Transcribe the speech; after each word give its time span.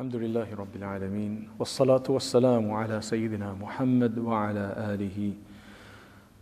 الحمد 0.00 0.16
لله 0.16 0.54
رب 0.54 0.76
العالمين 0.76 1.48
والصلاة 1.58 2.02
والسلام 2.08 2.70
على 2.72 3.00
سيدنا 3.00 3.52
محمد 3.52 4.18
وعلى 4.18 4.74
آله 4.78 5.32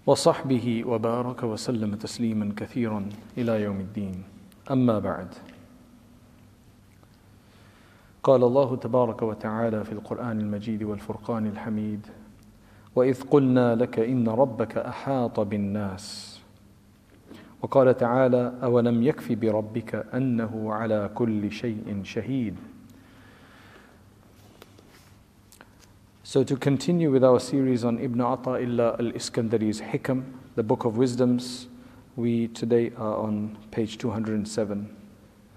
وصحبه 0.06 0.84
وبارك 0.86 1.42
وسلم 1.42 1.94
تسليما 1.94 2.52
كثيرا 2.56 3.08
إلى 3.38 3.62
يوم 3.62 3.80
الدين. 3.80 4.22
أما 4.71 4.98
بعد 4.98 5.34
قال 8.22 8.44
الله 8.44 8.76
تبارك 8.76 9.22
وتعالى 9.22 9.85
في 9.85 9.93
القرآن 9.93 10.40
المجيد 10.40 10.83
والفرقان 10.83 11.47
الحميد 11.47 12.06
وإذ 12.97 13.22
قلنا 13.22 13.75
لك 13.75 13.99
إن 13.99 14.29
ربك 14.29 14.77
أحاط 14.79 15.40
بالناس. 15.40 16.38
وقال 17.62 17.97
تعالى 17.97 18.52
أولم 18.62 19.02
يكف 19.02 19.33
بربك 19.33 19.95
أنه 20.15 20.73
على 20.73 21.11
كل 21.15 21.51
شيء 21.51 22.01
شهيد؟ 22.02 22.56
So 26.28 26.45
to 26.45 26.56
continue 26.59 27.10
with 27.10 27.24
our 27.24 27.41
series 27.41 27.84
on 27.84 27.98
Ibn 27.98 28.18
Ata'illah 28.18 29.00
al-Iskandari's 29.00 29.80
Hikam, 29.80 30.34
the 30.56 30.62
Book 30.62 30.84
of 30.84 30.98
Wisdoms, 30.98 31.68
we 32.16 32.48
today 32.48 32.92
are 32.98 33.16
on 33.16 33.56
page 33.70 33.96
207, 33.96 34.95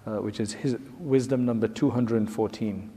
uh, 0.06 0.12
which 0.20 0.40
is 0.40 0.54
his 0.54 0.78
wisdom 0.98 1.46
number 1.46 1.68
214. 1.68 2.90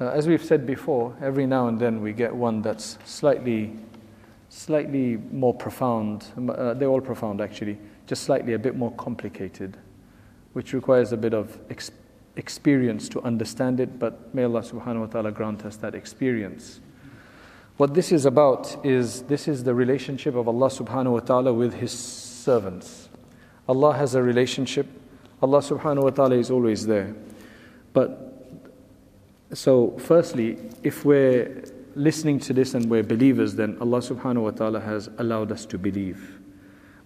Uh, 0.00 0.06
as 0.06 0.26
we've 0.26 0.42
said 0.42 0.66
before, 0.66 1.14
every 1.20 1.44
now 1.44 1.68
and 1.68 1.78
then 1.78 2.00
we 2.00 2.14
get 2.14 2.34
one 2.34 2.62
that's 2.62 2.96
slightly, 3.04 3.76
slightly 4.48 5.18
more 5.32 5.52
profound. 5.52 6.28
Uh, 6.48 6.72
they're 6.72 6.88
all 6.88 7.02
profound 7.02 7.42
actually, 7.42 7.76
just 8.06 8.22
slightly 8.22 8.54
a 8.54 8.58
bit 8.58 8.74
more 8.74 8.92
complicated, 8.92 9.76
which 10.54 10.72
requires 10.72 11.12
a 11.12 11.18
bit 11.18 11.34
of 11.34 11.58
ex- 11.68 11.90
experience 12.40 13.08
to 13.10 13.20
understand 13.22 13.78
it, 13.78 14.00
but 14.00 14.34
may 14.34 14.42
Allah 14.42 14.62
subhanahu 14.62 15.00
wa 15.00 15.06
ta'ala 15.06 15.30
grant 15.30 15.64
us 15.64 15.76
that 15.76 15.94
experience. 15.94 16.80
What 17.76 17.94
this 17.94 18.10
is 18.10 18.26
about 18.26 18.84
is 18.84 19.22
this 19.22 19.46
is 19.46 19.62
the 19.62 19.74
relationship 19.74 20.34
of 20.34 20.48
Allah 20.48 20.68
subhanahu 20.68 21.12
wa 21.12 21.20
ta'ala 21.20 21.52
with 21.54 21.74
His 21.74 21.92
servants. 21.92 23.08
Allah 23.68 23.92
has 23.94 24.16
a 24.16 24.22
relationship, 24.22 24.88
Allah 25.40 25.60
subhanahu 25.60 26.02
wa 26.02 26.10
ta'ala 26.10 26.34
is 26.34 26.50
always 26.50 26.86
there. 26.86 27.14
But 27.92 28.26
so, 29.52 29.96
firstly, 29.98 30.58
if 30.82 31.04
we're 31.04 31.64
listening 31.94 32.40
to 32.40 32.52
this 32.52 32.74
and 32.74 32.90
we're 32.90 33.04
believers, 33.04 33.54
then 33.54 33.78
Allah 33.80 34.00
subhanahu 34.00 34.42
wa 34.42 34.50
ta'ala 34.50 34.80
has 34.80 35.08
allowed 35.18 35.52
us 35.52 35.64
to 35.66 35.78
believe 35.78 36.40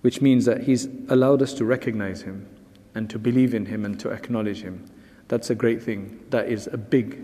which 0.04 0.20
means 0.20 0.44
that 0.44 0.64
He's 0.64 0.86
allowed 1.08 1.40
us 1.40 1.54
to 1.54 1.64
recognize 1.64 2.20
Him 2.20 2.46
and 2.94 3.08
to 3.08 3.18
believe 3.18 3.54
in 3.54 3.64
Him 3.64 3.86
and 3.86 3.98
to 4.00 4.10
acknowledge 4.10 4.60
Him. 4.60 4.84
That's 5.28 5.50
a 5.50 5.54
great 5.54 5.82
thing. 5.82 6.24
That 6.30 6.48
is 6.48 6.68
a 6.72 6.76
big, 6.76 7.20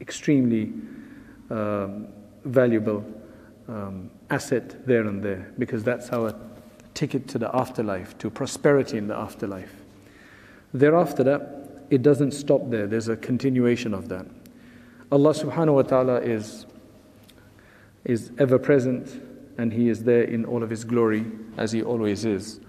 extremely 0.00 0.72
um, 1.50 2.08
valuable 2.44 3.04
um, 3.68 4.10
asset 4.30 4.86
there 4.86 5.06
and 5.06 5.22
there 5.22 5.52
because 5.58 5.82
that's 5.84 6.10
our 6.10 6.34
ticket 6.92 7.28
to 7.28 7.38
the 7.38 7.54
afterlife, 7.54 8.16
to 8.18 8.30
prosperity 8.30 8.98
in 8.98 9.08
the 9.08 9.16
afterlife. 9.16 9.72
Thereafter, 10.72 11.24
that 11.24 11.86
it 11.90 12.02
doesn't 12.02 12.32
stop 12.32 12.70
there. 12.70 12.86
There's 12.86 13.08
a 13.08 13.16
continuation 13.16 13.94
of 13.94 14.08
that. 14.08 14.26
Allah 15.12 15.34
subhanahu 15.34 15.74
wa 15.74 15.82
ta'ala 15.82 16.20
is, 16.20 16.66
is 18.04 18.32
ever 18.38 18.58
present 18.58 19.22
and 19.58 19.72
He 19.72 19.88
is 19.88 20.02
there 20.02 20.22
in 20.22 20.44
all 20.44 20.62
of 20.62 20.70
His 20.70 20.84
glory 20.84 21.26
as 21.56 21.72
He 21.72 21.82
always 21.82 22.24
is. 22.24 22.60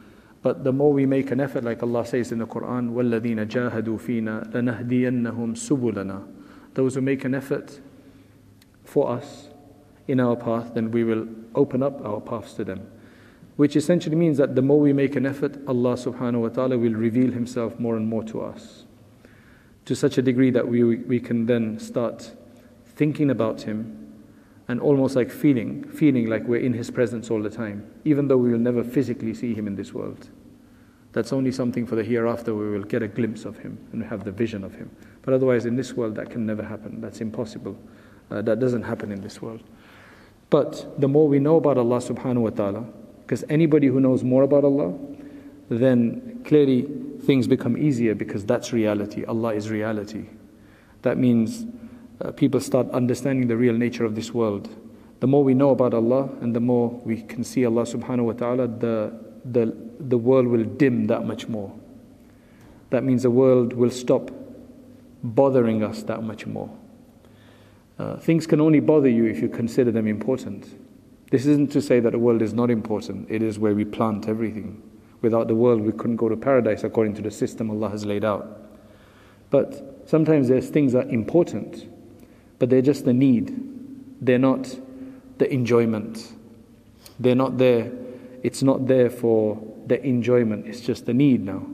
But 0.45 0.65
the 0.65 0.73
more 0.73 0.93
we 0.93 1.05
make 1.05 1.31
an 1.31 1.41
effort, 1.41 1.65
like 1.65 1.83
Allah 1.83 2.07
says 2.07 2.33
in 2.33 2.39
the 2.39 2.47
Quran, 2.47 2.93
وَالَّذِينَ 2.93 3.47
جَاهَدُوا 3.47 4.01
فِينَا 4.01 4.53
لَنَهْدِيَنَّهُمْ 4.53 5.55
سُبُلَنَا 5.55 6.27
Those 6.75 6.95
who 6.95 7.03
make 7.03 7.25
an 7.25 7.35
effort 7.35 7.81
for 8.85 9.11
us 9.11 9.49
in 10.09 10.19
our 10.19 10.37
path, 10.37 10.75
then 10.75 10.91
we 10.91 11.05
will 11.05 11.29
open 11.55 11.83
up 11.83 12.05
our 12.05 12.21
paths 12.21 12.55
to 12.55 12.65
them. 12.65 12.91
Which 13.57 13.77
essentially 13.77 14.17
means 14.17 14.39
that 14.39 14.55
the 14.55 14.63
more 14.63 14.81
we 14.81 14.93
make 14.93 15.17
an 15.17 15.27
effort, 15.27 15.59
Allah 15.69 15.95
subhanahu 15.95 16.41
wa 16.41 16.49
ta'ala 16.49 16.79
will 16.79 16.95
reveal 16.95 17.33
Himself 17.33 17.79
more 17.79 17.97
and 17.97 18.09
more 18.09 18.25
to 18.25 18.41
us. 18.41 18.85
To 19.85 19.95
such 19.95 20.19
a 20.19 20.23
degree 20.23 20.51
that 20.51 20.67
we, 20.67 20.83
we 20.83 21.21
can 21.21 21.47
then 21.47 21.79
start 21.79 22.33
thinking 22.87 23.31
about 23.31 23.63
Him 23.63 24.01
and 24.67 24.81
almost 24.81 25.17
like 25.17 25.31
feeling, 25.31 25.85
feeling 25.85 26.27
like 26.27 26.45
we're 26.45 26.61
in 26.61 26.73
His 26.73 26.91
presence 26.91 27.31
all 27.31 27.43
the 27.43 27.51
time, 27.51 27.91
even 28.05 28.29
though 28.29 28.37
we 28.37 28.51
will 28.51 28.59
never 28.59 28.83
physically 28.83 29.35
see 29.35 29.53
Him 29.55 29.67
in 29.67 29.77
this 29.77 29.93
world. 29.93 30.29
That's 31.16 31.32
only 31.32 31.54
something 31.54 31.86
for 31.86 31.96
the 31.96 32.04
hereafter 32.04 32.54
we 32.54 32.70
will 32.70 32.84
get 32.84 33.02
a 33.02 33.08
glimpse 33.08 33.46
of 33.46 33.58
Him 33.60 33.78
and 33.94 34.04
have 34.04 34.26
the 34.26 34.34
vision 34.34 34.66
of 34.66 34.76
Him. 34.76 34.94
But 35.22 35.34
otherwise, 35.34 35.66
in 35.66 35.78
this 35.78 35.94
world, 35.94 36.16
that 36.16 36.30
can 36.30 36.46
never 36.46 36.62
happen. 36.62 37.00
That's 37.00 37.22
impossible. 37.22 37.78
Uh, 38.30 38.42
that 38.42 38.60
doesn't 38.60 38.82
happen 38.82 39.14
in 39.14 39.22
this 39.22 39.42
world. 39.42 39.64
But 40.50 41.00
the 41.00 41.08
more 41.08 41.30
we 41.30 41.40
know 41.40 41.56
about 41.56 41.78
Allah 41.78 42.00
subhanahu 42.00 42.42
wa 42.42 42.50
ta'ala, 42.50 42.86
because 43.22 43.46
anybody 43.48 43.88
who 43.88 44.02
knows 44.02 44.26
more 44.26 44.44
about 44.44 44.66
Allah, 44.66 44.94
then 45.70 46.42
clearly 46.44 46.86
things 47.22 47.48
become 47.48 47.78
easier 47.78 48.14
because 48.14 48.46
that's 48.46 48.74
reality. 48.74 49.24
Allah 49.24 49.54
is 49.54 49.70
reality. 49.70 50.26
That 51.04 51.18
means 51.18 51.66
uh, 52.20 52.34
people 52.34 52.60
start 52.60 52.92
understanding 52.92 53.48
the 53.48 53.56
real 53.56 53.76
nature 53.76 54.04
of 54.04 54.16
this 54.16 54.34
world. 54.34 54.68
The 55.22 55.28
more 55.28 55.46
we 55.46 55.54
know 55.54 55.70
about 55.70 55.94
Allah 55.94 56.30
and 56.42 56.54
the 56.54 56.60
more 56.60 56.90
we 56.90 57.22
can 57.22 57.46
see 57.46 57.66
Allah 57.66 57.84
subhanahu 57.84 58.26
wa 58.26 58.34
ta'ala, 58.34 58.68
the, 58.68 59.25
the, 59.46 59.76
the 60.00 60.18
world 60.18 60.48
will 60.48 60.64
dim 60.64 61.06
that 61.08 61.26
much 61.26 61.48
more. 61.48 61.74
That 62.90 63.04
means 63.04 63.24
the 63.24 63.32
world 63.32 63.74
will 63.74 63.92
stop 63.92 64.32
bothering 65.24 65.84
us 65.84 66.04
that 66.04 66.24
much 66.24 66.46
more. 66.46 66.70
Uh, 67.98 68.18
things 68.18 68.46
can 68.46 68.60
only 68.60 68.80
bother 68.80 69.10
you 69.10 69.26
if 69.26 69.42
you 69.42 69.48
consider 69.48 69.92
them 69.92 70.08
important. 70.08 70.80
This 71.32 71.46
isn't 71.46 71.72
to 71.72 71.82
say 71.82 72.00
that 72.00 72.12
the 72.12 72.20
world 72.20 72.42
is 72.42 72.54
not 72.54 72.70
important, 72.70 73.28
it 73.30 73.42
is 73.42 73.58
where 73.58 73.74
we 73.74 73.86
plant 73.86 74.28
everything. 74.28 74.82
Without 75.22 75.48
the 75.48 75.56
world, 75.56 75.82
we 75.82 75.92
couldn't 75.92 76.18
go 76.18 76.30
to 76.30 76.36
paradise 76.36 76.84
according 76.84 77.16
to 77.16 77.22
the 77.22 77.32
system 77.32 77.72
Allah 77.72 77.90
has 77.90 78.06
laid 78.06 78.24
out. 78.26 78.62
But 79.50 80.04
sometimes 80.06 80.48
there's 80.48 80.70
things 80.70 80.94
that 80.94 81.08
are 81.08 81.10
important 81.10 81.88
but 82.60 82.70
they're 82.70 82.82
just 82.82 83.06
the 83.06 83.14
need. 83.14 83.56
They're 84.22 84.40
not 84.40 84.80
the 85.38 85.52
enjoyment. 85.52 86.32
They're 87.20 87.36
not 87.36 87.58
there. 87.58 87.92
It's 88.46 88.62
not 88.62 88.86
there 88.86 89.10
for 89.10 89.60
the 89.88 90.00
enjoyment. 90.06 90.68
It's 90.68 90.80
just 90.80 91.08
the 91.08 91.16
need 91.16 91.44
now. 91.44 91.66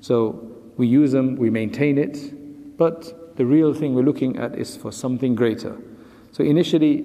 So 0.00 0.48
we 0.76 0.86
use 0.86 1.10
them, 1.10 1.34
we 1.34 1.50
maintain 1.50 1.98
it, 1.98 2.76
but 2.78 3.36
the 3.36 3.44
real 3.44 3.74
thing 3.74 3.96
we're 3.96 4.04
looking 4.04 4.38
at 4.38 4.54
is 4.54 4.76
for 4.76 4.92
something 4.92 5.34
greater. 5.34 5.76
So 6.30 6.44
initially, 6.44 7.04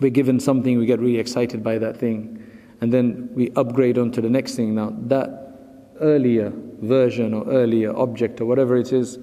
we're 0.00 0.10
given 0.10 0.40
something, 0.40 0.78
we 0.78 0.86
get 0.86 0.98
really 0.98 1.18
excited 1.18 1.62
by 1.62 1.76
that 1.76 1.98
thing, 1.98 2.42
and 2.80 2.90
then 2.90 3.28
we 3.34 3.50
upgrade 3.54 3.98
on 3.98 4.12
to 4.12 4.22
the 4.22 4.30
next 4.30 4.54
thing. 4.54 4.74
Now, 4.74 4.96
that 5.08 5.58
earlier 6.00 6.54
version 6.80 7.34
or 7.34 7.46
earlier 7.50 7.94
object 7.94 8.40
or 8.40 8.46
whatever 8.46 8.78
it 8.78 8.94
is, 8.94 9.18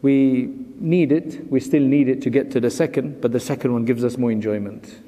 we 0.00 0.54
need 0.76 1.12
it, 1.12 1.50
we 1.50 1.60
still 1.60 1.82
need 1.82 2.08
it 2.08 2.22
to 2.22 2.30
get 2.30 2.50
to 2.52 2.60
the 2.60 2.70
second, 2.70 3.20
but 3.20 3.32
the 3.32 3.40
second 3.40 3.74
one 3.74 3.84
gives 3.84 4.02
us 4.04 4.16
more 4.16 4.32
enjoyment. 4.32 5.02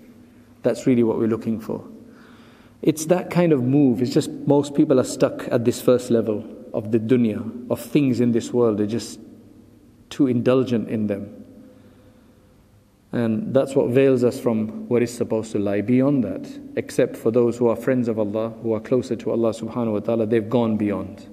That's 0.62 0.86
really 0.86 1.04
what 1.04 1.16
we're 1.16 1.28
looking 1.28 1.58
for. 1.58 1.82
It's 2.82 3.06
that 3.06 3.30
kind 3.30 3.52
of 3.52 3.62
move. 3.62 4.02
It's 4.02 4.12
just 4.12 4.30
most 4.30 4.74
people 4.74 5.00
are 5.00 5.04
stuck 5.04 5.48
at 5.50 5.64
this 5.64 5.80
first 5.80 6.10
level 6.10 6.44
of 6.72 6.92
the 6.92 6.98
dunya, 6.98 7.70
of 7.70 7.80
things 7.80 8.20
in 8.20 8.32
this 8.32 8.52
world. 8.52 8.78
They're 8.78 8.86
just 8.86 9.18
too 10.10 10.26
indulgent 10.26 10.88
in 10.88 11.06
them. 11.06 11.44
And 13.10 13.54
that's 13.54 13.74
what 13.74 13.88
veils 13.90 14.22
us 14.22 14.38
from 14.38 14.86
what 14.88 15.02
is 15.02 15.12
supposed 15.12 15.52
to 15.52 15.58
lie 15.58 15.80
beyond 15.80 16.24
that. 16.24 16.46
Except 16.76 17.16
for 17.16 17.30
those 17.30 17.56
who 17.56 17.68
are 17.68 17.76
friends 17.76 18.06
of 18.06 18.18
Allah, 18.18 18.50
who 18.62 18.74
are 18.74 18.80
closer 18.80 19.16
to 19.16 19.30
Allah 19.30 19.50
subhanahu 19.50 19.92
wa 19.92 20.00
ta'ala, 20.00 20.26
they've 20.26 20.48
gone 20.48 20.76
beyond. 20.76 21.26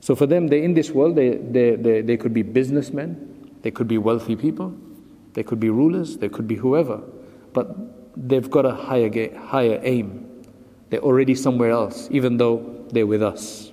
So 0.00 0.14
for 0.14 0.26
them, 0.26 0.48
they're 0.48 0.62
in 0.62 0.74
this 0.74 0.90
world, 0.90 1.16
they, 1.16 1.36
they, 1.36 1.76
they, 1.76 2.00
they 2.00 2.16
could 2.16 2.32
be 2.32 2.42
businessmen, 2.42 3.50
they 3.62 3.70
could 3.70 3.88
be 3.88 3.98
wealthy 3.98 4.36
people, 4.36 4.74
they 5.34 5.42
could 5.42 5.60
be 5.60 5.70
rulers, 5.70 6.18
they 6.18 6.28
could 6.28 6.46
be 6.48 6.54
whoever, 6.54 7.02
but 7.52 7.76
they've 8.16 8.48
got 8.50 8.64
a 8.64 8.72
higher, 8.74 9.10
higher 9.38 9.80
aim. 9.82 10.27
They're 10.89 11.01
already 11.01 11.35
somewhere 11.35 11.71
else, 11.71 12.07
even 12.11 12.37
though 12.37 12.85
they're 12.91 13.07
with 13.07 13.23
us. 13.23 13.71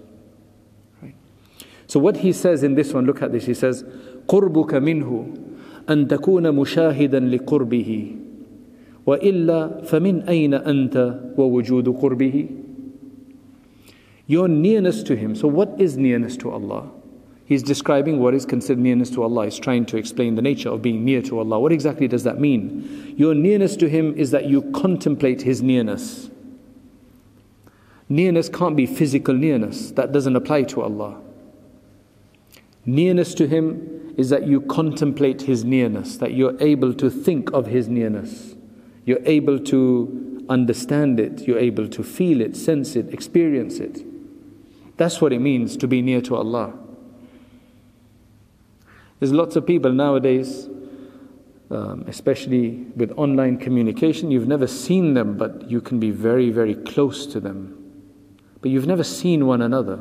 Right? 1.02 1.14
So 1.86 2.00
what 2.00 2.18
he 2.18 2.32
says 2.32 2.62
in 2.62 2.74
this 2.74 2.92
one, 2.92 3.04
look 3.04 3.22
at 3.22 3.32
this. 3.32 3.46
He 3.46 3.54
says, 3.54 3.84
قربك 4.28 4.74
منه 4.74 5.36
أن 5.88 6.08
تكون 6.08 6.52
مشاهدا 6.54 7.20
لقربه 7.20 8.16
وإلا 9.06 9.84
فمن 9.84 10.22
أين 10.22 10.54
أنت 10.54 11.20
ووجود 11.36 11.88
قربه 11.88 12.48
Your 14.26 14.46
nearness 14.46 15.02
to 15.02 15.16
him. 15.16 15.34
So 15.34 15.48
what 15.48 15.80
is 15.80 15.96
nearness 15.96 16.36
to 16.36 16.52
Allah? 16.52 16.88
He's 17.44 17.64
describing 17.64 18.20
what 18.20 18.32
is 18.32 18.46
considered 18.46 18.80
nearness 18.80 19.10
to 19.10 19.24
Allah. 19.24 19.46
He's 19.46 19.58
trying 19.58 19.84
to 19.86 19.96
explain 19.96 20.36
the 20.36 20.42
nature 20.42 20.68
of 20.68 20.82
being 20.82 21.04
near 21.04 21.20
to 21.22 21.40
Allah. 21.40 21.58
What 21.58 21.72
exactly 21.72 22.06
does 22.06 22.22
that 22.22 22.38
mean? 22.38 23.14
Your 23.16 23.34
nearness 23.34 23.74
to 23.78 23.88
Him 23.88 24.14
is 24.16 24.30
that 24.30 24.44
you 24.44 24.62
contemplate 24.70 25.42
His 25.42 25.60
nearness. 25.60 26.30
Nearness 28.07 28.49
can't 28.49 28.75
be 28.75 28.85
physical 28.85 29.33
nearness, 29.33 29.91
that 29.91 30.11
doesn't 30.11 30.35
apply 30.35 30.63
to 30.63 30.81
Allah. 30.81 31.21
Nearness 32.85 33.33
to 33.35 33.47
Him 33.47 34.13
is 34.17 34.29
that 34.29 34.45
you 34.45 34.61
contemplate 34.61 35.43
His 35.43 35.63
nearness, 35.65 36.17
that 36.17 36.33
you're 36.33 36.55
able 36.61 36.93
to 36.93 37.09
think 37.09 37.51
of 37.51 37.67
His 37.67 37.87
nearness. 37.87 38.55
You're 39.05 39.25
able 39.25 39.59
to 39.59 40.45
understand 40.49 41.19
it, 41.19 41.47
you're 41.47 41.59
able 41.59 41.87
to 41.87 42.03
feel 42.03 42.41
it, 42.41 42.55
sense 42.55 42.95
it, 42.95 43.11
experience 43.11 43.79
it. 43.79 44.05
That's 44.97 45.19
what 45.19 45.33
it 45.33 45.39
means 45.39 45.75
to 45.77 45.87
be 45.87 46.01
near 46.01 46.21
to 46.21 46.35
Allah. 46.35 46.73
There's 49.19 49.31
lots 49.31 49.55
of 49.55 49.65
people 49.65 49.91
nowadays, 49.91 50.69
um, 51.71 52.05
especially 52.07 52.85
with 52.95 53.11
online 53.17 53.57
communication, 53.57 54.29
you've 54.29 54.47
never 54.47 54.67
seen 54.67 55.15
them, 55.15 55.37
but 55.37 55.69
you 55.69 55.81
can 55.81 55.99
be 55.99 56.11
very, 56.11 56.51
very 56.51 56.75
close 56.75 57.25
to 57.27 57.39
them. 57.39 57.84
But 58.65 58.71
you've 58.71 58.87
never 58.87 59.03
seen 59.03 59.45
one 59.45 59.61
another. 59.61 59.99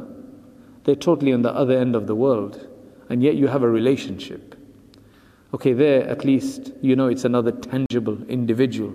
They're 0.85 0.95
totally 0.97 1.35
on 1.35 1.43
the 1.43 1.55
other 1.55 1.77
end 1.77 1.95
of 1.95 2.07
the 2.07 2.15
world, 2.15 2.67
and 3.11 3.23
yet 3.23 3.35
you 3.35 3.49
have 3.49 3.63
a 3.63 3.69
relationship. 3.69 4.59
Okay, 5.53 5.75
there 5.75 6.09
at 6.09 6.25
least 6.25 6.73
you 6.81 6.97
know 6.97 7.09
it's 7.09 7.27
another 7.27 7.53
tangible 7.53 8.25
individual. 8.25 8.95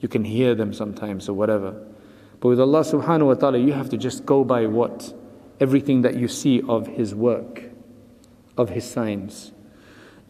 You 0.00 0.08
can 0.08 0.24
hear 0.24 0.54
them 0.54 0.72
sometimes 0.72 1.28
or 1.28 1.34
whatever. 1.34 1.72
But 2.40 2.48
with 2.48 2.58
Allah 2.58 2.80
subhanahu 2.80 3.26
wa 3.26 3.34
ta'ala, 3.34 3.58
you 3.58 3.74
have 3.74 3.90
to 3.90 3.98
just 3.98 4.24
go 4.24 4.42
by 4.42 4.64
what? 4.64 5.12
Everything 5.60 6.00
that 6.00 6.14
you 6.14 6.26
see 6.26 6.62
of 6.66 6.86
His 6.86 7.14
work, 7.14 7.64
of 8.56 8.70
His 8.70 8.90
signs. 8.90 9.52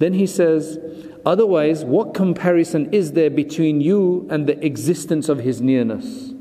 Then 0.00 0.14
he 0.14 0.26
says, 0.26 0.80
Otherwise, 1.24 1.84
what 1.84 2.12
comparison 2.12 2.92
is 2.92 3.12
there 3.12 3.30
between 3.30 3.80
you 3.80 4.26
and 4.30 4.48
the 4.48 4.66
existence 4.66 5.28
of 5.28 5.38
His 5.38 5.60
nearness? 5.60 6.33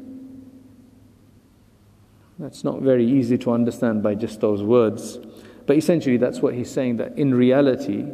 That's 2.40 2.64
not 2.64 2.82
very 2.82 3.06
easy 3.06 3.38
to 3.40 3.52
understand 3.52 4.04
by 4.04 4.16
just 4.16 4.42
those 4.42 4.64
words. 4.64 5.20
But 5.66 5.78
essentially, 5.78 6.18
that's 6.18 6.42
what 6.42 6.54
he's 6.54 6.70
saying 6.70 6.98
that 6.98 7.18
in 7.18 7.34
reality, 7.34 8.06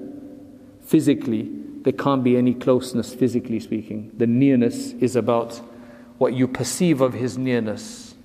physically, 0.81 1.50
there 1.83 1.94
can't 1.94 2.24
be 2.24 2.38
any 2.38 2.54
closeness, 2.54 3.13
physically 3.13 3.60
speaking. 3.60 4.12
The 4.18 4.27
nearness 4.27 4.92
is 4.94 5.16
about 5.16 5.62
what 6.18 6.33
you 6.33 6.48
perceive 6.48 7.01
of 7.01 7.13
His 7.13 7.38
nearness. 7.38 8.16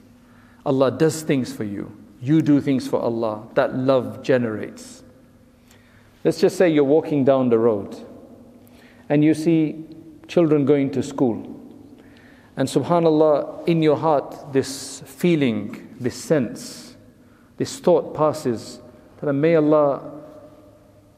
Allah 0.67 0.91
does 0.91 1.23
things 1.23 1.53
for 1.53 1.65
you, 1.65 1.97
you 2.21 2.43
do 2.43 2.61
things 2.61 2.89
for 2.89 3.01
Allah. 3.01 3.47
That 3.55 3.77
love 3.77 4.23
generates. 4.23 5.03
Let's 6.25 6.41
just 6.41 6.57
say 6.57 6.71
you're 6.71 6.85
walking 6.85 7.25
down 7.25 7.51
the 7.51 7.59
road 7.59 7.97
and 9.11 9.23
you 9.23 9.35
see 9.35 9.85
children 10.27 10.65
going 10.65 10.91
to 10.93 11.03
school. 11.03 11.54
And 12.57 12.69
subhanAllah, 12.69 13.67
in 13.67 13.83
your 13.83 13.97
heart, 13.97 14.53
this 14.53 15.01
feeling, 15.07 15.97
this 15.99 16.15
sense, 16.15 16.97
this 17.57 17.79
thought 17.79 18.15
passes 18.15 18.81
that 19.21 19.33
may 19.33 19.57
Allah 19.57 20.13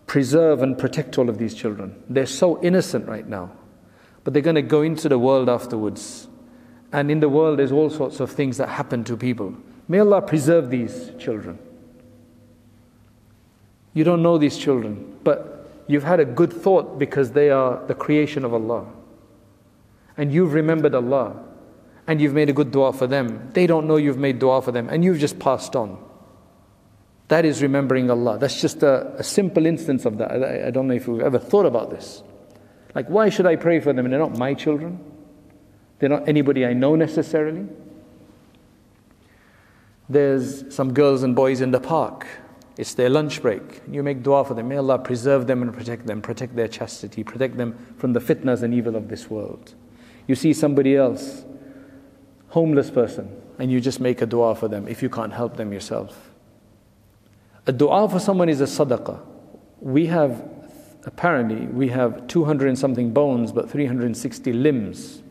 preserve 0.06 0.62
and 0.62 0.78
protect 0.78 1.18
all 1.18 1.28
of 1.28 1.38
these 1.38 1.54
children. 1.54 2.02
They're 2.08 2.26
so 2.26 2.62
innocent 2.62 3.06
right 3.08 3.26
now, 3.26 3.52
but 4.24 4.32
they're 4.32 4.42
going 4.42 4.56
to 4.56 4.62
go 4.62 4.82
into 4.82 5.08
the 5.08 5.18
world 5.18 5.48
afterwards. 5.48 6.28
And 6.92 7.10
in 7.10 7.20
the 7.20 7.28
world, 7.28 7.58
there's 7.58 7.72
all 7.72 7.90
sorts 7.90 8.20
of 8.20 8.30
things 8.30 8.56
that 8.56 8.68
happen 8.68 9.04
to 9.04 9.16
people. 9.16 9.54
May 9.88 9.98
Allah 9.98 10.22
preserve 10.22 10.70
these 10.70 11.10
children. 11.18 11.58
You 13.92 14.04
don't 14.04 14.22
know 14.22 14.38
these 14.38 14.56
children, 14.56 15.18
but 15.24 15.68
you've 15.86 16.04
had 16.04 16.20
a 16.20 16.24
good 16.24 16.52
thought 16.52 16.98
because 16.98 17.32
they 17.32 17.50
are 17.50 17.84
the 17.86 17.94
creation 17.94 18.44
of 18.44 18.54
Allah. 18.54 18.86
And 20.16 20.32
you've 20.32 20.52
remembered 20.52 20.94
Allah. 20.94 21.42
And 22.06 22.20
you've 22.20 22.34
made 22.34 22.48
a 22.48 22.52
good 22.52 22.70
dua 22.70 22.92
for 22.92 23.06
them. 23.06 23.50
They 23.52 23.66
don't 23.66 23.86
know 23.86 23.96
you've 23.96 24.18
made 24.18 24.38
dua 24.38 24.62
for 24.62 24.72
them. 24.72 24.88
And 24.88 25.04
you've 25.04 25.18
just 25.18 25.38
passed 25.38 25.74
on. 25.74 25.98
That 27.28 27.44
is 27.44 27.62
remembering 27.62 28.10
Allah. 28.10 28.38
That's 28.38 28.60
just 28.60 28.82
a, 28.82 29.12
a 29.18 29.24
simple 29.24 29.66
instance 29.66 30.04
of 30.04 30.18
that. 30.18 30.30
I, 30.30 30.68
I 30.68 30.70
don't 30.70 30.86
know 30.86 30.94
if 30.94 31.06
you've 31.06 31.20
ever 31.20 31.38
thought 31.38 31.66
about 31.66 31.90
this. 31.90 32.22
Like, 32.94 33.08
why 33.08 33.28
should 33.28 33.46
I 33.46 33.56
pray 33.56 33.80
for 33.80 33.92
them? 33.92 34.06
And 34.06 34.12
they're 34.12 34.20
not 34.20 34.38
my 34.38 34.54
children, 34.54 35.00
they're 35.98 36.08
not 36.08 36.28
anybody 36.28 36.64
I 36.64 36.72
know 36.72 36.94
necessarily. 36.94 37.66
There's 40.08 40.72
some 40.72 40.94
girls 40.94 41.24
and 41.24 41.34
boys 41.34 41.60
in 41.60 41.72
the 41.72 41.80
park. 41.80 42.28
It's 42.78 42.94
their 42.94 43.08
lunch 43.08 43.42
break. 43.42 43.82
You 43.90 44.04
make 44.04 44.22
dua 44.22 44.44
for 44.44 44.54
them. 44.54 44.68
May 44.68 44.76
Allah 44.76 44.98
preserve 44.98 45.48
them 45.48 45.62
and 45.62 45.74
protect 45.74 46.06
them, 46.06 46.22
protect 46.22 46.54
their 46.54 46.68
chastity, 46.68 47.24
protect 47.24 47.56
them 47.56 47.76
from 47.96 48.12
the 48.12 48.20
fitnas 48.20 48.62
and 48.62 48.72
evil 48.72 48.94
of 48.94 49.08
this 49.08 49.28
world. 49.28 49.74
You 50.26 50.34
see 50.34 50.52
somebody 50.52 50.96
else, 50.96 51.44
homeless 52.48 52.90
person, 52.90 53.34
and 53.58 53.70
you 53.70 53.80
just 53.80 54.00
make 54.00 54.22
a 54.22 54.26
dua 54.26 54.54
for 54.54 54.68
them 54.68 54.88
if 54.88 55.02
you 55.02 55.08
can't 55.08 55.32
help 55.32 55.56
them 55.56 55.72
yourself. 55.72 56.30
A 57.66 57.72
dua 57.72 58.08
for 58.08 58.18
someone 58.18 58.48
is 58.48 58.60
a 58.60 58.64
sadaqah. 58.64 59.20
We 59.80 60.06
have, 60.06 60.48
apparently, 61.04 61.66
we 61.66 61.88
have 61.88 62.26
200 62.28 62.68
and 62.68 62.78
something 62.78 63.12
bones, 63.12 63.52
but 63.52 63.70
360 63.70 64.52
limbs, 64.52 65.22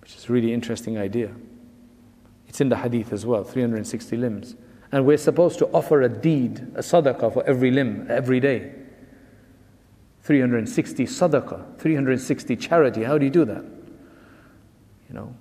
which 0.00 0.14
is 0.14 0.28
a 0.28 0.32
really 0.32 0.52
interesting 0.52 0.98
idea. 0.98 1.34
It's 2.48 2.60
in 2.60 2.68
the 2.68 2.76
hadith 2.76 3.12
as 3.12 3.26
well, 3.26 3.44
360 3.44 4.16
limbs. 4.16 4.56
And 4.92 5.06
we're 5.06 5.18
supposed 5.18 5.58
to 5.58 5.66
offer 5.68 6.02
a 6.02 6.08
deed, 6.08 6.60
a 6.76 6.80
sadaqah 6.80 7.32
for 7.32 7.44
every 7.46 7.70
limb, 7.70 8.06
every 8.08 8.38
day. 8.38 8.72
360 10.24 11.04
sadaqah, 11.04 11.78
360 11.78 12.56
charity. 12.56 13.04
How 13.04 13.18
do 13.18 13.24
you 13.24 13.30
do 13.30 13.44
that? 13.44 13.62
You 15.08 15.14
know. 15.14 15.34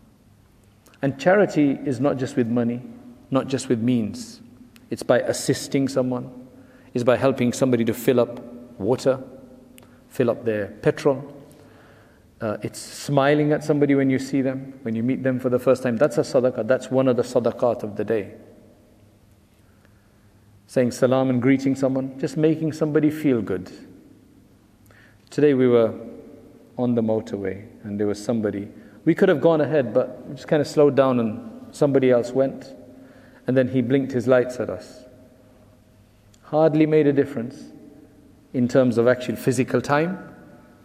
And 1.01 1.19
charity 1.19 1.80
is 1.85 2.00
not 2.00 2.18
just 2.18 2.35
with 2.35 2.47
money, 2.47 2.81
not 3.31 3.47
just 3.47 3.69
with 3.69 3.80
means. 3.80 4.41
It's 4.89 5.03
by 5.03 5.19
assisting 5.19 5.88
someone, 5.88 6.47
it's 6.94 7.03
by 7.03 7.18
helping 7.18 7.53
somebody 7.53 7.83
to 7.85 7.94
fill 7.94 8.19
up 8.19 8.39
water, 8.77 9.24
fill 10.09 10.30
up 10.30 10.45
their 10.45 10.68
petrol. 10.68 11.33
Uh, 12.39 12.57
it's 12.62 12.80
smiling 12.80 13.53
at 13.53 13.63
somebody 13.63 13.95
when 13.95 14.09
you 14.09 14.19
see 14.19 14.41
them, 14.41 14.77
when 14.83 14.95
you 14.95 15.01
meet 15.01 15.24
them 15.24 15.39
for 15.39 15.50
the 15.50 15.59
first 15.59 15.81
time. 15.81 15.95
That's 15.95 16.18
a 16.18 16.21
sadaqah. 16.21 16.68
That's 16.68 16.91
one 16.91 17.07
of 17.07 17.15
the 17.15 17.24
sadaqat 17.24 17.83
of 17.83 17.95
the 17.95 18.03
day 18.03 18.33
saying 20.74 20.89
salam 20.89 21.30
and 21.30 21.39
greeting 21.39 21.75
someone, 21.75 22.18
just 22.19 22.35
making 22.35 22.74
somebody 22.74 23.12
feel 23.12 23.44
good. 23.44 23.71
Today 25.33 25.56
we 25.56 25.68
were 25.68 25.91
on 26.77 26.94
the 26.94 27.01
motorway 27.01 27.65
and 27.81 28.00
there 28.00 28.06
was 28.06 28.24
somebody. 28.24 28.68
We 29.03 29.15
could 29.15 29.30
have 29.30 29.41
gone 29.41 29.62
ahead, 29.62 29.91
but 29.91 30.24
we 30.27 30.35
just 30.35 30.47
kind 30.47 30.62
of 30.62 30.68
slowed 30.68 30.95
down 30.95 31.19
and 31.19 31.75
somebody 31.75 32.12
else 32.12 32.30
went. 32.30 32.75
And 33.47 33.57
then 33.57 33.68
he 33.68 33.81
blinked 33.81 34.12
his 34.12 34.27
lights 34.27 34.59
at 34.59 34.69
us. 34.69 35.06
Hardly 36.44 36.85
made 36.85 37.07
a 37.07 37.12
difference 37.12 37.63
in 38.53 38.68
terms 38.68 39.00
of 39.00 39.07
actual 39.07 39.35
physical 39.35 39.81
time. 39.81 40.19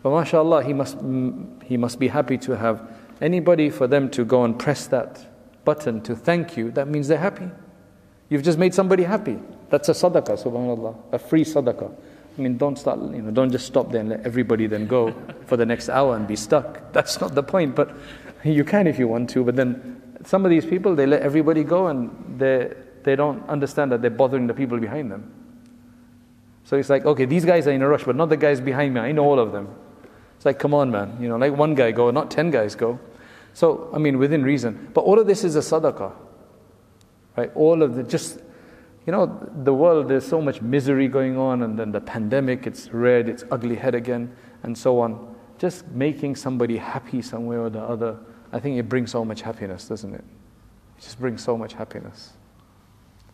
But 0.03 0.13
mashallah, 0.13 0.65
he 0.65 0.73
must, 0.73 0.97
mm, 0.97 1.63
he 1.63 1.77
must 1.77 1.99
be 1.99 2.09
happy 2.09 2.39
to 2.39 2.57
have 2.57 2.91
anybody 3.21 3.69
for 3.69 3.87
them 3.87 4.09
to 4.13 4.25
go 4.25 4.45
and 4.45 4.59
press 4.59 4.87
that 4.87 5.27
button 5.67 6.01
to 6.05 6.17
thank 6.17 6.57
you. 6.57 6.71
That 6.71 6.89
means 6.89 7.09
they're 7.09 7.19
happy. 7.19 7.51
You've 8.31 8.45
just 8.45 8.57
made 8.57 8.73
somebody 8.73 9.03
happy. 9.03 9.41
That's 9.69 9.91
a 9.91 9.93
sadaqah, 9.93 10.43
subhanAllah, 10.43 10.97
a 11.13 11.19
free 11.19 11.45
sadaqah. 11.45 11.95
I 12.39 12.41
mean, 12.41 12.57
don't 12.57 12.79
start, 12.79 13.01
you 13.01 13.21
know, 13.21 13.33
don't 13.33 13.51
just 13.51 13.67
stop 13.67 13.91
there 13.91 14.01
and 14.01 14.11
let 14.11 14.25
everybody 14.25 14.69
then 14.69 14.87
go 14.87 15.13
for 15.47 15.57
the 15.57 15.67
next 15.67 15.89
hour 15.89 16.15
and 16.15 16.27
be 16.27 16.37
stuck. 16.37 16.81
That's 16.93 17.21
not 17.21 17.35
the 17.35 17.43
point, 17.43 17.75
but 17.75 17.97
you 18.45 18.65
can 18.65 18.87
if 18.87 18.99
you 18.99 19.09
want 19.09 19.29
to. 19.31 19.43
But 19.43 19.57
then 19.57 20.01
some 20.25 20.45
of 20.45 20.51
these 20.51 20.65
people, 20.65 20.95
they 20.95 21.07
let 21.07 21.23
everybody 21.23 21.65
go 21.65 21.89
and 21.89 22.39
they, 22.39 22.73
they 23.03 23.17
don't 23.17 23.47
understand 23.49 23.91
that 23.91 24.03
they're 24.03 24.11
bothering 24.11 24.47
the 24.47 24.55
people 24.55 24.79
behind 24.79 25.11
them. 25.11 25.33
So 26.63 26.77
it's 26.77 26.91
like, 26.91 27.05
okay, 27.05 27.25
these 27.25 27.45
guys 27.45 27.67
are 27.67 27.73
in 27.73 27.83
a 27.83 27.89
rush, 27.89 28.05
but 28.05 28.15
not 28.15 28.29
the 28.29 28.37
guys 28.37 28.61
behind 28.61 28.95
me. 28.95 29.01
I 29.01 29.11
know 29.11 29.25
all 29.25 29.41
of 29.41 29.53
them. 29.53 29.75
It's 30.37 30.45
like, 30.45 30.61
come 30.61 30.75
on, 30.75 30.91
man. 30.93 31.17
You 31.21 31.29
know, 31.29 31.37
like 31.37 31.57
one 31.57 31.75
guy 31.75 31.91
go, 31.91 32.11
not 32.13 32.31
ten 32.31 32.51
guys 32.51 32.77
go. 32.77 33.01
So, 33.55 33.91
I 33.93 33.99
mean, 33.99 34.19
within 34.19 34.45
reason. 34.45 34.91
But 34.95 35.01
all 35.01 35.19
of 35.19 35.27
this 35.27 35.43
is 35.43 35.57
a 35.57 35.61
sadaqah. 35.61 36.13
Right? 37.37 37.51
All 37.57 37.83
of 37.83 37.97
the, 37.97 38.05
just 38.05 38.39
you 39.09 39.13
know, 39.13 39.41
the 39.65 39.73
world, 39.73 40.09
there's 40.09 40.27
so 40.27 40.39
much 40.39 40.61
misery 40.61 41.09
going 41.09 41.39
on, 41.39 41.63
and 41.63 41.79
then 41.79 41.93
the 41.93 42.01
pandemic, 42.01 42.67
it's 42.67 42.93
red, 42.93 43.27
its 43.27 43.43
ugly 43.51 43.75
head 43.75 43.95
again, 43.95 44.37
and 44.65 44.77
so 44.77 45.01
on. 45.01 45.35
Just 45.57 45.87
making 45.89 46.37
somebody 46.37 46.77
happy 46.77 47.23
some 47.23 47.47
way 47.47 47.57
or 47.57 47.71
the 47.71 47.81
other, 47.81 48.19
I 48.53 48.61
think 48.61 48.77
it 48.77 48.87
brings 48.87 49.11
so 49.11 49.25
much 49.25 49.41
happiness, 49.41 49.89
doesn't 49.89 50.13
it? 50.13 50.23
It 50.99 51.01
just 51.01 51.19
brings 51.19 51.43
so 51.43 51.57
much 51.57 51.73
happiness. 51.73 52.35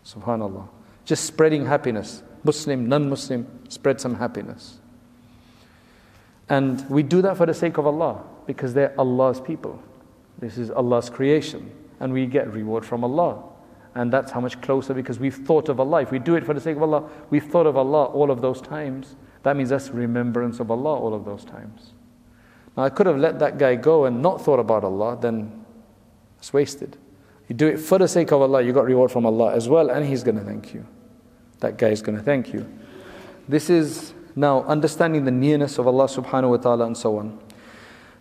Subhanallah. 0.07 0.69
Just 1.05 1.25
spreading 1.25 1.67
happiness. 1.67 2.23
Muslim, 2.45 2.89
non 2.89 3.11
Muslim, 3.11 3.45
spread 3.69 4.01
some 4.01 4.15
happiness. 4.15 4.79
And 6.49 6.89
we 6.89 7.03
do 7.03 7.21
that 7.23 7.37
for 7.37 7.47
the 7.47 7.55
sake 7.55 7.79
of 7.79 7.87
Allah, 7.89 8.23
because 8.47 8.75
they're 8.75 8.95
Allah's 8.97 9.41
people. 9.41 9.83
This 10.39 10.57
is 10.57 10.71
Allah's 10.71 11.11
creation, 11.11 11.73
and 11.99 12.13
we 12.13 12.27
get 12.27 12.53
reward 12.53 12.87
from 12.87 13.03
Allah. 13.03 13.43
And 13.95 14.13
that's 14.13 14.33
how 14.33 14.41
much 14.41 14.61
closer 14.61 14.93
because 14.93 15.19
we've 15.19 15.37
thought 15.37 15.69
of 15.69 15.79
Allah. 15.79 16.03
If 16.03 16.11
we 16.11 16.19
do 16.19 16.35
it 16.35 16.45
for 16.45 16.53
the 16.53 16.61
sake 16.61 16.77
of 16.77 16.83
Allah, 16.83 17.09
we've 17.31 17.45
thought 17.45 17.67
of 17.67 17.77
Allah 17.77 18.07
all 18.07 18.31
of 18.31 18.41
those 18.41 18.61
times. 18.61 19.15
That 19.45 19.57
means 19.57 19.69
that's 19.69 19.91
remembrance 19.91 20.59
of 20.59 20.71
Allah 20.71 20.99
all 20.99 21.15
of 21.15 21.25
those 21.25 21.45
times. 21.45 21.93
Now, 22.77 22.85
I 22.85 22.91
could 22.91 23.07
have 23.07 23.19
let 23.19 23.39
that 23.39 23.59
guy 23.59 23.77
go 23.77 24.05
and 24.05 24.21
not 24.21 24.41
thought 24.41 24.59
about 24.59 24.83
Allah, 24.83 25.17
then 25.21 25.65
it's 26.39 26.53
wasted. 26.53 26.97
You 27.49 27.55
do 27.55 27.69
it 27.69 27.79
for 27.79 27.99
the 27.99 28.09
sake 28.09 28.33
of 28.33 28.41
Allah, 28.41 28.63
you 28.63 28.73
got 28.73 28.87
reward 28.87 29.13
from 29.13 29.27
Allah 29.27 29.55
as 29.55 29.69
well, 29.69 29.91
and 29.91 30.05
He's 30.05 30.25
going 30.25 30.39
to 30.39 30.45
thank 30.45 30.75
you. 30.75 30.87
That 31.61 31.79
guy 31.79 31.89
is 31.89 32.03
going 32.03 32.19
to 32.19 32.25
thank 32.25 32.53
you. 32.53 32.67
This 33.49 33.71
is 33.71 34.15
now 34.35 34.65
understanding 34.65 35.25
the 35.25 35.31
nearness 35.31 35.79
of 35.79 35.87
Allah 35.87 36.07
subhanahu 36.07 36.51
wa 36.51 36.57
ta'ala 36.57 36.87
and 36.87 36.97
so 36.97 37.19
on. 37.19 37.39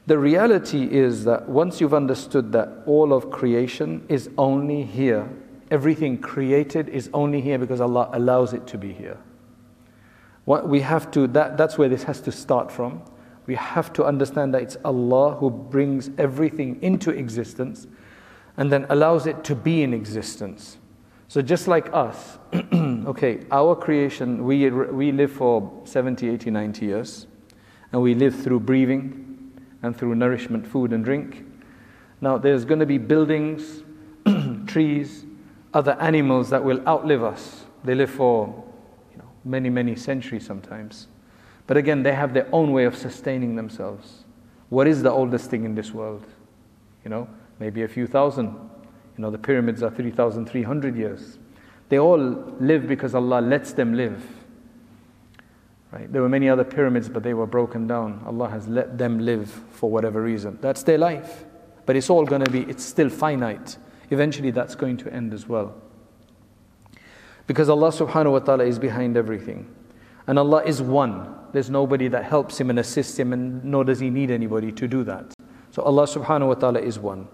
The 0.06 0.20
reality 0.20 0.86
is 0.86 1.24
that 1.24 1.48
once 1.48 1.80
you've 1.80 1.94
understood 1.94 2.52
that 2.52 2.84
all 2.86 3.14
of 3.14 3.32
creation 3.32 4.06
is 4.10 4.30
only 4.38 4.84
here, 4.84 5.30
everything 5.74 6.20
created 6.20 6.88
is 6.88 7.10
only 7.16 7.42
here 7.42 7.58
because 7.58 7.82
Allah 7.82 8.08
allows 8.14 8.54
it 8.54 8.68
to 8.68 8.78
be 8.78 8.94
here. 8.94 9.18
What 10.46 10.70
we 10.70 10.82
have 10.82 11.10
to, 11.12 11.26
that, 11.28 11.58
that's 11.58 11.80
where 11.80 11.90
this 11.90 12.04
has 12.04 12.22
to 12.22 12.32
start 12.32 12.72
from. 12.72 13.02
We 13.48 13.56
have 13.56 13.92
to 13.94 14.06
understand 14.06 14.54
that 14.54 14.62
it's 14.62 14.78
Allah 14.86 15.36
who 15.36 15.50
brings 15.50 16.12
everything 16.20 16.80
into 16.84 17.10
existence 17.10 17.88
and 18.56 18.72
then 18.72 18.86
allows 18.90 19.26
it 19.26 19.44
to 19.46 19.56
be 19.56 19.82
in 19.82 19.96
existence. 19.96 20.78
So, 21.28 21.42
just 21.42 21.68
like 21.68 21.92
us, 21.92 22.38
okay, 22.74 23.40
our 23.50 23.76
creation, 23.76 24.44
we, 24.44 24.70
we 24.70 25.12
live 25.12 25.32
for 25.32 25.82
70, 25.86 26.30
80, 26.30 26.52
90 26.52 26.86
years, 26.86 27.26
and 27.92 28.00
we 28.00 28.14
live 28.14 28.36
through 28.36 28.60
breathing 28.60 29.52
and 29.82 29.98
through 29.98 30.14
nourishment, 30.14 30.68
food, 30.68 30.94
and 30.94 31.04
drink. 31.04 31.44
Now, 32.22 32.38
there's 32.38 32.64
going 32.64 32.80
to 32.80 32.86
be 32.86 33.00
buildings, 33.00 33.82
trees, 34.68 35.26
other 35.74 35.94
animals 36.00 36.50
that 36.50 36.64
will 36.64 36.86
outlive 36.88 37.24
us. 37.24 37.66
They 37.84 37.96
live 37.96 38.10
for 38.10 38.64
you 39.12 39.18
know, 39.18 39.30
many, 39.44 39.70
many 39.70 39.96
centuries 39.96 40.46
sometimes. 40.46 41.08
But 41.68 41.78
again, 41.78 42.04
they 42.04 42.14
have 42.14 42.34
their 42.34 42.48
own 42.52 42.72
way 42.72 42.86
of 42.86 42.96
sustaining 42.96 43.56
themselves. 43.56 44.26
What 44.70 44.88
is 44.88 45.04
the 45.04 45.12
oldest 45.12 45.50
thing 45.50 45.66
in 45.66 45.76
this 45.76 45.94
world? 45.94 46.26
You 47.04 47.10
know, 47.10 47.28
maybe 47.60 47.84
a 47.84 47.88
few 47.88 48.08
thousand. 48.08 48.48
You 48.48 49.22
know, 49.22 49.30
the 49.30 49.38
pyramids 49.38 49.84
are 49.84 49.92
3,300 49.92 50.96
years. 50.96 51.38
They 51.90 52.00
all 52.00 52.18
live 52.60 52.88
because 52.88 53.14
Allah 53.14 53.42
lets 53.42 53.74
them 53.74 53.94
live. 53.94 54.24
Right? 55.92 56.12
There 56.12 56.24
were 56.24 56.30
many 56.30 56.50
other 56.50 56.64
pyramids, 56.64 57.08
but 57.08 57.22
they 57.22 57.36
were 57.36 57.46
broken 57.46 57.86
down. 57.86 58.24
Allah 58.26 58.50
has 58.50 58.68
let 58.68 58.98
them 58.98 59.20
live 59.20 59.48
for 59.72 59.92
whatever 59.92 60.24
reason. 60.24 60.58
That's 60.60 60.82
their 60.82 60.98
life. 60.98 61.46
But 61.86 61.96
it's 61.96 62.10
all 62.10 62.26
going 62.26 62.44
to 62.44 62.50
be, 62.50 62.62
it's 62.62 62.84
still 62.84 63.10
finite. 63.10 63.78
Eventually, 64.14 64.52
that's 64.52 64.76
going 64.76 64.98
to 64.98 65.12
end 65.12 65.34
as 65.34 65.50
well. 65.50 65.74
Because 67.48 67.68
Allah 67.68 67.90
subhanahu 67.90 68.34
wa 68.34 68.40
ta'ala 68.40 68.64
is 68.64 68.78
behind 68.78 69.18
everything. 69.18 69.68
And 70.28 70.38
Allah 70.38 70.64
is 70.64 70.84
one. 70.84 71.36
There's 71.52 71.72
nobody 71.72 72.08
that 72.10 72.24
helps 72.24 72.62
Him 72.62 72.70
and 72.70 72.78
assists 72.78 73.18
Him, 73.18 73.34
and 73.34 73.66
nor 73.66 73.84
does 73.84 74.00
He 74.00 74.12
need 74.12 74.30
anybody 74.30 74.72
to 74.72 74.88
do 74.88 75.04
that. 75.06 75.34
So 75.72 75.82
Allah 75.82 76.04
subhanahu 76.04 76.48
wa 76.50 76.54
ta'ala 76.54 76.80
is 76.80 77.00
one. 77.00 77.28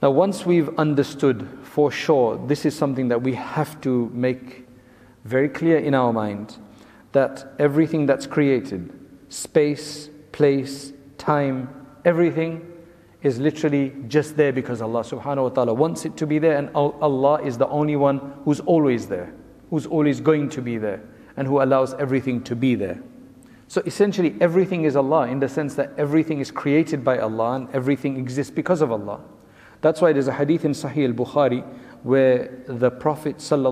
Now, 0.00 0.10
once 0.10 0.46
we've 0.46 0.70
understood 0.78 1.46
for 1.62 1.90
sure, 1.90 2.38
this 2.46 2.64
is 2.64 2.74
something 2.74 3.08
that 3.08 3.20
we 3.20 3.34
have 3.34 3.78
to 3.82 4.10
make 4.14 4.66
very 5.24 5.50
clear 5.50 5.76
in 5.76 5.94
our 5.94 6.12
mind 6.12 6.56
that 7.12 7.52
everything 7.58 8.06
that's 8.06 8.26
created, 8.26 8.90
space, 9.28 10.08
place, 10.32 10.94
time, 11.18 11.68
everything 12.06 12.73
is 13.24 13.40
literally 13.40 13.92
just 14.06 14.36
there 14.36 14.52
because 14.52 14.82
Allah 14.82 15.00
subhanahu 15.00 15.42
wa 15.44 15.48
ta'ala 15.48 15.74
wants 15.74 16.04
it 16.04 16.14
to 16.18 16.26
be 16.26 16.38
there, 16.38 16.58
and 16.58 16.68
Allah 16.74 17.42
is 17.42 17.56
the 17.56 17.66
only 17.68 17.96
one 17.96 18.34
who's 18.44 18.60
always 18.60 19.08
there, 19.08 19.32
who's 19.70 19.86
always 19.86 20.20
going 20.20 20.50
to 20.50 20.60
be 20.60 20.76
there, 20.76 21.02
and 21.38 21.48
who 21.48 21.62
allows 21.62 21.94
everything 21.94 22.44
to 22.44 22.54
be 22.54 22.74
there. 22.74 23.02
So 23.66 23.82
essentially, 23.86 24.36
everything 24.42 24.84
is 24.84 24.94
Allah 24.94 25.26
in 25.26 25.40
the 25.40 25.48
sense 25.48 25.74
that 25.76 25.92
everything 25.96 26.38
is 26.38 26.50
created 26.50 27.02
by 27.02 27.18
Allah 27.18 27.54
and 27.54 27.68
everything 27.72 28.18
exists 28.18 28.52
because 28.52 28.82
of 28.82 28.92
Allah. 28.92 29.22
That's 29.80 30.02
why 30.02 30.12
there's 30.12 30.28
a 30.28 30.34
hadith 30.34 30.66
in 30.66 30.72
Sahih 30.72 31.08
al-Bukhari 31.08 31.64
where 32.02 32.62
the 32.66 32.90
Prophet 32.90 33.40
said 33.40 33.62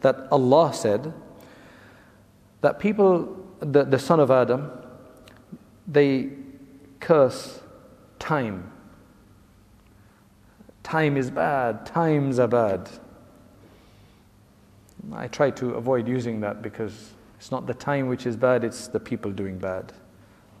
that 0.00 0.28
Allah 0.30 0.72
said 0.72 1.12
that 2.60 2.78
people, 2.78 3.44
the, 3.58 3.84
the 3.84 3.98
son 3.98 4.20
of 4.20 4.30
Adam, 4.30 4.70
they 5.88 6.30
curse 7.00 7.60
time. 8.18 8.72
Time 10.82 11.16
is 11.16 11.30
bad, 11.30 11.84
times 11.84 12.38
are 12.38 12.48
bad. 12.48 12.88
I 15.12 15.28
try 15.28 15.50
to 15.50 15.74
avoid 15.74 16.08
using 16.08 16.40
that 16.40 16.62
because 16.62 17.12
it's 17.38 17.50
not 17.50 17.66
the 17.66 17.74
time 17.74 18.08
which 18.08 18.26
is 18.26 18.36
bad, 18.36 18.64
it's 18.64 18.88
the 18.88 19.00
people 19.00 19.30
doing 19.30 19.58
bad. 19.58 19.92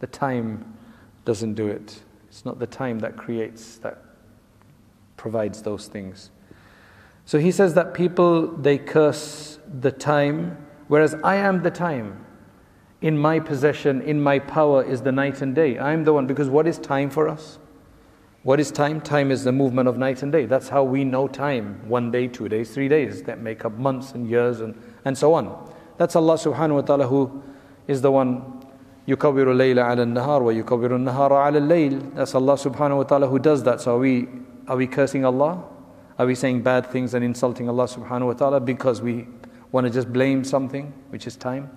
The 0.00 0.06
time 0.06 0.76
doesn't 1.24 1.54
do 1.54 1.66
it. 1.66 2.02
It's 2.28 2.44
not 2.44 2.58
the 2.58 2.66
time 2.66 2.98
that 3.00 3.16
creates, 3.16 3.78
that 3.78 4.02
provides 5.16 5.62
those 5.62 5.88
things. 5.88 6.30
So 7.24 7.38
he 7.38 7.50
says 7.50 7.74
that 7.74 7.94
people, 7.94 8.46
they 8.46 8.78
curse 8.78 9.58
the 9.80 9.90
time, 9.90 10.56
whereas 10.88 11.14
I 11.24 11.36
am 11.36 11.62
the 11.62 11.70
time 11.70 12.24
In 13.01 13.17
my 13.17 13.39
possession, 13.39 14.01
in 14.01 14.21
my 14.21 14.39
power 14.39 14.83
is 14.83 15.01
the 15.01 15.11
night 15.11 15.41
and 15.41 15.53
day. 15.53 15.77
I 15.77 15.91
am 15.91 16.03
the 16.03 16.13
one, 16.13 16.25
because 16.25 16.49
what 16.49 16.67
is 16.67 16.77
time 16.77 17.09
for 17.09 17.27
us? 17.27 17.59
What 18.43 18.59
is 18.59 18.71
time? 18.71 18.99
Time 18.99 19.31
is 19.31 19.43
the 19.43 19.51
movement 19.51 19.87
of 19.87 19.97
night 19.97 20.21
and 20.21 20.31
day. 20.31 20.45
That's 20.45 20.69
how 20.69 20.83
we 20.83 21.03
know 21.05 21.27
time. 21.27 21.87
One 21.87 22.11
day, 22.11 22.27
two 22.27 22.49
days, 22.49 22.73
three 22.73 22.89
days, 22.89 23.23
that 23.23 23.39
make 23.39 23.63
up 23.63 23.73
months 23.73 24.11
and 24.11 24.29
years 24.29 24.59
and, 24.59 24.75
and 25.05 25.17
so 25.17 25.33
on. 25.33 25.71
That's 25.97 26.15
Allah 26.15 26.35
subhanahu 26.35 26.75
wa 26.75 26.81
ta'ala 26.81 27.07
who 27.07 27.41
is 27.87 28.01
the 28.01 28.11
one 28.11 28.61
يكبر 29.07 29.51
الليل 29.51 29.79
على 29.79 30.03
النهار 30.03 30.43
ويكبر 30.43 30.95
النهار 30.95 31.31
على 31.31 31.57
الليل. 31.59 32.15
That's 32.15 32.35
Allah 32.35 32.53
subhanahu 32.53 32.97
wa 32.97 33.03
ta'ala 33.03 33.27
who 33.27 33.39
does 33.39 33.63
that. 33.63 33.81
So 33.81 33.95
are 33.95 33.99
we, 33.99 34.27
are 34.67 34.77
we 34.77 34.87
cursing 34.87 35.25
Allah? 35.25 35.63
Are 36.17 36.25
we 36.25 36.35
saying 36.35 36.61
bad 36.61 36.85
things 36.87 37.13
and 37.13 37.23
insulting 37.23 37.67
Allah 37.67 37.85
subhanahu 37.85 38.27
wa 38.27 38.33
ta'ala 38.33 38.59
because 38.59 39.01
we 39.01 39.27
want 39.71 39.87
to 39.87 39.91
just 39.91 40.11
blame 40.13 40.43
something, 40.43 40.93
which 41.09 41.27
is 41.27 41.35
time? 41.35 41.69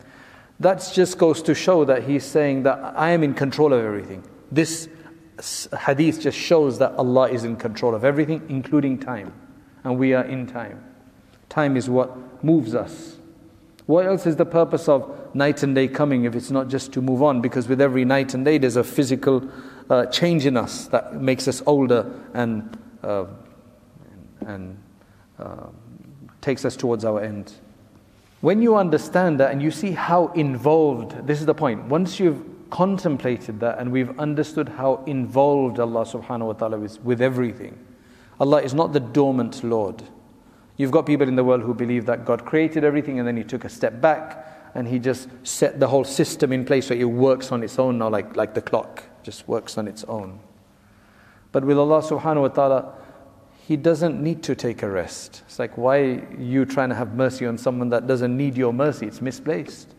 That 0.62 0.88
just 0.94 1.18
goes 1.18 1.42
to 1.44 1.56
show 1.56 1.86
that 1.86 2.04
he's 2.04 2.24
saying 2.24 2.64
that 2.64 2.94
I 2.96 3.12
am 3.12 3.24
in 3.24 3.34
control 3.34 3.74
of 3.74 3.84
everything. 3.84 4.24
This 4.52 4.88
hadith 5.86 6.22
just 6.22 6.38
shows 6.38 6.78
that 6.78 6.94
Allah 6.94 7.30
is 7.30 7.44
in 7.44 7.56
control 7.56 7.96
of 7.96 8.06
everything, 8.06 8.44
including 8.48 9.00
time. 9.00 9.34
And 9.84 9.98
we 9.98 10.14
are 10.14 10.24
in 10.24 10.46
time. 10.46 10.84
Time 11.50 11.76
is 11.76 11.90
what 11.90 12.44
moves 12.44 12.76
us. 12.76 13.18
What 13.88 14.06
else 14.06 14.28
is 14.28 14.36
the 14.36 14.46
purpose 14.46 14.88
of 14.88 15.34
night 15.34 15.64
and 15.64 15.74
day 15.74 15.88
coming 15.88 16.26
if 16.26 16.36
it's 16.36 16.52
not 16.52 16.68
just 16.68 16.94
to 16.94 17.02
move 17.02 17.24
on? 17.24 17.42
Because 17.42 17.68
with 17.68 17.82
every 17.82 18.06
night 18.06 18.36
and 18.36 18.46
day, 18.46 18.60
there's 18.60 18.76
a 18.76 18.84
physical 18.84 19.50
uh, 19.90 20.06
change 20.06 20.46
in 20.46 20.58
us 20.58 20.86
that 20.90 21.16
makes 21.16 21.48
us 21.48 21.64
older 21.66 22.06
and, 22.36 22.78
uh, 23.02 23.26
and 24.42 24.78
uh, 25.40 25.70
takes 26.40 26.66
us 26.66 26.76
towards 26.76 27.04
our 27.04 27.20
end. 27.20 27.52
When 28.42 28.62
you 28.62 28.76
understand 28.76 29.40
that 29.40 29.52
and 29.52 29.62
you 29.62 29.70
see 29.70 29.92
how 29.92 30.28
involved, 30.30 31.28
this 31.28 31.40
is 31.40 31.46
the 31.46 31.54
point, 31.54 31.86
once 31.86 32.20
you've 32.20 32.44
contemplated 32.72 33.60
that 33.60 33.78
and 33.78 33.92
we've 33.92 34.18
understood 34.20 34.70
how 34.70 35.04
involved 35.06 35.80
Allah 35.80 36.06
subhanahu 36.06 36.48
wa 36.48 36.54
ta'ala 36.54 36.82
is 36.82 37.00
with 37.00 37.22
everything, 37.22 37.78
Allah 38.40 38.62
is 38.62 38.74
not 38.74 38.94
the 38.94 39.00
dormant 39.00 39.64
Lord. 39.64 40.02
You've 40.78 40.90
got 40.90 41.06
people 41.06 41.28
in 41.28 41.36
the 41.36 41.44
world 41.44 41.62
who 41.62 41.76
believe 41.76 42.08
that 42.08 42.26
God 42.26 42.44
created 42.44 42.84
everything 42.84 43.20
and 43.20 43.28
then 43.28 43.38
He 43.38 43.44
took 43.44 43.64
a 43.64 43.70
step 43.70 44.02
back 44.02 44.48
and 44.74 44.88
He 44.88 44.98
just 44.98 45.30
set 45.44 45.80
the 45.80 45.88
whole 45.88 46.04
system 46.04 46.52
in 46.52 46.66
place 46.66 46.88
so 46.88 46.96
it 46.96 47.04
works 47.04 47.52
on 47.52 47.62
its 47.62 47.78
own 47.78 48.00
now, 48.00 48.10
like, 48.10 48.36
like 48.36 48.56
the 48.56 48.62
clock 48.62 49.04
just 49.22 49.48
works 49.48 49.78
on 49.78 49.88
its 49.88 50.04
own. 50.06 50.40
But 51.52 51.64
with 51.64 51.78
Allah 51.78 52.02
subhanahu 52.02 52.42
wa 52.42 52.48
ta'ala, 52.48 52.94
he 53.68 53.78
doesn't 53.78 54.22
need 54.22 54.44
to 54.44 54.56
take 54.56 54.84
a 54.84 54.90
rest. 54.90 55.44
It's 55.46 55.60
like, 55.60 55.78
why 55.78 55.98
are 55.98 56.38
you 56.38 56.66
trying 56.66 56.90
to 56.90 56.96
have 56.96 57.14
mercy 57.14 57.46
on 57.46 57.58
someone 57.58 57.90
that 57.90 58.08
doesn't 58.08 58.36
need 58.36 58.58
your 58.58 58.74
mercy? 58.74 59.06
It's 59.08 59.22
misplaced. 59.22 59.94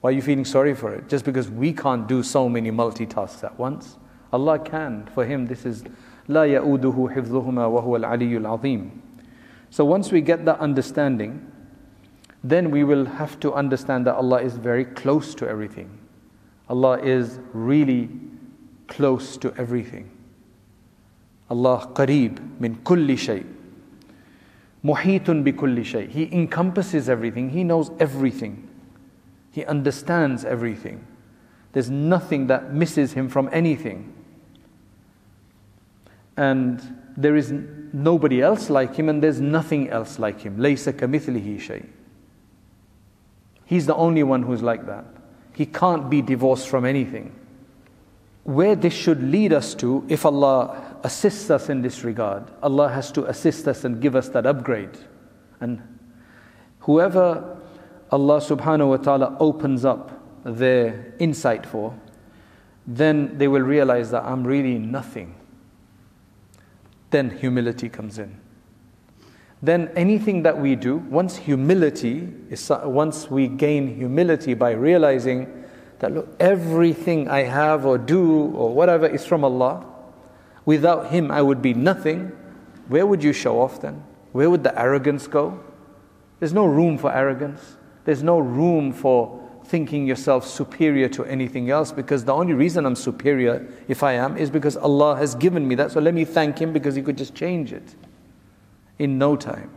Why 0.00 0.10
are 0.10 0.12
you 0.12 0.22
feeling 0.22 0.44
sorry 0.44 0.74
for 0.74 0.92
it? 0.94 1.08
Just 1.08 1.24
because 1.24 1.48
we 1.48 1.72
can't 1.72 2.06
do 2.06 2.22
so 2.22 2.48
many 2.48 2.70
multitasks 2.70 3.42
at 3.42 3.58
once. 3.58 3.96
Allah 4.32 4.58
can. 4.58 5.08
For 5.14 5.24
him, 5.24 5.46
this 5.46 5.64
is 5.64 5.84
La 6.28 6.42
ya'uduhu 6.42 7.14
hifdhuhuma 7.14 7.70
wa 7.70 7.80
huwa 7.80 8.04
al-aliyyul 8.04 8.58
azim. 8.58 9.02
So 9.70 9.84
once 9.84 10.12
we 10.12 10.20
get 10.20 10.44
that 10.44 10.60
understanding, 10.60 11.50
then 12.42 12.70
we 12.70 12.84
will 12.84 13.06
have 13.06 13.40
to 13.40 13.54
understand 13.54 14.06
that 14.06 14.16
Allah 14.16 14.42
is 14.42 14.56
very 14.56 14.84
close 14.84 15.34
to 15.36 15.48
everything. 15.48 15.98
Allah 16.68 16.98
is 17.00 17.40
really 17.52 18.10
close 18.86 19.36
to 19.38 19.54
everything. 19.56 20.10
Allah 21.50 21.90
qareeb 21.94 22.60
min 22.60 22.76
kulli 22.76 23.18
shay. 23.18 23.44
Muhitun 24.84 25.44
bi 25.44 25.52
kulli 25.52 25.84
shay. 25.84 26.06
He 26.06 26.28
encompasses 26.32 27.08
everything. 27.08 27.50
He 27.50 27.64
knows 27.64 27.90
everything. 27.98 28.68
He 29.50 29.64
understands 29.64 30.44
everything. 30.44 31.06
There's 31.72 31.90
nothing 31.90 32.46
that 32.48 32.72
misses 32.72 33.12
him 33.12 33.28
from 33.28 33.48
anything. 33.52 34.12
And 36.36 36.98
there 37.16 37.36
is 37.36 37.52
nobody 37.92 38.42
else 38.42 38.68
like 38.70 38.96
him 38.96 39.08
and 39.08 39.22
there's 39.22 39.40
nothing 39.40 39.88
else 39.90 40.18
like 40.18 40.40
him. 40.40 40.58
Laysa 40.58 40.92
kamithlihi 40.92 41.60
shay. 41.60 41.84
He's 43.64 43.86
the 43.86 43.94
only 43.94 44.22
one 44.22 44.42
who's 44.42 44.62
like 44.62 44.86
that. 44.86 45.04
He 45.54 45.66
can't 45.66 46.10
be 46.10 46.20
divorced 46.20 46.68
from 46.68 46.84
anything. 46.84 47.34
Where 48.42 48.74
this 48.74 48.92
should 48.92 49.22
lead 49.22 49.52
us 49.52 49.74
to, 49.76 50.04
if 50.08 50.26
Allah 50.26 50.83
assists 51.04 51.50
us 51.50 51.68
in 51.68 51.82
this 51.82 52.02
regard, 52.02 52.50
Allah 52.62 52.88
has 52.88 53.12
to 53.12 53.26
assist 53.26 53.68
us 53.68 53.84
and 53.84 54.00
give 54.00 54.16
us 54.16 54.30
that 54.30 54.46
upgrade. 54.46 54.98
And 55.60 55.80
whoever 56.80 57.58
Allah 58.10 58.40
subhanahu 58.40 58.88
wa 58.88 58.96
ta'ala 58.96 59.36
opens 59.38 59.84
up 59.84 60.20
their 60.44 61.14
insight 61.18 61.66
for, 61.66 61.94
then 62.86 63.38
they 63.38 63.48
will 63.48 63.62
realize 63.62 64.10
that 64.10 64.24
I'm 64.24 64.46
really 64.46 64.78
nothing. 64.78 65.34
Then 67.10 67.30
humility 67.30 67.88
comes 67.88 68.18
in. 68.18 68.40
Then 69.62 69.90
anything 69.96 70.42
that 70.42 70.58
we 70.58 70.74
do, 70.74 70.96
once 70.96 71.36
humility 71.36 72.32
is, 72.50 72.70
once 72.84 73.30
we 73.30 73.48
gain 73.48 73.94
humility 73.94 74.54
by 74.54 74.72
realizing 74.72 75.64
that 76.00 76.12
look, 76.12 76.34
everything 76.40 77.28
I 77.28 77.42
have 77.42 77.86
or 77.86 77.96
do 77.96 78.52
or 78.54 78.74
whatever 78.74 79.06
is 79.06 79.24
from 79.24 79.44
Allah, 79.44 79.86
without 80.64 81.10
Him 81.10 81.30
I 81.30 81.42
would 81.42 81.62
be 81.62 81.74
nothing, 81.74 82.32
where 82.88 83.06
would 83.06 83.22
you 83.22 83.32
show 83.32 83.60
off 83.60 83.80
then? 83.80 84.04
Where 84.32 84.50
would 84.50 84.64
the 84.64 84.78
arrogance 84.78 85.26
go? 85.26 85.60
There's 86.40 86.52
no 86.52 86.66
room 86.66 86.98
for 86.98 87.12
arrogance. 87.12 87.76
There's 88.04 88.22
no 88.22 88.38
room 88.38 88.92
for 88.92 89.40
thinking 89.64 90.06
yourself 90.06 90.46
superior 90.46 91.08
to 91.08 91.24
anything 91.24 91.70
else 91.70 91.90
because 91.90 92.24
the 92.24 92.34
only 92.34 92.52
reason 92.52 92.84
I'm 92.84 92.96
superior, 92.96 93.66
if 93.88 94.02
I 94.02 94.12
am, 94.12 94.36
is 94.36 94.50
because 94.50 94.76
Allah 94.76 95.16
has 95.16 95.34
given 95.34 95.66
me 95.66 95.74
that. 95.76 95.90
So 95.90 96.00
let 96.00 96.14
me 96.14 96.24
thank 96.24 96.58
Him 96.58 96.72
because 96.72 96.94
He 96.94 97.02
could 97.02 97.16
just 97.16 97.34
change 97.34 97.72
it 97.72 97.94
in 98.98 99.18
no 99.18 99.36
time. 99.36 99.70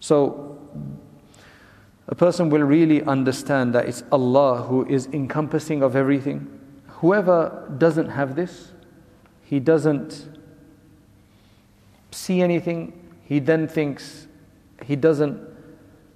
So 0.00 0.58
a 2.08 2.14
person 2.14 2.50
will 2.50 2.62
really 2.62 3.02
understand 3.04 3.74
that 3.74 3.86
it's 3.86 4.02
Allah 4.12 4.62
who 4.62 4.84
is 4.86 5.06
encompassing 5.12 5.82
of 5.82 5.96
everything. 5.96 6.58
Whoever 7.02 7.68
doesn't 7.78 8.10
have 8.10 8.36
this, 8.36 8.70
he 9.42 9.58
doesn't 9.58 10.28
see 12.12 12.40
anything, 12.40 12.92
he 13.24 13.40
then 13.40 13.66
thinks 13.66 14.28
he 14.84 14.94
doesn't 14.94 15.40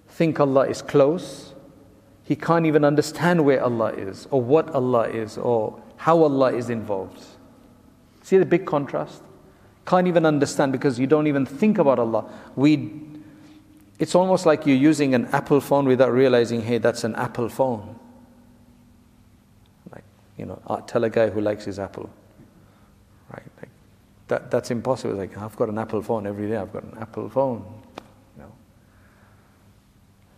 think 0.09 0.39
Allah 0.39 0.69
is 0.69 0.83
close. 0.83 1.55
He 2.23 2.37
can't 2.37 2.67
even 2.67 2.85
understand 2.85 3.45
where 3.45 3.65
Allah 3.65 3.95
is, 3.95 4.29
or 4.31 4.41
what 4.41 4.71
Allah 4.71 5.09
is, 5.09 5.37
or 5.37 5.83
how 5.97 6.23
Allah 6.23 6.53
is 6.53 6.71
involved. 6.71 7.21
See 8.23 8.39
the 8.39 8.47
big 8.47 8.65
contrast? 8.65 9.23
Can't 9.87 10.07
even 10.07 10.25
understand 10.25 10.71
because 10.71 11.01
you 11.01 11.09
don't 11.09 11.27
even 11.27 11.45
think 11.45 11.79
about 11.79 11.99
Allah. 11.99 12.31
We, 12.55 12.93
it's 13.99 14.15
almost 14.15 14.47
like 14.47 14.67
you're 14.67 14.77
using 14.77 15.17
an 15.17 15.27
Apple 15.33 15.61
phone 15.61 15.87
without 15.87 16.13
realizing, 16.13 16.63
hey, 16.63 16.79
that's 16.79 17.03
an 17.03 17.17
Apple 17.17 17.49
phone. 17.49 17.99
You 20.37 20.47
know, 20.47 20.63
uh, 20.67 20.81
tell 20.83 21.05
a 21.05 21.11
guy 21.11 21.31
who 21.31 21.41
likes 21.41 21.65
his 21.65 21.79
Apple. 21.79 22.11
Right? 23.33 23.43
Like, 23.59 23.71
that, 24.29 24.51
that's 24.51 24.71
impossible. 24.71 25.15
Like, 25.15 25.37
I've 25.39 25.57
got 25.57 25.69
an 25.69 25.79
Apple 25.79 26.03
phone 26.03 26.27
every 26.27 26.49
day, 26.49 26.57
I've 26.57 26.73
got 26.73 26.85
an 26.85 26.97
Apple 27.01 27.29
phone. 27.29 27.65
No. 28.37 28.53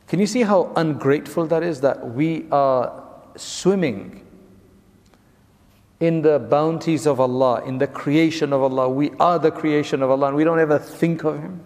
Can 0.07 0.21
you 0.21 0.27
see 0.27 0.43
how 0.43 0.73
ungrateful 0.77 1.47
that 1.47 1.63
is? 1.63 1.81
That 1.81 2.11
we 2.15 2.47
are 2.51 3.05
swimming 3.37 4.25
in 6.01 6.23
the 6.23 6.39
bounties 6.39 7.07
of 7.07 7.19
Allah, 7.19 7.65
in 7.65 7.79
the 7.79 7.87
creation 7.87 8.53
of 8.53 8.63
Allah. 8.63 8.89
We 8.89 9.11
are 9.19 9.39
the 9.39 9.51
creation 9.51 10.03
of 10.03 10.11
Allah 10.11 10.29
and 10.29 10.37
we 10.37 10.45
don't 10.45 10.61
ever 10.61 10.79
think 10.79 11.25
of 11.25 11.41
Him. 11.41 11.61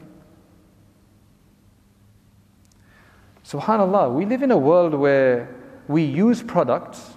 SubhanAllah, 3.44 4.14
we 4.14 4.24
live 4.24 4.42
in 4.42 4.50
a 4.50 4.56
world 4.56 4.94
where 4.94 5.54
we 5.86 6.02
use 6.02 6.42
products, 6.42 7.14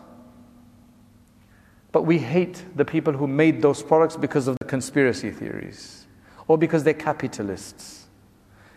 but 1.96 2.02
we 2.02 2.18
hate 2.18 2.62
the 2.76 2.84
people 2.84 3.14
who 3.14 3.26
made 3.26 3.62
those 3.62 3.82
products 3.82 4.18
because 4.18 4.50
of 4.50 4.58
the 4.60 4.66
conspiracy 4.66 5.32
theories 5.32 6.08
or 6.46 6.58
because 6.58 6.84
they're 6.84 6.94
capitalists. 6.94 8.08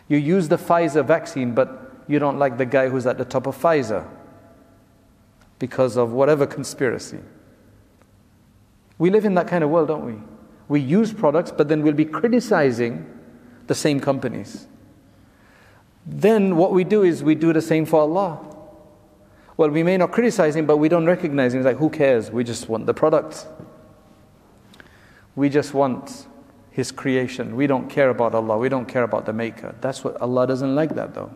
You 0.07 0.17
use 0.17 0.47
the 0.47 0.55
Pfizer 0.55 1.03
vaccine, 1.03 1.53
but 1.53 2.01
you 2.07 2.17
don't 2.17 2.39
like 2.39 2.57
the 2.57 2.65
guy 2.65 2.87
who's 2.87 3.05
at 3.05 3.17
the 3.17 3.25
top 3.25 3.45
of 3.45 3.61
Pfizer 3.61 4.07
because 5.59 5.97
of 5.97 6.13
whatever 6.13 6.47
conspiracy. 6.47 7.19
We 8.97 9.09
live 9.09 9.25
in 9.25 9.33
that 9.33 9.49
kind 9.49 9.65
of 9.65 9.69
world, 9.69 9.89
don't 9.89 10.05
we? 10.05 10.21
We 10.69 10.79
use 10.79 11.11
products, 11.11 11.51
but 11.51 11.67
then 11.67 11.81
we'll 11.81 11.91
be 11.91 12.05
criticizing 12.05 13.05
the 13.67 13.75
same 13.75 13.99
companies. 13.99 14.65
Then 16.05 16.55
what 16.55 16.71
we 16.71 16.85
do 16.85 17.03
is 17.03 17.21
we 17.21 17.35
do 17.35 17.51
the 17.51 17.61
same 17.61 17.85
for 17.85 17.99
Allah. 17.99 18.48
Well, 19.59 19.71
we 19.71 19.83
may 19.83 19.97
not 19.97 20.13
criticize 20.13 20.55
Him, 20.55 20.65
but 20.65 20.77
we 20.77 20.87
don't 20.87 21.05
recognize 21.05 21.53
Him. 21.53 21.59
It's 21.59 21.65
like, 21.65 21.75
who 21.75 21.89
cares? 21.89 22.31
We 22.31 22.45
just 22.45 22.69
want 22.69 22.85
the 22.85 22.93
product. 22.93 23.45
We 25.35 25.49
just 25.49 25.73
want 25.73 26.27
His 26.71 26.93
creation. 26.93 27.57
We 27.57 27.67
don't 27.67 27.89
care 27.89 28.09
about 28.09 28.33
Allah. 28.33 28.57
We 28.57 28.69
don't 28.69 28.85
care 28.85 29.03
about 29.03 29.25
the 29.25 29.33
Maker. 29.33 29.75
That's 29.81 30.01
what 30.01 30.15
Allah 30.21 30.47
doesn't 30.47 30.73
like 30.75 30.95
that, 30.95 31.13
though. 31.13 31.35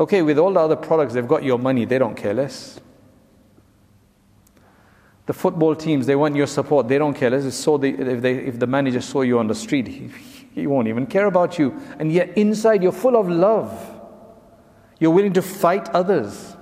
Okay, 0.00 0.22
with 0.22 0.36
all 0.36 0.52
the 0.52 0.58
other 0.58 0.74
products, 0.74 1.14
they've 1.14 1.28
got 1.28 1.44
your 1.44 1.60
money, 1.60 1.84
they 1.84 1.96
don't 1.96 2.16
care 2.16 2.34
less. 2.34 2.80
The 5.26 5.32
football 5.32 5.76
teams, 5.76 6.06
they 6.06 6.16
want 6.16 6.34
your 6.34 6.48
support, 6.48 6.88
they 6.88 6.98
don't 6.98 7.14
care 7.14 7.30
less. 7.30 7.44
If, 7.44 8.20
they, 8.20 8.34
if 8.34 8.58
the 8.58 8.66
manager 8.66 9.00
saw 9.00 9.20
you 9.20 9.38
on 9.38 9.46
the 9.46 9.54
street, 9.54 9.86
he, 9.86 10.10
he 10.56 10.66
won't 10.66 10.88
even 10.88 11.06
care 11.06 11.26
about 11.26 11.56
you. 11.56 11.80
And 12.00 12.10
yet, 12.10 12.36
inside, 12.36 12.82
you're 12.82 12.90
full 12.90 13.14
of 13.14 13.28
love. 13.28 14.00
You're 14.98 15.12
willing 15.12 15.34
to 15.34 15.42
fight 15.42 15.88
others. 15.90 16.56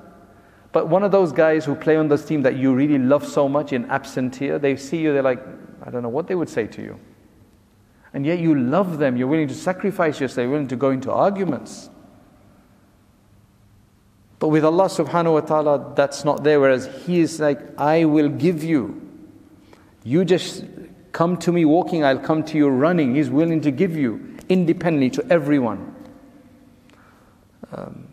But 0.73 0.89
one 0.89 1.03
of 1.03 1.11
those 1.11 1.33
guys 1.33 1.65
who 1.65 1.75
play 1.75 1.97
on 1.97 2.09
this 2.09 2.25
team 2.25 2.43
that 2.43 2.57
you 2.57 2.75
really 2.75 2.99
love 2.99 3.27
so 3.27 3.49
much 3.49 3.73
in 3.73 3.87
absentia, 3.87 4.61
they 4.61 4.77
see 4.77 4.99
you, 4.99 5.13
they're 5.13 5.23
like, 5.23 5.45
I 5.83 5.91
don't 5.91 6.03
know 6.03 6.09
what 6.09 6.29
they 6.29 6.35
would 6.35 6.49
say 6.49 6.67
to 6.69 6.83
you. 6.83 7.01
And 8.13 8.25
yet 8.25 8.39
you 8.39 8.55
love 8.55 8.99
them, 8.99 9.17
you're 9.17 9.29
willing 9.29 9.49
to 9.49 9.55
sacrifice 9.55 10.21
yourself, 10.21 10.45
you're 10.45 10.51
willing 10.51 10.69
to 10.69 10.77
go 10.77 10.91
into 10.91 11.13
arguments. 11.13 11.91
But 14.39 14.49
with 14.49 14.65
Allah 14.65 14.87
subhanahu 14.87 15.35
wa 15.35 15.41
ta'ala, 15.41 15.93
that's 15.95 16.25
not 16.25 16.43
there. 16.43 16.61
Whereas 16.61 16.89
He 17.05 17.21
is 17.21 17.41
like, 17.41 17.61
I 17.79 18.07
will 18.07 18.29
give 18.29 18.65
you. 18.65 19.07
You 20.03 20.25
just 20.25 20.65
come 21.13 21.37
to 21.39 21.53
me 21.53 21.65
walking, 21.65 22.05
I'll 22.05 22.19
come 22.19 22.43
to 22.45 22.57
you 22.57 22.69
running. 22.69 23.15
He's 23.15 23.29
willing 23.29 23.61
to 23.61 23.71
give 23.71 23.97
you 23.97 24.37
independently 24.49 25.11
to 25.11 25.27
everyone. 25.31 25.95
Um, 27.73 28.10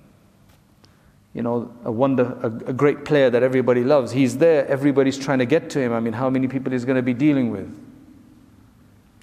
you 1.37 1.43
know, 1.43 1.71
a 1.83 1.91
wonder, 1.91 2.35
a, 2.41 2.47
a 2.47 2.73
great 2.73 3.05
player 3.05 3.29
that 3.29 3.43
everybody 3.43 3.83
loves. 3.83 4.11
He's 4.11 4.39
there, 4.39 4.65
everybody's 4.65 5.19
trying 5.19 5.37
to 5.37 5.45
get 5.45 5.69
to 5.69 5.79
him. 5.79 5.93
I 5.93 5.99
mean, 5.99 6.13
how 6.13 6.31
many 6.31 6.47
people 6.47 6.71
he's 6.71 6.83
going 6.83 6.95
to 6.95 7.03
be 7.03 7.13
dealing 7.13 7.51
with? 7.51 7.71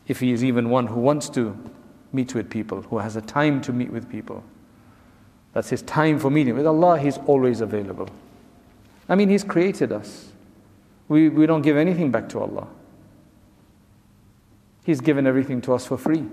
If 0.06 0.20
he 0.20 0.30
is 0.30 0.44
even 0.44 0.70
one 0.70 0.86
who 0.86 1.00
wants 1.00 1.28
to 1.30 1.58
meet 2.12 2.32
with 2.32 2.48
people, 2.48 2.82
who 2.82 2.98
has 2.98 3.16
a 3.16 3.20
time 3.20 3.60
to 3.62 3.72
meet 3.72 3.90
with 3.90 4.08
people. 4.08 4.44
That's 5.54 5.70
his 5.70 5.82
time 5.82 6.20
for 6.20 6.30
meeting. 6.30 6.54
With 6.54 6.68
Allah, 6.68 7.00
he's 7.00 7.18
always 7.26 7.60
available. 7.60 8.08
I 9.08 9.16
mean, 9.16 9.28
he's 9.28 9.42
created 9.42 9.90
us. 9.90 10.30
We, 11.08 11.30
we 11.30 11.46
don't 11.46 11.62
give 11.62 11.76
anything 11.76 12.12
back 12.12 12.28
to 12.28 12.38
Allah. 12.38 12.68
He's 14.84 15.00
given 15.00 15.26
everything 15.26 15.60
to 15.62 15.74
us 15.74 15.84
for 15.84 15.98
free. 15.98 16.24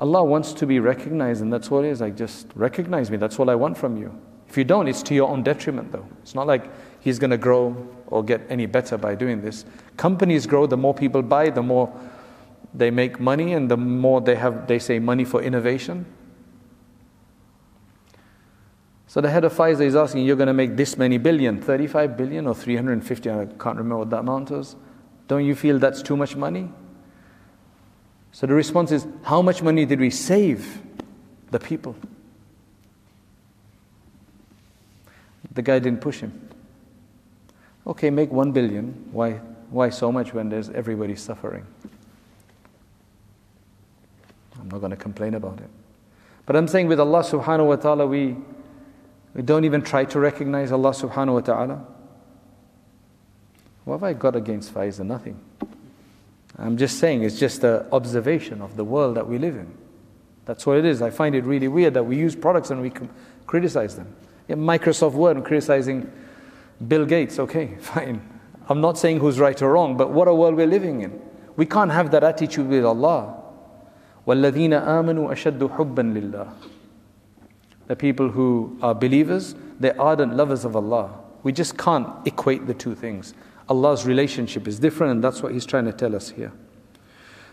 Allah 0.00 0.24
wants 0.24 0.54
to 0.54 0.66
be 0.66 0.80
recognized, 0.80 1.42
and 1.42 1.52
that's 1.52 1.70
what 1.70 1.84
it 1.84 1.88
is. 1.88 2.00
Like, 2.00 2.16
just 2.16 2.46
recognize 2.54 3.10
me. 3.10 3.18
That's 3.18 3.38
all 3.38 3.50
I 3.50 3.54
want 3.54 3.76
from 3.76 3.98
you. 3.98 4.18
If 4.48 4.56
you 4.56 4.64
don't, 4.64 4.88
it's 4.88 5.02
to 5.04 5.14
your 5.14 5.28
own 5.28 5.42
detriment, 5.42 5.92
though. 5.92 6.06
It's 6.22 6.34
not 6.34 6.46
like 6.46 6.70
He's 7.00 7.18
going 7.18 7.30
to 7.30 7.38
grow 7.38 7.88
or 8.06 8.24
get 8.24 8.40
any 8.48 8.66
better 8.66 8.96
by 8.96 9.14
doing 9.14 9.42
this. 9.42 9.66
Companies 9.98 10.46
grow, 10.46 10.66
the 10.66 10.76
more 10.76 10.94
people 10.94 11.22
buy, 11.22 11.50
the 11.50 11.62
more 11.62 11.92
they 12.72 12.90
make 12.90 13.20
money, 13.20 13.52
and 13.52 13.70
the 13.70 13.76
more 13.76 14.22
they 14.22 14.36
have, 14.36 14.66
they 14.66 14.78
say, 14.78 14.98
money 14.98 15.24
for 15.24 15.42
innovation. 15.42 16.06
So 19.06 19.20
the 19.20 19.28
head 19.30 19.44
of 19.44 19.52
Pfizer 19.52 19.82
is 19.82 19.96
asking, 19.96 20.24
you're 20.24 20.36
going 20.36 20.46
to 20.46 20.54
make 20.54 20.76
this 20.76 20.96
many 20.96 21.18
billion, 21.18 21.60
35 21.60 22.16
billion 22.16 22.46
or 22.46 22.54
350, 22.54 23.30
I 23.30 23.46
can't 23.46 23.76
remember 23.76 23.98
what 23.98 24.10
that 24.10 24.20
amount 24.20 24.50
was. 24.50 24.76
Don't 25.28 25.44
you 25.44 25.54
feel 25.54 25.78
that's 25.78 26.02
too 26.02 26.16
much 26.16 26.36
money? 26.36 26.70
So 28.32 28.46
the 28.46 28.54
response 28.54 28.92
is, 28.92 29.06
how 29.22 29.42
much 29.42 29.62
money 29.62 29.84
did 29.84 30.00
we 30.00 30.10
save 30.10 30.80
the 31.50 31.58
people? 31.58 31.96
The 35.52 35.62
guy 35.62 35.78
didn't 35.78 36.00
push 36.00 36.20
him. 36.20 36.48
Okay, 37.86 38.10
make 38.10 38.30
one 38.30 38.52
billion. 38.52 39.08
Why, 39.12 39.32
why 39.70 39.90
so 39.90 40.12
much 40.12 40.32
when 40.32 40.48
there's 40.48 40.70
everybody 40.70 41.16
suffering? 41.16 41.66
I'm 44.60 44.68
not 44.68 44.78
going 44.78 44.90
to 44.90 44.96
complain 44.96 45.34
about 45.34 45.58
it. 45.58 45.70
But 46.46 46.56
I'm 46.56 46.68
saying 46.68 46.86
with 46.86 47.00
Allah 47.00 47.22
subhanahu 47.22 47.66
wa 47.66 47.76
ta'ala, 47.76 48.06
we 48.06 48.36
we 49.34 49.42
don't 49.42 49.64
even 49.64 49.82
try 49.82 50.04
to 50.06 50.18
recognize 50.18 50.72
Allah 50.72 50.90
subhanahu 50.90 51.34
wa 51.34 51.40
ta'ala. 51.40 51.86
What 53.84 53.94
have 53.94 54.02
I 54.02 54.12
got 54.12 54.36
against 54.36 54.74
Pfizer? 54.74 55.06
Nothing. 55.06 55.40
I'm 56.57 56.77
just 56.77 56.99
saying 56.99 57.23
it's 57.23 57.39
just 57.39 57.63
an 57.63 57.85
observation 57.91 58.61
of 58.61 58.77
the 58.77 58.83
world 58.83 59.15
that 59.17 59.27
we 59.27 59.37
live 59.37 59.55
in. 59.55 59.75
That's 60.45 60.65
what 60.65 60.77
it 60.77 60.85
is. 60.85 61.01
I 61.01 61.09
find 61.09 61.35
it 61.35 61.43
really 61.43 61.67
weird 61.67 61.95
that 61.95 62.03
we 62.03 62.17
use 62.17 62.35
products 62.35 62.69
and 62.69 62.81
we 62.81 62.91
criticize 63.45 63.95
them. 63.95 64.15
Yeah, 64.47 64.55
Microsoft 64.55 65.13
Word 65.13 65.37
and 65.37 65.45
criticizing 65.45 66.11
Bill 66.87 67.05
Gates, 67.05 67.39
okay, 67.39 67.75
fine. 67.79 68.21
I'm 68.69 68.81
not 68.81 68.97
saying 68.97 69.19
who's 69.19 69.39
right 69.39 69.59
or 69.61 69.73
wrong, 69.73 69.97
but 69.97 70.11
what 70.11 70.27
a 70.27 70.33
world 70.33 70.55
we're 70.55 70.67
living 70.67 71.01
in. 71.01 71.19
We 71.55 71.65
can't 71.65 71.91
have 71.91 72.11
that 72.11 72.23
attitude 72.23 72.67
with 72.67 72.85
Allah. 72.85 73.41
وَالَّذِينَ 74.27 74.85
آمَنُوا 74.85 75.29
أَشَدُّ 75.31 75.59
حُبًّا 75.59 75.95
لِلَّهِ 75.95 76.53
the 77.87 77.95
people 77.95 78.29
who 78.29 78.77
are 78.81 78.95
believers, 78.95 79.55
they're 79.79 79.99
ardent 79.99 80.35
lovers 80.35 80.65
of 80.65 80.75
Allah. 80.75 81.19
We 81.43 81.51
just 81.51 81.77
can't 81.77 82.07
equate 82.25 82.65
the 82.65 82.73
two 82.73 82.95
things. 82.95 83.33
Allah's 83.70 84.04
relationship 84.04 84.66
is 84.66 84.78
different, 84.80 85.12
and 85.12 85.24
that's 85.24 85.42
what 85.42 85.52
He's 85.52 85.64
trying 85.64 85.84
to 85.86 85.92
tell 85.92 86.14
us 86.16 86.28
here. 86.30 86.52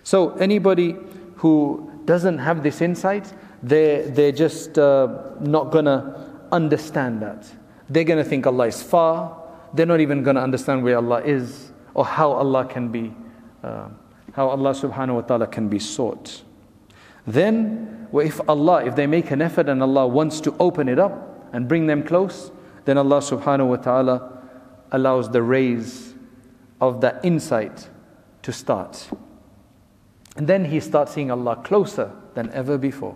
So, 0.04 0.32
anybody 0.36 0.96
who 1.36 1.92
doesn't 2.06 2.40
have 2.40 2.64
this 2.64 2.82
insight, 2.82 3.32
they're, 3.62 4.10
they're 4.10 4.32
just 4.32 4.80
uh, 4.80 5.08
not 5.40 5.72
going 5.72 5.86
to 5.86 6.28
understand 6.52 7.22
that. 7.22 7.48
They're 7.90 8.04
going 8.04 8.18
to 8.18 8.28
think 8.28 8.48
Allah 8.48 8.68
is 8.68 8.82
far. 8.82 9.44
They're 9.74 9.86
not 9.86 10.00
even 10.00 10.24
going 10.24 10.36
to 10.36 10.42
understand 10.42 10.84
where 10.84 10.98
Allah 10.98 11.22
is 11.22 11.72
or 11.94 12.06
how 12.06 12.32
Allah 12.32 12.66
can 12.66 12.90
be, 12.90 13.14
uh, 13.64 13.90
how 14.34 14.50
Allah 14.50 14.72
subhanahu 14.72 15.16
wa 15.16 15.22
ta'ala 15.22 15.48
can 15.48 15.68
be 15.68 15.80
sought. 15.80 16.42
Then, 17.28 18.08
well, 18.12 18.26
if 18.26 18.40
Allah, 18.50 18.86
if 18.86 18.96
they 18.96 19.06
make 19.06 19.32
an 19.32 19.42
effort 19.42 19.70
and 19.70 19.84
Allah 19.84 20.08
wants 20.08 20.40
to 20.42 20.56
open 20.60 20.88
it 20.90 20.98
up 20.98 21.50
and 21.54 21.68
bring 21.68 21.86
them 21.86 22.04
close, 22.04 22.52
then 22.86 22.98
Allah 22.98 23.20
subhanahu 23.20 23.68
wa 23.68 23.76
ta'ala 23.76 24.42
allows 24.92 25.30
the 25.30 25.42
rays 25.42 26.07
of 26.80 27.02
that 27.02 27.24
insight 27.24 27.90
to 28.44 28.52
start. 28.54 29.10
And 30.36 30.48
then 30.48 30.66
he 30.66 30.80
starts 30.80 31.14
seeing 31.14 31.32
Allah 31.32 31.62
closer 31.64 32.12
than 32.36 32.52
ever 32.52 32.78
before. 32.78 33.16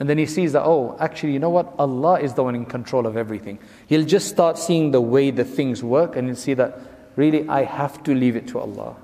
And 0.00 0.08
then 0.08 0.18
he 0.18 0.26
sees 0.26 0.52
that, 0.52 0.64
oh, 0.64 0.96
actually, 0.98 1.32
you 1.32 1.38
know 1.38 1.50
what? 1.50 1.74
Allah 1.78 2.18
is 2.18 2.34
the 2.34 2.42
one 2.42 2.56
in 2.56 2.66
control 2.66 3.06
of 3.06 3.16
everything. 3.16 3.60
He'll 3.86 4.04
just 4.04 4.28
start 4.28 4.58
seeing 4.58 4.90
the 4.90 5.00
way 5.00 5.30
the 5.30 5.44
things 5.44 5.84
work 5.84 6.16
and 6.16 6.26
he'll 6.26 6.36
see 6.36 6.54
that 6.54 6.80
really 7.14 7.48
I 7.48 7.64
have 7.64 8.02
to 8.04 8.14
leave 8.14 8.34
it 8.34 8.48
to 8.48 8.58
Allah. 8.58 8.96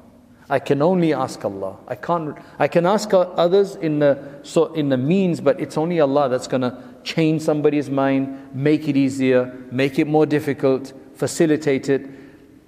I 0.51 0.59
can 0.59 0.83
only 0.83 1.13
ask 1.13 1.45
Allah. 1.45 1.77
I 1.87 1.95
can't. 1.95 2.37
I 2.59 2.69
can 2.69 2.87
ask 2.87 3.11
others 3.13 3.77
in 3.77 3.99
the 3.99 4.19
so 4.43 4.73
in 4.73 4.89
the 4.89 4.97
means, 4.97 5.43
but 5.43 5.61
it's 5.61 5.77
only 5.77 6.01
Allah 6.01 6.31
that's 6.31 6.49
going 6.49 6.63
to 6.63 6.83
change 7.05 7.43
somebody's 7.43 7.91
mind, 7.91 8.55
make 8.55 8.89
it 8.89 8.97
easier, 8.97 9.55
make 9.71 9.99
it 9.99 10.07
more 10.07 10.25
difficult, 10.25 10.93
facilitate 11.15 11.91
it, 11.91 12.09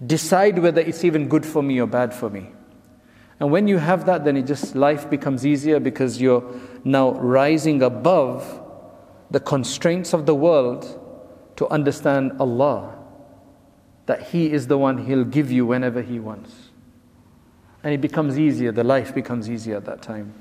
decide 0.04 0.58
whether 0.58 0.80
it's 0.80 1.04
even 1.04 1.28
good 1.28 1.44
for 1.44 1.62
me 1.62 1.80
or 1.80 1.86
bad 1.86 2.14
for 2.14 2.30
me. 2.30 2.50
And 3.38 3.50
when 3.50 3.68
you 3.68 3.78
have 3.78 4.04
that, 4.06 4.24
then 4.24 4.36
it 4.36 4.46
just 4.46 4.74
life 4.74 5.08
becomes 5.08 5.46
easier 5.46 5.80
because 5.80 6.20
you're 6.20 6.44
now 6.84 7.12
rising 7.12 7.82
above 7.82 8.60
the 9.30 9.40
constraints 9.40 10.12
of 10.12 10.26
the 10.26 10.34
world 10.34 10.98
to 11.56 11.66
understand 11.68 12.32
Allah. 12.38 12.96
That 14.06 14.28
He 14.28 14.52
is 14.52 14.66
the 14.66 14.76
one 14.76 15.06
He'll 15.06 15.24
give 15.24 15.50
you 15.50 15.64
whenever 15.64 16.02
He 16.02 16.18
wants. 16.18 16.52
And 17.82 17.94
it 17.94 18.00
becomes 18.02 18.38
easier, 18.38 18.72
the 18.72 18.84
life 18.84 19.14
becomes 19.14 19.48
easier 19.48 19.76
at 19.76 19.86
that 19.86 20.02
time. 20.02 20.34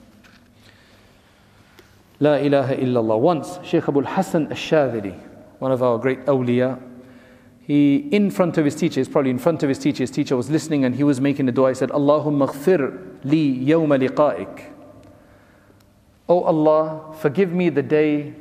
La 2.20 2.36
ilaha 2.36 2.76
illallah. 2.76 3.18
Once, 3.18 3.60
Shaykh 3.64 3.88
Abul 3.88 4.04
Hassan 4.04 4.48
al-Shadhili, 4.48 5.18
one 5.60 5.72
of 5.72 5.82
our 5.82 5.98
great 5.98 6.26
awliya, 6.26 6.82
he, 7.70 7.98
in 8.10 8.32
front 8.32 8.58
of 8.58 8.66
his 8.66 8.74
teacher, 8.74 9.06
probably 9.06 9.30
in 9.30 9.38
front 9.38 9.62
of 9.62 9.70
his 9.70 9.78
teacher, 9.78 10.02
his 10.02 10.10
teacher 10.10 10.36
was 10.36 10.50
listening 10.50 10.86
and 10.86 10.96
he 10.96 11.04
was 11.04 11.22
making 11.22 11.48
a 11.50 11.52
dua. 11.52 11.70
He 11.70 11.76
said, 11.76 11.90
Allahumma 11.90 12.50
ghfir 12.50 13.24
li 13.24 13.64
yawma 13.64 14.10
liqa'ik. 14.10 14.72
Oh 16.28 16.42
Allah, 16.42 17.14
forgive 17.20 17.52
me 17.52 17.70
the 17.70 17.84
day 17.84 18.34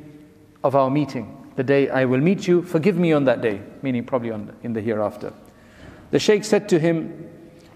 of 0.63 0.75
our 0.75 0.89
meeting, 0.89 1.37
the 1.57 1.63
day 1.63 1.89
I 1.89 2.05
will 2.05 2.17
meet 2.17 2.47
you, 2.47 2.63
forgive 2.63 2.97
me 2.97 3.13
on 3.13 3.25
that 3.25 3.39
day, 3.39 3.61
meaning 3.83 4.03
probably 4.03 4.31
on, 4.31 4.51
in 4.63 4.73
the 4.73 4.81
hereafter. 4.81 5.31
The 6.09 6.17
Shaykh 6.17 6.43
said 6.43 6.67
to 6.69 6.79
him, 6.79 7.29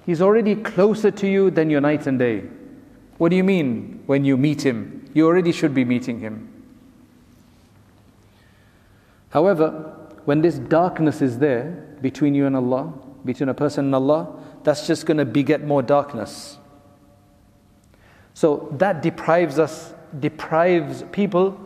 He's 0.07 0.23
already 0.23 0.55
closer 0.55 1.11
to 1.11 1.27
you 1.27 1.51
than 1.51 1.69
your 1.69 1.81
night 1.81 2.07
and 2.07 2.17
day. 2.17 2.45
What 3.19 3.29
do 3.29 3.35
you 3.35 3.43
mean 3.43 4.01
when 4.07 4.25
you 4.25 4.37
meet 4.37 4.65
him? 4.65 5.07
You 5.13 5.27
already 5.27 5.51
should 5.51 5.75
be 5.75 5.85
meeting 5.85 6.19
him. 6.19 6.49
However, 9.29 10.02
when 10.25 10.41
this 10.41 10.57
darkness 10.57 11.21
is 11.21 11.39
there 11.39 11.71
between 12.01 12.33
you 12.33 12.45
and 12.45 12.55
Allah, 12.55 12.93
between 13.25 13.49
a 13.49 13.53
person 13.53 13.85
and 13.85 13.95
Allah, 13.95 14.39
that's 14.63 14.87
just 14.87 15.05
going 15.05 15.17
to 15.17 15.25
beget 15.25 15.63
more 15.63 15.81
darkness. 15.81 16.57
So 18.33 18.67
that 18.77 19.01
deprives 19.01 19.59
us, 19.59 19.93
deprives 20.19 21.03
people 21.11 21.59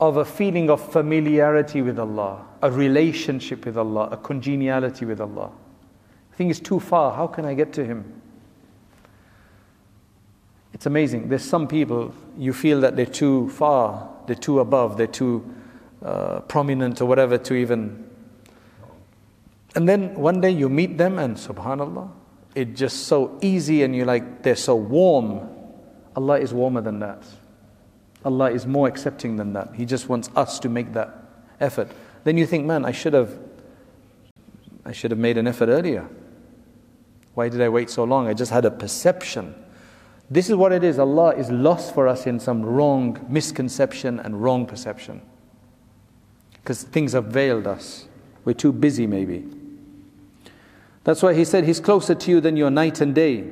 of 0.00 0.16
a 0.16 0.24
feeling 0.24 0.68
of 0.68 0.92
familiarity 0.92 1.80
with 1.80 1.98
Allah, 1.98 2.44
a 2.60 2.70
relationship 2.70 3.64
with 3.64 3.76
Allah, 3.76 4.08
a 4.10 4.16
congeniality 4.16 5.04
with 5.04 5.20
Allah. 5.20 5.50
I 6.32 6.36
think 6.36 6.50
it's 6.50 6.60
too 6.60 6.80
far. 6.80 7.14
How 7.14 7.26
can 7.26 7.44
I 7.44 7.54
get 7.54 7.72
to 7.74 7.84
Him? 7.84 8.20
It's 10.72 10.86
amazing. 10.86 11.28
There's 11.28 11.44
some 11.44 11.68
people, 11.68 12.14
you 12.36 12.52
feel 12.52 12.80
that 12.80 12.96
they're 12.96 13.06
too 13.06 13.48
far, 13.50 14.08
they're 14.26 14.34
too 14.34 14.58
above, 14.60 14.96
they're 14.96 15.06
too 15.06 15.48
uh, 16.04 16.40
prominent 16.40 17.00
or 17.00 17.06
whatever 17.06 17.38
to 17.38 17.54
even. 17.54 18.08
And 19.74 19.88
then 19.88 20.14
one 20.14 20.40
day 20.40 20.50
you 20.50 20.68
meet 20.68 20.98
them 20.98 21.18
and 21.18 21.36
subhanAllah, 21.36 22.10
it's 22.54 22.78
just 22.78 23.06
so 23.06 23.38
easy 23.40 23.82
and 23.82 23.96
you're 23.96 24.06
like, 24.06 24.42
they're 24.42 24.56
so 24.56 24.74
warm. 24.74 25.48
Allah 26.14 26.38
is 26.38 26.52
warmer 26.52 26.80
than 26.80 26.98
that. 26.98 27.24
Allah 28.24 28.50
is 28.50 28.66
more 28.66 28.86
accepting 28.86 29.36
than 29.36 29.52
that. 29.54 29.74
He 29.74 29.84
just 29.84 30.08
wants 30.08 30.28
us 30.36 30.58
to 30.60 30.68
make 30.68 30.92
that 30.92 31.16
effort. 31.60 31.90
Then 32.24 32.36
you 32.36 32.46
think, 32.46 32.66
man, 32.66 32.84
I 32.84 32.92
should 32.92 33.14
have 33.14 33.38
I 34.84 34.90
should 34.90 35.12
have 35.12 35.20
made 35.20 35.38
an 35.38 35.46
effort 35.46 35.68
earlier. 35.68 36.08
Why 37.34 37.48
did 37.48 37.60
I 37.60 37.68
wait 37.68 37.88
so 37.88 38.02
long? 38.02 38.26
I 38.26 38.34
just 38.34 38.50
had 38.50 38.64
a 38.64 38.70
perception. 38.70 39.54
This 40.28 40.50
is 40.50 40.56
what 40.56 40.72
it 40.72 40.82
is. 40.82 40.98
Allah 40.98 41.34
is 41.36 41.50
lost 41.50 41.94
for 41.94 42.08
us 42.08 42.26
in 42.26 42.40
some 42.40 42.64
wrong 42.64 43.24
misconception 43.28 44.18
and 44.18 44.42
wrong 44.42 44.66
perception 44.66 45.22
because 46.62 46.84
things 46.84 47.12
have 47.12 47.26
veiled 47.26 47.66
us. 47.66 48.06
We're 48.44 48.54
too 48.54 48.72
busy, 48.72 49.06
maybe. 49.06 49.44
That's 51.04 51.22
why 51.22 51.34
he 51.34 51.44
said 51.44 51.64
he's 51.64 51.80
closer 51.80 52.14
to 52.14 52.30
you 52.30 52.40
than 52.40 52.56
your 52.56 52.70
night 52.70 53.00
and 53.00 53.14
day. 53.14 53.50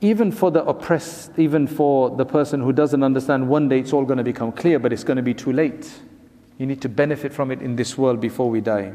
Even 0.00 0.30
for 0.30 0.52
the 0.52 0.64
oppressed, 0.64 1.32
even 1.36 1.66
for 1.66 2.10
the 2.10 2.24
person 2.24 2.60
who 2.60 2.72
doesn't 2.72 3.02
understand, 3.02 3.48
one 3.48 3.68
day 3.68 3.80
it's 3.80 3.92
all 3.92 4.04
going 4.04 4.18
to 4.18 4.24
become 4.24 4.52
clear, 4.52 4.78
but 4.78 4.92
it's 4.92 5.02
going 5.02 5.16
to 5.16 5.22
be 5.22 5.34
too 5.34 5.52
late. 5.52 5.90
You 6.56 6.66
need 6.66 6.80
to 6.82 6.88
benefit 6.88 7.32
from 7.32 7.50
it 7.50 7.60
in 7.60 7.74
this 7.74 7.98
world 7.98 8.20
before 8.20 8.48
we 8.48 8.60
die. 8.60 8.94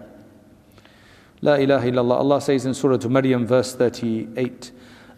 La 1.42 1.56
ilaha 1.56 1.92
illallah. 1.92 2.20
Allah 2.20 2.40
says 2.40 2.66
in 2.66 2.74
Surah 2.74 3.06
Maryam, 3.10 3.46
verse 3.46 3.76
38, 3.76 4.72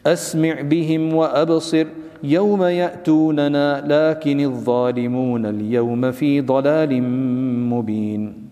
أسمع 0.07 0.61
بهم 0.61 1.14
وأبصر 1.14 1.87
يوم 2.22 2.62
يأتوننا 2.62 3.85
لكن 3.87 4.40
الظالمون 4.40 5.46
اليوم 5.46 6.12
في 6.12 6.40
ضلال 6.40 7.03
مبين 7.68 8.50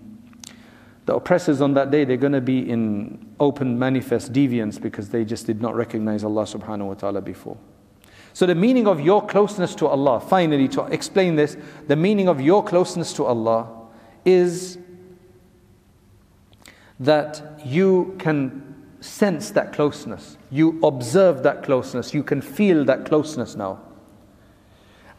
The 1.07 1.14
oppressors 1.14 1.62
on 1.62 1.72
that 1.72 1.90
day, 1.90 2.05
they're 2.05 2.18
going 2.18 2.35
to 2.35 2.40
be 2.42 2.68
in 2.68 3.33
open 3.40 3.79
manifest 3.79 4.31
deviance 4.31 4.79
because 4.79 5.09
they 5.09 5.24
just 5.24 5.46
did 5.46 5.62
not 5.62 5.74
recognize 5.74 6.22
Allah 6.22 6.42
subhanahu 6.42 6.88
wa 6.88 6.92
ta'ala 6.92 7.22
before. 7.22 7.57
So, 8.35 8.44
the 8.44 8.55
meaning 8.55 8.87
of 8.87 9.01
your 9.01 9.27
closeness 9.27 9.74
to 9.77 9.87
Allah, 9.87 10.20
finally, 10.20 10.68
to 10.68 10.83
explain 10.85 11.35
this, 11.35 11.57
the 11.87 11.96
meaning 11.96 12.29
of 12.29 12.42
your 12.42 12.62
closeness 12.62 13.14
to 13.14 13.24
Allah 13.24 13.88
is 14.27 14.77
that 17.01 17.59
you 17.64 18.14
can 18.18 18.71
sense 19.04 19.52
that 19.52 19.74
closeness. 19.74 20.38
You 20.50 20.80
observe 20.82 21.44
that 21.44 21.63
closeness. 21.63 22.13
You 22.13 22.24
can 22.24 22.42
feel 22.42 22.86
that 22.86 23.06
closeness 23.06 23.56
now. 23.56 23.82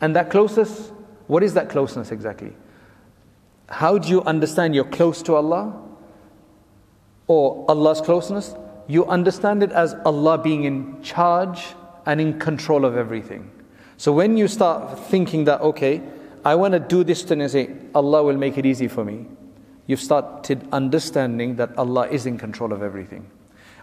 And 0.00 0.16
that 0.16 0.30
closeness, 0.30 0.90
what 1.26 1.42
is 1.42 1.54
that 1.54 1.68
closeness 1.68 2.10
exactly? 2.10 2.52
How 3.68 3.98
do 3.98 4.08
you 4.08 4.22
understand 4.22 4.74
you're 4.74 4.84
close 4.84 5.22
to 5.22 5.34
Allah? 5.34 5.80
Or 7.26 7.64
Allah's 7.68 8.00
closeness? 8.00 8.54
You 8.86 9.06
understand 9.06 9.62
it 9.62 9.72
as 9.72 9.94
Allah 10.04 10.38
being 10.38 10.64
in 10.64 11.02
charge 11.02 11.74
and 12.06 12.20
in 12.20 12.38
control 12.38 12.84
of 12.84 12.96
everything. 12.96 13.50
So 13.96 14.12
when 14.12 14.36
you 14.36 14.48
start 14.48 14.98
thinking 14.98 15.44
that, 15.44 15.60
okay, 15.60 16.02
I 16.44 16.54
want 16.54 16.72
to 16.72 16.80
do 16.80 17.04
this 17.04 17.22
thing 17.22 17.40
and 17.42 17.50
say, 17.50 17.70
Allah 17.94 18.22
will 18.22 18.36
make 18.36 18.58
it 18.58 18.66
easy 18.66 18.88
for 18.88 19.04
me, 19.04 19.26
you've 19.86 20.00
started 20.00 20.66
understanding 20.72 21.56
that 21.56 21.76
Allah 21.78 22.08
is 22.08 22.26
in 22.26 22.38
control 22.38 22.72
of 22.72 22.82
everything. 22.82 23.30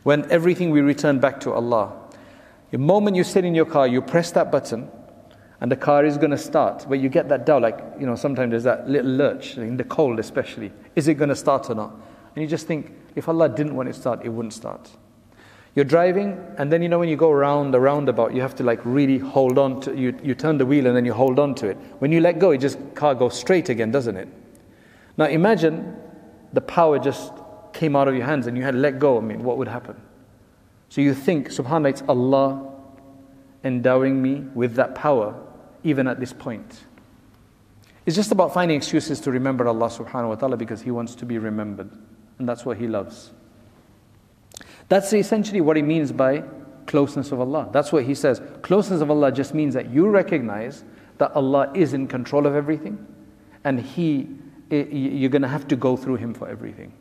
When 0.04 0.30
everything 0.32 0.72
we 0.72 0.82
return 0.82 1.20
back 1.20 1.40
to 1.42 1.54
Allah. 1.54 1.94
The 2.72 2.78
moment 2.78 3.16
you 3.16 3.24
sit 3.24 3.46
in 3.46 3.54
your 3.54 3.66
car, 3.66 3.88
you 3.88 4.02
press 4.02 4.32
that 4.32 4.52
button, 4.52 4.90
and 5.60 5.72
the 5.72 5.76
car 5.76 6.06
is 6.06 6.18
going 6.18 6.32
to 6.32 6.38
start. 6.38 6.86
But 6.90 7.00
you 7.00 7.10
get 7.10 7.30
that 7.30 7.46
doubt, 7.46 7.62
like, 7.62 7.80
you 8.00 8.06
know, 8.06 8.16
sometimes 8.16 8.52
there's 8.52 8.64
that 8.64 8.90
little 8.90 9.12
lurch, 9.12 9.58
in 9.58 9.78
the 9.78 9.84
cold 9.84 10.20
especially. 10.20 10.72
Is 10.96 11.08
it 11.08 11.16
going 11.16 11.30
to 11.30 11.36
start 11.36 11.70
or 11.70 11.76
not? 11.76 11.92
And 12.36 12.42
you 12.42 12.48
just 12.48 12.66
think, 12.66 12.94
if 13.16 13.28
Allah 13.28 13.50
didn't 13.50 13.76
want 13.76 13.90
it 13.90 13.94
to 13.94 14.00
start, 14.00 14.22
it 14.24 14.30
wouldn't 14.30 14.54
start. 14.54 14.90
You're 15.76 15.86
driving, 15.86 16.38
and 16.58 16.72
then 16.72 16.82
you 16.82 16.90
know 16.90 17.00
when 17.00 17.08
you 17.08 17.16
go 17.16 17.32
around 17.32 17.72
the 17.72 17.80
roundabout, 17.80 18.34
you 18.34 18.42
have 18.42 18.56
to 18.56 18.64
like 18.64 18.80
really 18.84 19.18
hold 19.18 19.58
on 19.58 19.80
to 19.82 19.96
you. 19.96 20.18
You 20.22 20.36
turn 20.36 20.58
the 20.58 20.66
wheel 20.66 20.86
and 20.86 20.96
then 20.96 21.06
you 21.06 21.14
hold 21.14 21.40
on 21.40 21.56
to 21.56 21.68
it. 21.68 21.78
When 22.00 22.12
you 22.12 22.20
let 22.20 22.40
go, 22.40 22.52
it 22.52 22.58
just 22.58 22.78
car 22.94 23.16
goes 23.16 23.38
straight 23.40 23.70
again, 23.70 23.90
doesn't 23.90 24.18
it? 24.18 24.28
Now 25.16 25.26
imagine 25.26 25.96
the 26.52 26.60
power 26.60 27.00
just 27.00 27.32
came 27.74 27.96
out 27.96 28.08
of 28.08 28.16
your 28.16 28.26
hands 28.26 28.48
and 28.48 28.58
you 28.58 28.64
had 28.64 28.76
let 28.76 29.00
go, 29.00 29.18
I 29.18 29.22
mean, 29.22 29.44
what 29.44 29.58
would 29.58 29.68
happen? 29.68 30.00
So 30.90 31.02
you 31.02 31.14
think, 31.14 31.50
subhanAllah, 31.50 31.90
it's 31.90 32.04
Allah 32.08 32.70
endowing 33.64 34.22
me 34.22 34.46
with 34.54 34.76
that 34.76 34.96
power. 34.96 35.36
even 35.84 36.08
at 36.08 36.20
this 36.20 36.34
point. 36.34 36.86
It's 38.06 38.16
just 38.16 38.32
about 38.32 38.54
finding 38.54 38.78
excuses 38.78 39.20
to 39.22 39.32
remember 39.32 39.68
Allah 39.68 39.88
subhanahu 39.88 40.30
wa 40.30 40.36
ta'ala 40.36 40.58
because 40.58 40.82
He 40.82 40.92
wants 40.92 41.16
to 41.16 41.26
be 41.26 41.38
remembered. 41.38 41.92
And 42.40 42.48
that's 42.48 42.66
what 42.66 42.78
He 42.78 42.88
loves. 42.88 43.32
That's 44.90 45.14
essentially 45.14 45.62
what 45.62 45.76
He 45.76 45.84
means 45.84 46.12
by 46.12 46.44
closeness 46.88 47.32
of 47.32 47.40
Allah. 47.40 47.70
That's 47.72 47.92
what 47.92 48.04
He 48.04 48.16
says. 48.16 48.42
Closeness 48.64 49.02
of 49.02 49.12
Allah 49.12 49.32
just 49.32 49.54
means 49.54 49.74
that 49.76 49.90
you 49.90 50.10
recognize 50.10 50.84
that 51.20 51.32
Allah 51.34 51.72
is 51.76 51.94
in 51.94 52.08
control 52.08 52.48
of 52.48 52.56
everything 52.56 53.06
and 53.64 53.80
He, 53.80 54.28
eh, 54.72 54.86
you're 54.90 55.30
going 55.30 55.44
to 55.44 55.48
have 55.48 55.68
to 55.68 55.76
go 55.76 55.96
through 55.96 56.16
Him 56.16 56.34
for 56.34 56.50
everything. 56.50 56.92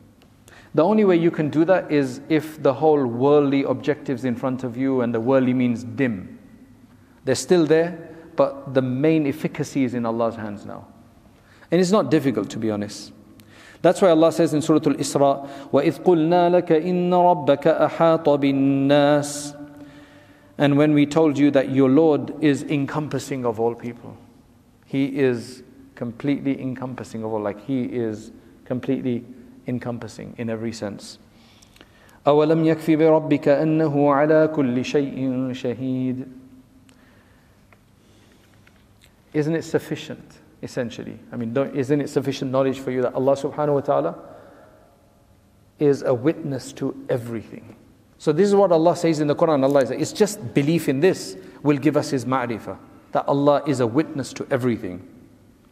The 0.73 0.83
only 0.83 1.05
way 1.05 1.15
you 1.15 1.31
can 1.31 1.49
do 1.49 1.63
that 1.65 1.91
is 1.91 2.21
if 2.27 2.61
the 2.61 2.73
whole 2.73 3.05
worldly 3.05 3.63
objectives 3.63 4.25
in 4.25 4.35
front 4.35 4.63
of 4.63 4.75
you, 4.75 5.01
and 5.01 5.13
the 5.13 5.21
worldly 5.21 5.53
means 5.53 5.83
dim. 5.83 6.37
They're 7.23 7.35
still 7.35 7.65
there, 7.65 8.09
but 8.35 8.73
the 8.73 8.81
main 8.81 9.25
efficacy 9.25 9.85
is 9.85 9.93
in 9.93 10.05
Allah's 10.05 10.35
hands 10.35 10.65
now. 10.65 10.87
And 11.71 11.81
it's 11.81 11.91
not 11.91 12.11
difficult 12.11 12.49
to 12.51 12.59
be 12.59 12.69
honest. 12.69 13.13
That's 13.81 14.01
why 14.01 14.09
Allah 14.09 14.31
says 14.31 14.53
in 14.53 14.61
Surah 14.61 14.81
Al-Isra, 14.85 15.47
وَإِذْ 15.71 16.03
قُلْنَا 16.03 16.61
لَكَ 16.61 16.69
إِنَّ 16.69 17.09
رَبَّكَ 17.09 17.89
أَحَاطَ 17.89 18.23
بِالنَّاسِ 18.23 19.69
And 20.57 20.77
when 20.77 20.93
we 20.93 21.05
told 21.05 21.37
you 21.37 21.51
that 21.51 21.69
your 21.69 21.89
Lord 21.89 22.33
is 22.43 22.63
encompassing 22.63 23.45
of 23.45 23.59
all 23.59 23.75
people. 23.75 24.17
He 24.85 25.17
is 25.19 25.63
completely 25.95 26.59
encompassing 26.61 27.23
of 27.23 27.31
all, 27.31 27.41
like 27.41 27.63
He 27.65 27.83
is 27.83 28.31
completely 28.65 29.23
encompassing 29.69 30.35
in 30.37 30.49
every 30.49 30.71
sense. 30.71 31.19
أَوَلَمْ 32.25 32.65
يَكْفِ 32.65 32.97
بِرَبِّكَ 32.97 33.47
أَنَّهُ 33.47 33.93
عَلَى 33.93 34.55
كُلِّ 34.55 34.83
شَيْءٍ 34.83 35.51
شَهِيدٌ 35.53 36.27
isn't 39.35 39.53
it 39.53 39.63
sufficient, 39.63 40.39
essentially? 40.63 41.19
I 41.29 41.35
mean, 41.35 41.55
isn't 41.75 41.99
it 41.99 42.09
sufficient 42.09 42.51
knowledge 42.51 42.79
for 42.79 42.89
you 42.89 43.01
that 43.01 43.13
Allah 43.13 43.35
subhanahu 43.35 43.73
wa 43.73 43.81
ta'ala 43.81 44.15
is 45.77 46.03
a 46.03 46.13
witness 46.13 46.71
to 46.73 47.05
everything? 47.09 47.75
So, 48.17 48.31
this 48.31 48.47
is 48.47 48.55
what 48.55 48.71
Allah 48.71 48.95
says 48.95 49.19
in 49.19 49.27
the 49.27 49.35
Quran. 49.35 49.61
Allah 49.61 49.87
says, 49.87 49.99
it's 49.99 50.13
just 50.13 50.53
belief 50.53 50.87
in 50.87 51.01
this 51.01 51.35
will 51.63 51.77
give 51.77 51.97
us 51.97 52.11
His 52.11 52.23
ma'rifah, 52.23 52.77
that 53.11 53.27
Allah 53.27 53.61
is 53.67 53.81
a 53.81 53.87
witness 53.87 54.31
to 54.31 54.47
everything. 54.49 55.05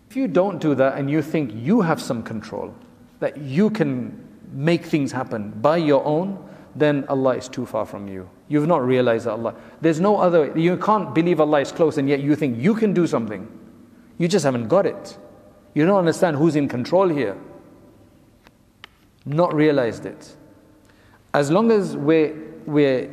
If 0.09 0.17
you 0.17 0.27
don't 0.27 0.59
do 0.59 0.75
that 0.75 0.97
and 0.97 1.09
you 1.09 1.21
think 1.21 1.51
you 1.53 1.79
have 1.81 2.01
some 2.01 2.21
control, 2.21 2.75
that 3.19 3.37
you 3.37 3.69
can 3.69 4.27
make 4.51 4.85
things 4.85 5.11
happen 5.11 5.51
by 5.61 5.77
your 5.77 6.03
own, 6.05 6.37
then 6.75 7.05
Allah 7.07 7.35
is 7.35 7.47
too 7.47 7.65
far 7.65 7.85
from 7.85 8.07
you. 8.07 8.29
You've 8.47 8.67
not 8.67 8.85
realized 8.85 9.25
that 9.25 9.31
Allah. 9.31 9.55
There's 9.81 9.99
no 9.99 10.17
other, 10.17 10.57
you 10.57 10.77
can't 10.77 11.13
believe 11.13 11.39
Allah 11.39 11.61
is 11.61 11.71
close 11.71 11.97
and 11.97 12.09
yet 12.09 12.21
you 12.21 12.35
think 12.35 12.57
you 12.57 12.75
can 12.75 12.93
do 12.93 13.07
something. 13.07 13.47
You 14.17 14.27
just 14.27 14.45
haven't 14.45 14.67
got 14.67 14.85
it. 14.85 15.17
You 15.73 15.85
don't 15.85 15.97
understand 15.97 16.37
who's 16.37 16.55
in 16.55 16.67
control 16.67 17.07
here. 17.09 17.37
Not 19.25 19.53
realized 19.53 20.05
it. 20.05 20.35
As 21.33 21.49
long 21.49 21.71
as 21.71 21.95
we're, 21.95 22.35
we're 22.65 23.09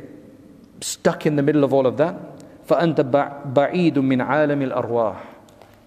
stuck 0.81 1.25
in 1.25 1.35
the 1.35 1.43
middle 1.43 1.63
of 1.63 1.73
all 1.73 1.87
of 1.87 1.97
that, 1.97 2.15
فأنت 2.67 3.01
بعيد 3.53 3.97
من 3.99 4.21
عالم 4.21 4.71
الأرواح. 4.71 5.17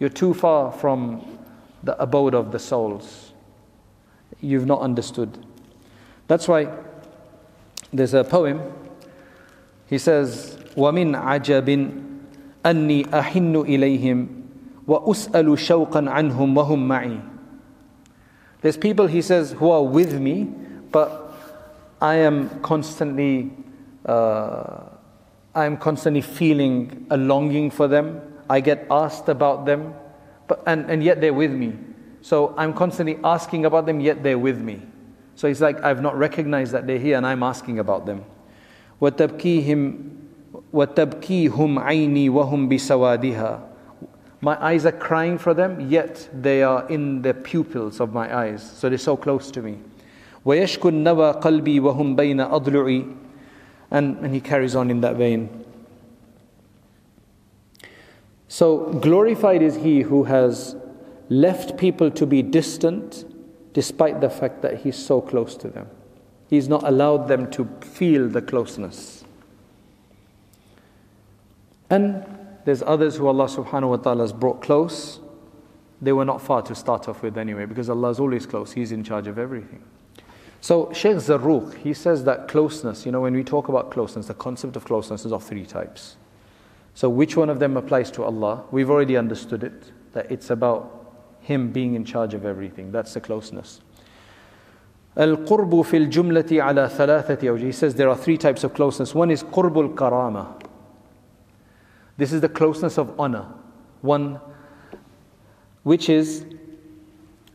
You're 0.00 0.10
too 0.10 0.34
far 0.34 0.72
from 0.72 1.38
the 1.82 2.00
abode 2.00 2.34
of 2.34 2.50
the 2.50 2.58
souls. 2.58 3.32
You've 4.40 4.66
not 4.66 4.80
understood. 4.80 5.38
That's 6.26 6.48
why 6.48 6.68
there's 7.92 8.14
a 8.14 8.24
poem. 8.24 8.60
He 9.88 9.98
says, 9.98 10.58
وَمِنْ 10.76 11.14
عَجَبٍ 11.20 11.66
أَنِّي 12.64 13.06
أَحِنُّ 13.06 13.66
إِلَيْهِمْ 13.66 14.42
وَأُسْأَلُ 14.88 15.58
شَوْقًا 15.58 16.10
عَنْهُمْ 16.10 16.54
وَهُمْ 16.54 16.86
مَعِي 16.86 17.22
There's 18.60 18.76
people, 18.76 19.06
he 19.06 19.22
says, 19.22 19.52
who 19.52 19.70
are 19.70 19.82
with 19.82 20.18
me, 20.20 20.44
but 20.90 21.32
I 22.00 22.16
am 22.16 22.60
constantly, 22.60 23.50
uh, 24.06 24.80
I 25.54 25.64
am 25.66 25.76
constantly 25.76 26.20
feeling 26.20 27.06
a 27.10 27.16
longing 27.16 27.70
for 27.70 27.88
them. 27.88 28.20
I 28.48 28.60
get 28.60 28.86
asked 28.90 29.28
about 29.28 29.64
them, 29.64 29.94
but, 30.48 30.62
and, 30.66 30.90
and 30.90 31.02
yet 31.02 31.20
they're 31.20 31.32
with 31.32 31.52
me. 31.52 31.74
So 32.22 32.54
I'm 32.56 32.72
constantly 32.72 33.18
asking 33.22 33.66
about 33.66 33.86
them, 33.86 34.00
yet 34.00 34.22
they're 34.22 34.38
with 34.38 34.58
me. 34.58 34.80
So 35.34 35.48
it's 35.48 35.60
like 35.60 35.82
I've 35.82 36.00
not 36.00 36.16
recognized 36.16 36.72
that 36.72 36.86
they're 36.86 36.98
here 36.98 37.16
and 37.16 37.26
I'm 37.26 37.42
asking 37.42 37.78
about 37.78 38.06
them. 38.06 38.24
وَتَبْكِيهِمْ 39.00 40.10
وَتَبْكِيهُمْ 40.72 41.50
عَيْنِي 41.50 42.30
وَهُمْ 42.30 42.70
بِسَوَادِهَا 42.72 43.62
My 44.40 44.64
eyes 44.64 44.86
are 44.86 44.92
crying 44.92 45.36
for 45.38 45.52
them, 45.52 45.80
yet 45.90 46.28
they 46.32 46.62
are 46.62 46.88
in 46.88 47.22
the 47.22 47.34
pupils 47.34 48.00
of 48.00 48.12
my 48.12 48.34
eyes. 48.34 48.62
So 48.62 48.88
they're 48.88 48.98
so 48.98 49.16
close 49.16 49.50
to 49.50 49.62
me. 49.62 49.78
وَيَشْكُ 50.46 50.80
النَّوَى 50.80 51.42
قَلْبِي 51.42 51.80
وَهُمْ 51.80 52.16
بَيْنَ 52.16 52.48
أَضْلُعِي 52.50 53.16
and, 53.90 54.16
and 54.18 54.34
he 54.34 54.40
carries 54.40 54.74
on 54.74 54.90
in 54.90 55.00
that 55.02 55.16
vein. 55.16 55.64
So 58.48 58.92
glorified 58.92 59.62
is 59.62 59.76
he 59.76 60.02
who 60.02 60.24
has 60.24 60.76
left 61.29 61.77
people 61.77 62.11
to 62.11 62.25
be 62.25 62.41
distant 62.41 63.25
despite 63.73 64.19
the 64.19 64.29
fact 64.29 64.61
that 64.61 64.81
he's 64.81 64.97
so 64.97 65.21
close 65.21 65.55
to 65.55 65.67
them. 65.67 65.87
He's 66.49 66.67
not 66.67 66.83
allowed 66.83 67.27
them 67.27 67.49
to 67.51 67.65
feel 67.81 68.27
the 68.27 68.41
closeness. 68.41 69.23
And 71.91 72.25
there's 72.65 72.81
others 72.81 73.15
who 73.15 73.27
Allah 73.27 73.45
subhanahu 73.45 73.89
wa 73.89 73.97
ta'ala 73.97 74.23
has 74.23 74.33
brought 74.33 74.61
close. 74.61 75.19
They 76.01 76.11
were 76.11 76.25
not 76.25 76.41
far 76.41 76.61
to 76.63 76.75
start 76.75 77.07
off 77.07 77.21
with 77.21 77.37
anyway, 77.37 77.65
because 77.65 77.89
Allah 77.89 78.09
is 78.09 78.19
always 78.19 78.45
close. 78.45 78.71
He's 78.71 78.91
in 78.91 79.03
charge 79.03 79.27
of 79.27 79.37
everything. 79.37 79.83
So 80.61 80.91
Sheikh 80.91 81.17
Zarruq, 81.17 81.75
he 81.75 81.93
says 81.93 82.23
that 82.25 82.47
closeness, 82.47 83.05
you 83.05 83.11
know, 83.11 83.21
when 83.21 83.33
we 83.33 83.43
talk 83.43 83.69
about 83.69 83.91
closeness, 83.91 84.27
the 84.27 84.33
concept 84.33 84.75
of 84.75 84.85
closeness 84.85 85.25
is 85.25 85.31
of 85.31 85.43
three 85.43 85.65
types. 85.65 86.17
So 86.95 87.09
which 87.09 87.37
one 87.37 87.49
of 87.49 87.59
them 87.59 87.77
applies 87.77 88.11
to 88.11 88.23
Allah? 88.23 88.63
We've 88.71 88.89
already 88.89 89.15
understood 89.15 89.63
it, 89.63 89.91
that 90.13 90.29
it's 90.31 90.49
about 90.49 90.98
him 91.49 91.71
being 91.71 91.95
in 91.95 92.05
charge 92.05 92.35
of 92.35 92.45
everything. 92.45 92.91
That's 92.91 93.15
the 93.15 93.19
closeness. 93.19 93.81
Al-qurbu 95.17 95.83
fil 95.83 96.05
jumlati 96.05 96.63
ala 96.63 96.87
thalathati. 96.87 97.59
He 97.59 97.71
says 97.71 97.95
there 97.95 98.07
are 98.07 98.15
three 98.15 98.37
types 98.37 98.63
of 98.63 98.75
closeness. 98.75 99.15
One 99.15 99.31
is 99.31 99.43
qurbul 99.43 99.95
karama. 99.95 100.61
This 102.17 102.31
is 102.31 102.41
the 102.41 102.49
closeness 102.49 102.99
of 102.99 103.19
honor. 103.19 103.47
One, 104.01 104.39
which 105.81 106.07
is 106.07 106.45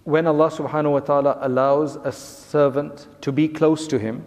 when 0.03 0.27
Allah 0.27 0.51
subhanahu 0.51 0.93
wa 0.93 1.01
ta'ala 1.01 1.39
allows 1.41 1.97
a 1.97 2.11
servant 2.11 3.07
to 3.21 3.31
be 3.31 3.47
close 3.47 3.87
to 3.87 3.99
him 3.99 4.25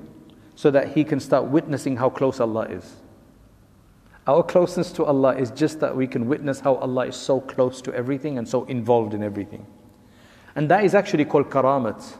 so 0.56 0.72
that 0.72 0.94
he 0.94 1.04
can 1.04 1.20
start 1.20 1.46
witnessing 1.46 1.98
how 1.98 2.10
close 2.10 2.40
Allah 2.40 2.68
is. 2.68 2.96
Our 4.28 4.44
closeness 4.44 4.92
to 4.94 5.06
Allah 5.06 5.36
is 5.38 5.52
just 5.52 5.80
that 5.80 5.96
we 5.96 6.06
can 6.06 6.28
witness 6.28 6.60
how 6.60 6.76
Allah 6.76 7.08
is 7.08 7.16
so 7.16 7.40
close 7.40 7.82
to 7.84 7.94
everything 7.94 8.38
and 8.38 8.48
so 8.48 8.66
involved 8.66 9.14
in 9.14 9.24
everything. 9.24 9.66
And 10.56 10.70
that 10.70 10.84
is 10.84 10.94
actually 10.94 11.24
called 11.24 11.50
karamat. 11.50 12.18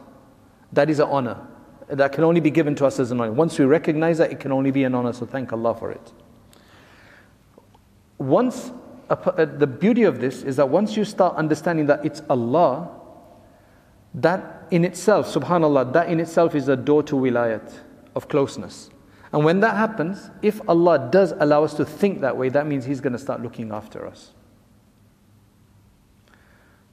That 0.72 0.88
is 0.88 1.00
an 1.00 1.08
honor. 1.10 1.46
That 1.88 2.12
can 2.12 2.24
only 2.24 2.40
be 2.40 2.50
given 2.50 2.74
to 2.76 2.86
us 2.86 2.98
as 2.98 3.10
an 3.10 3.20
honor. 3.20 3.32
Once 3.32 3.58
we 3.58 3.66
recognize 3.66 4.18
that, 4.18 4.32
it 4.32 4.40
can 4.40 4.52
only 4.52 4.70
be 4.70 4.84
an 4.84 4.94
honor, 4.94 5.12
so 5.12 5.26
thank 5.26 5.52
Allah 5.52 5.74
for 5.74 5.90
it. 5.90 6.12
Once, 8.16 8.72
uh, 9.10 9.44
the 9.44 9.66
beauty 9.66 10.04
of 10.04 10.20
this 10.20 10.42
is 10.42 10.56
that 10.56 10.68
once 10.68 10.96
you 10.96 11.04
start 11.04 11.36
understanding 11.36 11.86
that 11.86 12.04
it's 12.04 12.22
Allah, 12.30 12.90
that 14.14 14.66
in 14.70 14.84
itself, 14.84 15.32
subhanAllah, 15.32 15.92
that 15.92 16.08
in 16.08 16.20
itself 16.20 16.54
is 16.54 16.68
a 16.68 16.76
door 16.76 17.02
to 17.04 17.14
wilayat, 17.14 17.70
of 18.14 18.28
closeness. 18.28 18.90
And 19.32 19.44
when 19.44 19.60
that 19.60 19.76
happens, 19.76 20.30
if 20.40 20.60
Allah 20.68 21.08
does 21.10 21.32
allow 21.38 21.64
us 21.64 21.74
to 21.74 21.84
think 21.84 22.20
that 22.20 22.36
way, 22.36 22.48
that 22.48 22.66
means 22.66 22.84
He's 22.84 23.00
going 23.00 23.12
to 23.12 23.18
start 23.18 23.42
looking 23.42 23.72
after 23.72 24.06
us. 24.06 24.32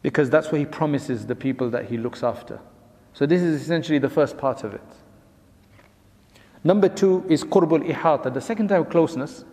Because 0.02 0.30
that's 0.30 0.52
what 0.52 0.60
He 0.60 0.66
promises 0.66 1.26
the 1.26 1.36
people 1.36 1.70
that 1.70 1.86
He 1.86 1.98
looks 1.98 2.24
after. 2.24 2.60
So, 3.14 3.26
this 3.26 3.42
is 3.42 3.62
essentially 3.62 4.00
the 4.00 4.10
first 4.10 4.38
part 4.38 4.64
of 4.64 4.74
it. 4.74 4.84
Number 6.64 6.90
two 6.90 7.26
is 7.30 7.44
qurbul 7.44 7.88
ihata, 7.90 8.34
the 8.34 8.42
second 8.42 8.68
type 8.68 8.82
of 8.82 8.90
closeness. 8.90 9.46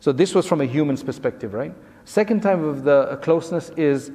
So, 0.00 0.12
this 0.12 0.34
was 0.34 0.46
from 0.46 0.62
a 0.62 0.66
human's 0.66 1.02
perspective, 1.02 1.52
right? 1.52 1.74
Second 2.06 2.42
type 2.42 2.60
of 2.60 2.84
the 2.84 3.18
closeness 3.20 3.70
is 3.76 4.10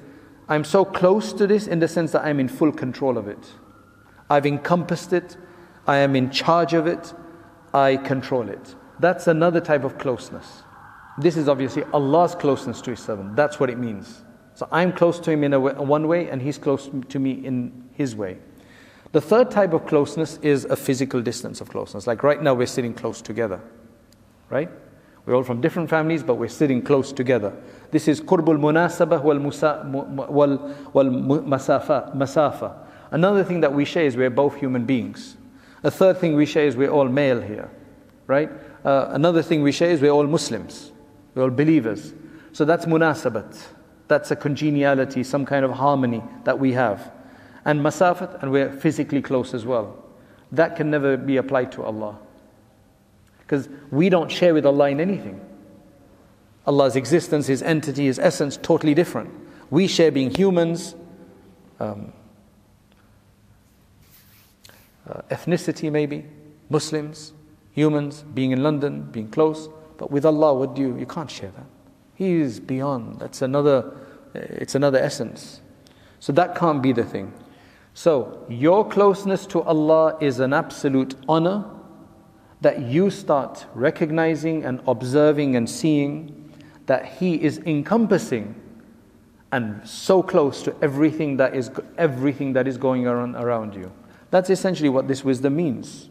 I'm 0.49 0.63
so 0.63 0.83
close 0.83 1.33
to 1.33 1.45
this 1.45 1.67
in 1.67 1.79
the 1.79 1.87
sense 1.87 2.13
that 2.13 2.25
I'm 2.25 2.39
in 2.39 2.47
full 2.47 2.71
control 2.71 3.17
of 3.17 3.27
it. 3.27 3.51
I've 4.29 4.45
encompassed 4.45 5.13
it, 5.13 5.37
I 5.85 5.97
am 5.97 6.15
in 6.15 6.31
charge 6.31 6.73
of 6.73 6.87
it, 6.87 7.13
I 7.73 7.97
control 7.97 8.49
it. 8.49 8.75
That's 8.99 9.27
another 9.27 9.59
type 9.61 9.83
of 9.83 9.97
closeness. 9.97 10.63
This 11.17 11.37
is 11.37 11.49
obviously 11.49 11.83
Allah's 11.93 12.35
closeness 12.35 12.81
to 12.81 12.91
His 12.91 12.99
servant. 12.99 13.35
That's 13.35 13.59
what 13.59 13.69
it 13.69 13.77
means. 13.77 14.21
So 14.53 14.67
I'm 14.71 14.91
close 14.93 15.19
to 15.21 15.31
Him 15.31 15.43
in 15.43 15.53
a 15.53 15.59
way, 15.59 15.73
one 15.73 16.07
way, 16.07 16.29
and 16.29 16.41
He's 16.41 16.57
close 16.57 16.89
to 17.09 17.19
me 17.19 17.31
in 17.31 17.89
His 17.93 18.15
way. 18.15 18.37
The 19.11 19.21
third 19.21 19.51
type 19.51 19.73
of 19.73 19.87
closeness 19.87 20.37
is 20.41 20.65
a 20.65 20.75
physical 20.75 21.21
distance 21.21 21.59
of 21.59 21.69
closeness. 21.69 22.07
Like 22.07 22.23
right 22.23 22.41
now, 22.41 22.53
we're 22.53 22.65
sitting 22.65 22.93
close 22.93 23.21
together, 23.21 23.59
right? 24.49 24.69
We're 25.25 25.35
all 25.35 25.43
from 25.43 25.61
different 25.61 25.89
families, 25.89 26.23
but 26.23 26.35
we're 26.35 26.47
sitting 26.47 26.81
close 26.81 27.11
together. 27.11 27.55
This 27.91 28.07
is 28.07 28.21
qurbul 28.21 28.57
munasabah 28.57 29.21
wal, 29.21 29.37
wal 30.93 31.05
masafa, 31.05 32.15
masafa. 32.15 32.75
Another 33.11 33.43
thing 33.43 33.59
that 33.61 33.73
we 33.73 33.85
share 33.85 34.05
is 34.05 34.15
we're 34.15 34.29
both 34.29 34.55
human 34.55 34.85
beings. 34.85 35.37
A 35.83 35.91
third 35.91 36.17
thing 36.17 36.35
we 36.35 36.45
share 36.45 36.65
is 36.65 36.75
we're 36.75 36.89
all 36.89 37.09
male 37.09 37.41
here, 37.41 37.69
right? 38.27 38.49
Uh, 38.85 39.07
another 39.11 39.41
thing 39.41 39.63
we 39.63 39.71
share 39.71 39.89
is 39.89 40.01
we're 40.01 40.11
all 40.11 40.27
Muslims, 40.27 40.91
we're 41.33 41.43
all 41.43 41.49
believers. 41.49 42.13
So 42.53 42.65
that's 42.65 42.85
munasabat. 42.85 43.57
That's 44.07 44.29
a 44.29 44.35
congeniality, 44.35 45.23
some 45.23 45.45
kind 45.45 45.63
of 45.63 45.71
harmony 45.71 46.21
that 46.43 46.59
we 46.59 46.73
have. 46.73 47.11
And 47.63 47.79
masafat, 47.79 48.41
and 48.43 48.51
we're 48.51 48.69
physically 48.69 49.21
close 49.21 49.53
as 49.53 49.65
well. 49.65 50.03
That 50.51 50.75
can 50.75 50.91
never 50.91 51.15
be 51.15 51.37
applied 51.37 51.71
to 51.73 51.83
Allah. 51.83 52.19
Because 53.39 53.69
we 53.89 54.09
don't 54.09 54.29
share 54.29 54.53
with 54.53 54.65
Allah 54.65 54.89
in 54.89 54.99
anything. 54.99 55.39
Allah's 56.67 56.97
existence, 56.97 57.47
His 57.47 57.63
entity, 57.63 58.05
His 58.05 58.19
essence, 58.19 58.57
totally 58.57 58.93
different. 58.93 59.33
We 59.69 59.87
share 59.87 60.11
being 60.11 60.29
humans, 60.29 60.93
um, 61.79 62.11
uh, 65.09 65.21
ethnicity 65.29 65.91
maybe, 65.91 66.25
Muslims, 66.69 67.33
humans, 67.71 68.23
being 68.33 68.51
in 68.51 68.63
London, 68.63 69.03
being 69.11 69.29
close. 69.29 69.69
But 69.97 70.11
with 70.11 70.25
Allah, 70.25 70.53
what 70.53 70.75
do 70.75 70.81
you? 70.81 70.97
You 70.97 71.05
can't 71.05 71.29
share 71.29 71.51
that. 71.51 71.65
He 72.15 72.33
is 72.33 72.59
beyond. 72.59 73.19
That's 73.19 73.41
another. 73.41 73.93
It's 74.33 74.75
another 74.75 74.99
essence. 74.99 75.61
So 76.19 76.31
that 76.33 76.55
can't 76.55 76.81
be 76.81 76.93
the 76.93 77.03
thing. 77.03 77.33
So 77.93 78.45
your 78.49 78.87
closeness 78.87 79.45
to 79.47 79.61
Allah 79.61 80.17
is 80.21 80.39
an 80.39 80.53
absolute 80.53 81.15
honor 81.27 81.65
that 82.61 82.79
you 82.79 83.09
start 83.09 83.65
recognizing 83.73 84.63
and 84.63 84.81
observing 84.87 85.55
and 85.55 85.69
seeing 85.69 86.53
that 86.85 87.05
He 87.05 87.41
is 87.41 87.57
encompassing 87.59 88.55
and 89.51 89.85
so 89.87 90.23
close 90.23 90.63
to 90.63 90.75
everything 90.81 91.37
that 91.37 91.55
is 91.55 91.71
everything 91.97 92.53
that 92.53 92.67
is 92.67 92.77
going 92.77 93.07
on 93.07 93.35
around 93.35 93.75
you. 93.75 93.91
That's 94.31 94.49
essentially 94.49 94.89
what 94.89 95.07
this 95.07 95.23
wisdom 95.23 95.57
means. 95.57 96.09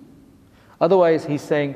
Otherwise, 0.81 1.25
he's 1.25 1.43
saying, 1.43 1.75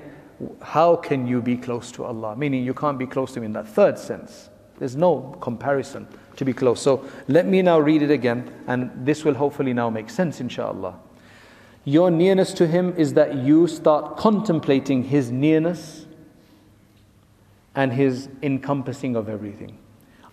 How 0.62 0.94
can 0.96 1.26
you 1.26 1.42
be 1.42 1.56
close 1.56 1.90
to 1.92 2.04
Allah? 2.04 2.36
Meaning, 2.36 2.64
you 2.64 2.74
can't 2.74 2.98
be 2.98 3.06
close 3.06 3.32
to 3.32 3.40
Him 3.40 3.44
in 3.44 3.52
that 3.54 3.66
third 3.66 3.98
sense. 3.98 4.50
There's 4.78 4.96
no 4.96 5.36
comparison 5.40 6.06
to 6.36 6.44
be 6.44 6.52
close. 6.52 6.80
So, 6.80 7.08
let 7.28 7.46
me 7.46 7.62
now 7.62 7.78
read 7.78 8.02
it 8.02 8.10
again, 8.10 8.52
and 8.66 8.90
this 9.06 9.24
will 9.24 9.34
hopefully 9.34 9.72
now 9.72 9.90
make 9.90 10.10
sense, 10.10 10.40
inshallah. 10.40 10.98
Your 11.84 12.10
nearness 12.10 12.52
to 12.54 12.66
Him 12.66 12.94
is 12.96 13.14
that 13.14 13.34
you 13.36 13.66
start 13.66 14.16
contemplating 14.16 15.04
His 15.04 15.30
nearness 15.30 16.06
and 17.74 17.92
His 17.92 18.28
encompassing 18.42 19.16
of 19.16 19.28
everything. 19.28 19.78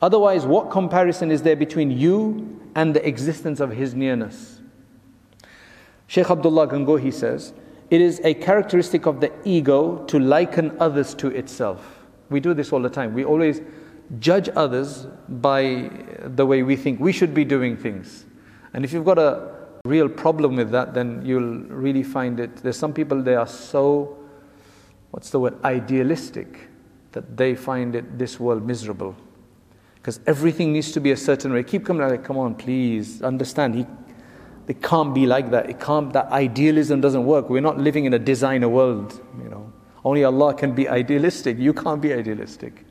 Otherwise, 0.02 0.45
what 0.45 0.71
comparison 0.71 1.30
is 1.30 1.43
there 1.43 1.56
between 1.56 1.91
you 1.91 2.60
and 2.76 2.95
the 2.95 3.08
existence 3.08 3.60
of 3.60 3.71
His 3.71 3.93
nearness? 3.93 4.61
Sheikh 6.12 6.30
Abdullah 6.30 6.67
Gangohi 6.67 7.13
says, 7.13 7.54
it 7.89 8.02
is 8.02 8.19
a 8.26 8.34
characteristic 8.34 9.06
of 9.06 9.21
the 9.21 9.32
ego 9.45 10.04
to 10.08 10.19
liken 10.19 10.76
others 10.78 11.13
to 11.13 11.28
itself. 11.28 12.06
We 12.30 12.41
do 12.41 12.54
this 12.54 12.74
all 12.74 12.82
the 12.82 12.89
time. 12.89 13.13
We 13.13 13.24
always 13.24 13.62
judge 14.19 14.50
others 14.58 15.08
by 15.30 15.89
the 16.26 16.45
way 16.45 16.63
we 16.63 16.76
think 16.76 17.00
we 17.00 17.13
should 17.13 17.34
be 17.34 17.45
doing 17.45 17.78
things. 17.78 18.26
And 18.74 18.84
if 18.84 18.91
you've 18.91 19.06
got 19.06 19.19
a 19.19 19.54
real 19.86 20.10
problem 20.10 20.58
with 20.58 20.69
that, 20.71 20.93
then 20.93 21.26
you'll 21.26 21.60
really 21.69 22.04
find 22.04 22.41
it. 22.41 22.58
There's 22.58 22.78
some 22.78 22.91
people, 22.91 23.24
they 23.24 23.36
are 23.36 23.47
so, 23.47 24.17
what's 25.12 25.30
the 25.30 25.39
word, 25.39 25.63
idealistic, 25.63 26.67
that 27.13 27.38
they 27.38 27.56
find 27.56 27.95
it 27.95 28.19
this 28.19 28.38
world 28.38 28.67
miserable. 28.67 29.15
Because 29.95 30.19
everything 30.28 30.74
needs 30.74 30.91
to 30.91 31.00
be 31.00 31.12
a 31.12 31.17
certain 31.17 31.54
way. 31.54 31.63
Keep 31.63 31.86
coming 31.86 32.06
like, 32.06 32.26
come 32.26 32.38
on, 32.38 32.56
please, 32.56 33.21
understand. 33.21 33.76
He 33.76 33.86
it 34.67 34.82
can't 34.82 35.13
be 35.13 35.26
like 35.26 35.52
that. 35.52 35.69
It 35.69 35.80
can't, 35.80 36.13
that 36.13 36.28
idealism 36.28 37.02
doesn't 37.02 37.26
work. 37.26 37.50
We're 37.50 37.62
not 37.62 37.78
living 37.78 38.06
in 38.06 38.13
a 38.13 38.19
designer 38.19 38.69
world, 38.69 39.19
you 39.41 39.50
know. 39.50 39.71
Only 40.04 40.24
Allah 40.24 40.54
can 40.54 40.74
be 40.74 40.89
idealistic. 40.89 41.60
You 41.60 41.74
can't 41.74 42.02
be 42.02 42.13
idealistic. 42.13 42.86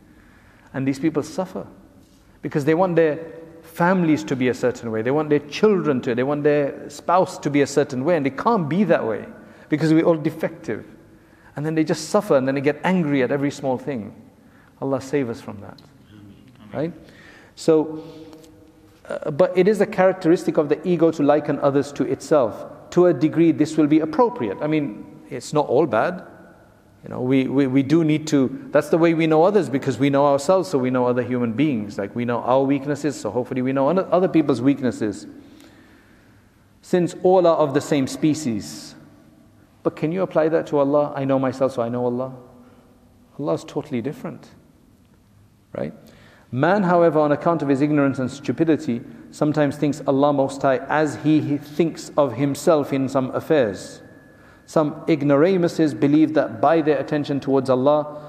And 0.72 0.86
these 0.86 0.98
people 0.98 1.22
suffer 1.22 1.66
because 2.42 2.64
they 2.64 2.74
want 2.74 2.96
their 2.96 3.18
families 3.62 4.22
to 4.24 4.36
be 4.36 4.48
a 4.48 4.54
certain 4.54 4.90
way. 4.90 5.02
They 5.02 5.10
want 5.10 5.30
their 5.30 5.40
children 5.40 6.00
to, 6.02 6.14
they 6.14 6.22
want 6.22 6.44
their 6.44 6.88
spouse 6.88 7.38
to 7.38 7.50
be 7.50 7.62
a 7.62 7.66
certain 7.66 8.04
way, 8.04 8.16
and 8.16 8.24
they 8.24 8.30
can't 8.30 8.68
be 8.68 8.84
that 8.84 9.06
way 9.06 9.26
because 9.68 9.92
we're 9.92 10.04
all 10.04 10.16
defective. 10.16 10.84
And 11.56 11.66
then 11.66 11.74
they 11.74 11.84
just 11.84 12.08
suffer 12.08 12.36
and 12.36 12.46
then 12.46 12.54
they 12.54 12.60
get 12.60 12.80
angry 12.84 13.22
at 13.22 13.32
every 13.32 13.50
small 13.50 13.76
thing. 13.76 14.14
Allah 14.80 15.00
save 15.00 15.28
us 15.28 15.40
from 15.40 15.60
that. 15.60 15.80
Right? 16.72 16.92
So, 17.56 18.04
uh, 19.10 19.30
but 19.30 19.56
it 19.56 19.66
is 19.66 19.80
a 19.80 19.86
characteristic 19.86 20.56
of 20.56 20.68
the 20.68 20.86
ego 20.86 21.10
to 21.10 21.22
liken 21.22 21.58
others 21.60 21.92
to 21.92 22.04
itself. 22.04 22.66
To 22.90 23.06
a 23.06 23.14
degree, 23.14 23.52
this 23.52 23.76
will 23.76 23.86
be 23.86 24.00
appropriate. 24.00 24.58
I 24.60 24.66
mean, 24.66 25.04
it's 25.28 25.52
not 25.52 25.66
all 25.66 25.86
bad. 25.86 26.26
You 27.02 27.10
know, 27.10 27.20
we, 27.20 27.48
we, 27.48 27.66
we 27.66 27.82
do 27.82 28.04
need 28.04 28.26
to, 28.28 28.68
that's 28.70 28.90
the 28.90 28.98
way 28.98 29.14
we 29.14 29.26
know 29.26 29.42
others 29.42 29.68
because 29.70 29.98
we 29.98 30.10
know 30.10 30.26
ourselves, 30.26 30.68
so 30.68 30.78
we 30.78 30.90
know 30.90 31.06
other 31.06 31.22
human 31.22 31.52
beings. 31.52 31.96
Like 31.98 32.14
we 32.14 32.24
know 32.24 32.40
our 32.40 32.62
weaknesses, 32.62 33.18
so 33.18 33.30
hopefully 33.30 33.62
we 33.62 33.72
know 33.72 33.88
other 33.88 34.28
people's 34.28 34.60
weaknesses. 34.60 35.26
Since 36.82 37.14
all 37.22 37.46
are 37.46 37.56
of 37.56 37.74
the 37.74 37.80
same 37.80 38.06
species. 38.06 38.94
But 39.82 39.96
can 39.96 40.12
you 40.12 40.22
apply 40.22 40.50
that 40.50 40.66
to 40.68 40.78
Allah? 40.78 41.12
I 41.16 41.24
know 41.24 41.38
myself, 41.38 41.72
so 41.72 41.82
I 41.82 41.88
know 41.88 42.04
Allah. 42.04 42.34
Allah 43.38 43.54
is 43.54 43.64
totally 43.64 44.02
different. 44.02 44.50
Right? 45.72 45.94
Man, 46.52 46.82
however, 46.82 47.20
on 47.20 47.30
account 47.30 47.62
of 47.62 47.68
his 47.68 47.80
ignorance 47.80 48.18
and 48.18 48.30
stupidity, 48.30 49.02
sometimes 49.30 49.76
thinks 49.76 50.02
Allah 50.06 50.32
Most 50.32 50.60
High 50.62 50.78
as 50.88 51.16
he 51.16 51.58
thinks 51.58 52.10
of 52.16 52.34
himself 52.34 52.92
in 52.92 53.08
some 53.08 53.30
affairs. 53.30 54.02
Some 54.66 55.04
ignoramuses 55.08 55.94
believe 55.94 56.34
that 56.34 56.60
by 56.60 56.80
their 56.80 56.98
attention 56.98 57.38
towards 57.38 57.70
Allah, 57.70 58.26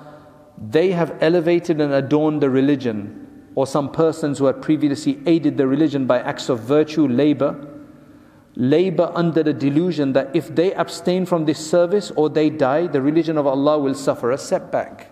they 0.58 0.92
have 0.92 1.18
elevated 1.22 1.82
and 1.82 1.94
adorned 1.94 2.42
the 2.42 2.50
religion, 2.50 3.50
or 3.56 3.66
some 3.66 3.92
persons 3.92 4.38
who 4.38 4.46
had 4.46 4.62
previously 4.62 5.20
aided 5.26 5.58
the 5.58 5.68
religion 5.68 6.06
by 6.06 6.20
acts 6.20 6.50
of 6.50 6.60
virtue, 6.60 7.08
labor, 7.08 7.68
labor 8.56 9.12
under 9.16 9.42
the 9.42 9.54
delusion 9.54 10.14
that 10.14 10.36
if 10.36 10.54
they 10.56 10.74
abstain 10.74 11.26
from 11.26 11.46
this 11.46 11.60
service 11.60 12.12
or 12.12 12.30
they 12.30 12.50
die, 12.50 12.86
the 12.86 13.02
religion 13.02 13.38
of 13.38 13.48
Allah 13.48 13.80
will 13.80 13.96
suffer 13.96 14.32
a 14.32 14.38
setback. 14.38 15.11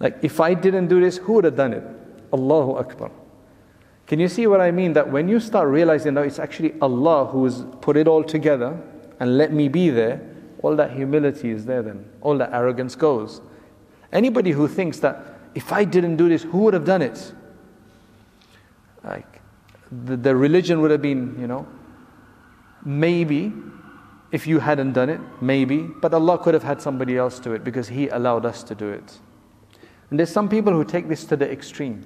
Like, 0.00 0.18
if 0.22 0.40
I 0.40 0.54
didn't 0.54 0.88
do 0.88 1.00
this, 1.00 1.16
who 1.16 1.34
would 1.34 1.44
have 1.44 1.56
done 1.56 1.72
it? 1.72 1.84
Allahu 2.32 2.76
Akbar. 2.76 3.10
Can 4.06 4.20
you 4.20 4.28
see 4.28 4.46
what 4.46 4.60
I 4.60 4.70
mean? 4.70 4.92
That 4.94 5.10
when 5.10 5.28
you 5.28 5.40
start 5.40 5.68
realizing 5.68 6.14
that 6.14 6.24
it's 6.24 6.38
actually 6.38 6.74
Allah 6.80 7.26
who's 7.26 7.64
put 7.80 7.96
it 7.96 8.08
all 8.08 8.24
together 8.24 8.80
and 9.20 9.36
let 9.36 9.52
me 9.52 9.68
be 9.68 9.90
there, 9.90 10.20
all 10.62 10.74
that 10.76 10.92
humility 10.92 11.50
is 11.50 11.66
there 11.66 11.82
then. 11.82 12.08
All 12.20 12.38
that 12.38 12.52
arrogance 12.52 12.94
goes. 12.94 13.40
Anybody 14.12 14.52
who 14.52 14.66
thinks 14.66 14.98
that 15.00 15.38
if 15.54 15.72
I 15.72 15.84
didn't 15.84 16.16
do 16.16 16.28
this, 16.28 16.42
who 16.42 16.58
would 16.58 16.74
have 16.74 16.84
done 16.84 17.02
it? 17.02 17.32
Like, 19.04 19.40
the, 19.90 20.16
the 20.16 20.34
religion 20.34 20.80
would 20.80 20.90
have 20.90 21.02
been, 21.02 21.36
you 21.38 21.46
know, 21.46 21.66
maybe 22.84 23.52
if 24.30 24.46
you 24.46 24.58
hadn't 24.58 24.92
done 24.92 25.08
it, 25.08 25.20
maybe, 25.40 25.82
but 25.82 26.12
Allah 26.12 26.38
could 26.38 26.54
have 26.54 26.62
had 26.62 26.80
somebody 26.80 27.16
else 27.16 27.38
do 27.38 27.52
it 27.52 27.64
because 27.64 27.88
He 27.88 28.08
allowed 28.08 28.44
us 28.44 28.62
to 28.64 28.74
do 28.74 28.88
it. 28.88 29.18
And 30.10 30.18
there's 30.18 30.30
some 30.30 30.48
people 30.48 30.72
who 30.72 30.84
take 30.84 31.08
this 31.08 31.24
to 31.26 31.36
the 31.36 31.50
extreme. 31.50 32.04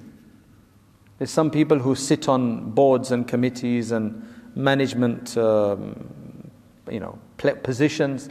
There's 1.17 1.31
some 1.31 1.51
people 1.51 1.79
who 1.79 1.95
sit 1.95 2.27
on 2.27 2.71
boards 2.71 3.11
and 3.11 3.27
committees 3.27 3.91
and 3.91 4.27
management, 4.55 5.37
um, 5.37 6.51
you 6.89 6.99
know, 6.99 7.17
positions, 7.37 8.29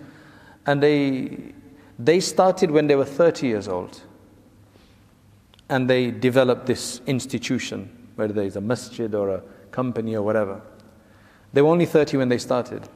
and 0.66 0.82
they 0.82 1.54
they 1.98 2.20
started 2.20 2.70
when 2.70 2.86
they 2.86 2.96
were 2.96 3.04
30 3.04 3.46
years 3.46 3.68
old, 3.68 4.00
and 5.68 5.88
they 5.88 6.10
developed 6.10 6.66
this 6.66 7.00
institution, 7.06 8.08
whether 8.16 8.42
it's 8.42 8.56
a 8.56 8.60
masjid 8.60 9.14
or 9.14 9.30
a 9.30 9.42
company 9.70 10.16
or 10.16 10.22
whatever. 10.22 10.60
They 11.52 11.62
were 11.62 11.68
only 11.68 11.86
30 11.86 12.16
when 12.16 12.28
they 12.28 12.38
started, 12.38 12.88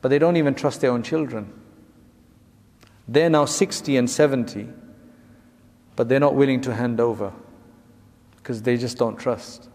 but 0.00 0.08
they 0.08 0.18
don't 0.18 0.36
even 0.36 0.54
trust 0.54 0.80
their 0.80 0.90
own 0.90 1.02
children. 1.02 1.52
They're 3.06 3.30
now 3.30 3.44
60 3.44 3.96
and 3.96 4.08
70 4.08 4.68
but 5.96 6.08
they're 6.08 6.20
not 6.20 6.34
willing 6.34 6.60
to 6.62 6.74
hand 6.74 7.00
over 7.00 7.32
because 8.36 8.62
they 8.62 8.76
just 8.76 8.98
don't 8.98 9.16
trust. 9.16 9.68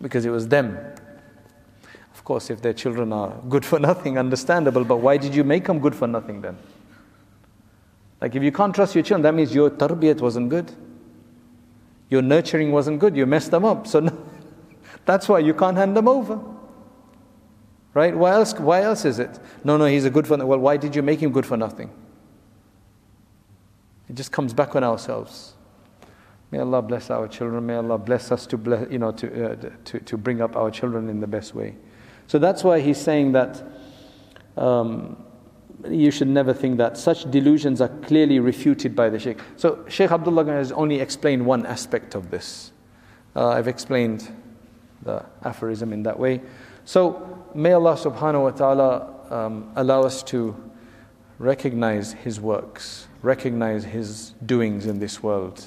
Because 0.00 0.24
it 0.24 0.30
was 0.30 0.48
them. 0.48 0.78
Of 2.14 2.24
course, 2.24 2.50
if 2.50 2.62
their 2.62 2.72
children 2.72 3.12
are 3.12 3.34
good 3.48 3.64
for 3.64 3.78
nothing, 3.90 4.18
understandable, 4.18 4.84
but 4.84 4.96
why 4.96 5.16
did 5.16 5.34
you 5.34 5.44
make 5.44 5.66
them 5.66 5.78
good 5.78 5.94
for 5.94 6.06
nothing 6.06 6.40
then? 6.40 6.56
Like, 8.20 8.36
if 8.36 8.42
you 8.42 8.52
can't 8.52 8.74
trust 8.74 8.94
your 8.94 9.02
children, 9.02 9.22
that 9.22 9.34
means 9.34 9.52
your 9.52 9.70
tarbiyat 9.70 10.20
wasn't 10.20 10.48
good. 10.48 10.70
Your 12.08 12.22
nurturing 12.22 12.70
wasn't 12.70 13.00
good. 13.00 13.16
You 13.16 13.26
messed 13.26 13.50
them 13.50 13.64
up. 13.64 13.86
So, 13.86 14.00
no, 14.00 14.16
that's 15.04 15.28
why 15.28 15.40
you 15.40 15.54
can't 15.54 15.76
hand 15.76 15.96
them 15.96 16.06
over. 16.06 16.40
Right? 17.94 18.16
Why 18.16 18.32
else, 18.32 18.54
why 18.54 18.82
else 18.82 19.04
is 19.04 19.18
it? 19.18 19.38
No, 19.64 19.76
no, 19.76 19.86
he's 19.86 20.04
a 20.04 20.10
good 20.10 20.26
for 20.26 20.36
Well, 20.36 20.58
why 20.58 20.76
did 20.76 20.94
you 20.94 21.02
make 21.02 21.20
him 21.20 21.32
good 21.32 21.44
for 21.44 21.56
nothing? 21.56 21.90
It 24.12 24.16
just 24.16 24.30
comes 24.30 24.52
back 24.52 24.76
on 24.76 24.84
ourselves. 24.84 25.54
May 26.50 26.58
Allah 26.58 26.82
bless 26.82 27.08
our 27.08 27.26
children. 27.28 27.64
May 27.64 27.76
Allah 27.76 27.96
bless 27.96 28.30
us 28.30 28.46
to, 28.48 28.58
bless, 28.58 28.92
you 28.92 28.98
know, 28.98 29.10
to, 29.12 29.52
uh, 29.52 29.70
to, 29.86 30.00
to 30.00 30.16
bring 30.18 30.42
up 30.42 30.54
our 30.54 30.70
children 30.70 31.08
in 31.08 31.20
the 31.20 31.26
best 31.26 31.54
way. 31.54 31.76
So 32.26 32.38
that's 32.38 32.62
why 32.62 32.80
he's 32.80 33.00
saying 33.00 33.32
that 33.32 33.64
um, 34.58 35.16
you 35.88 36.10
should 36.10 36.28
never 36.28 36.52
think 36.52 36.76
that 36.76 36.98
such 36.98 37.30
delusions 37.30 37.80
are 37.80 37.88
clearly 37.88 38.38
refuted 38.38 38.94
by 38.94 39.08
the 39.08 39.18
Shaykh. 39.18 39.38
So 39.56 39.82
Shaykh 39.88 40.10
Abdullah 40.10 40.44
has 40.44 40.72
only 40.72 41.00
explained 41.00 41.46
one 41.46 41.64
aspect 41.64 42.14
of 42.14 42.30
this. 42.30 42.72
Uh, 43.34 43.48
I've 43.48 43.66
explained 43.66 44.30
the 45.00 45.24
aphorism 45.42 45.90
in 45.90 46.02
that 46.02 46.18
way. 46.18 46.42
So 46.84 47.46
may 47.54 47.72
Allah 47.72 47.96
subhanahu 47.96 48.42
wa 48.42 48.50
ta'ala 48.50 49.14
um, 49.30 49.72
allow 49.74 50.02
us 50.02 50.22
to 50.24 50.54
recognize 51.38 52.12
His 52.12 52.38
works, 52.38 53.08
recognize 53.22 53.84
His 53.84 54.34
doings 54.44 54.86
in 54.86 54.98
this 54.98 55.22
world. 55.22 55.64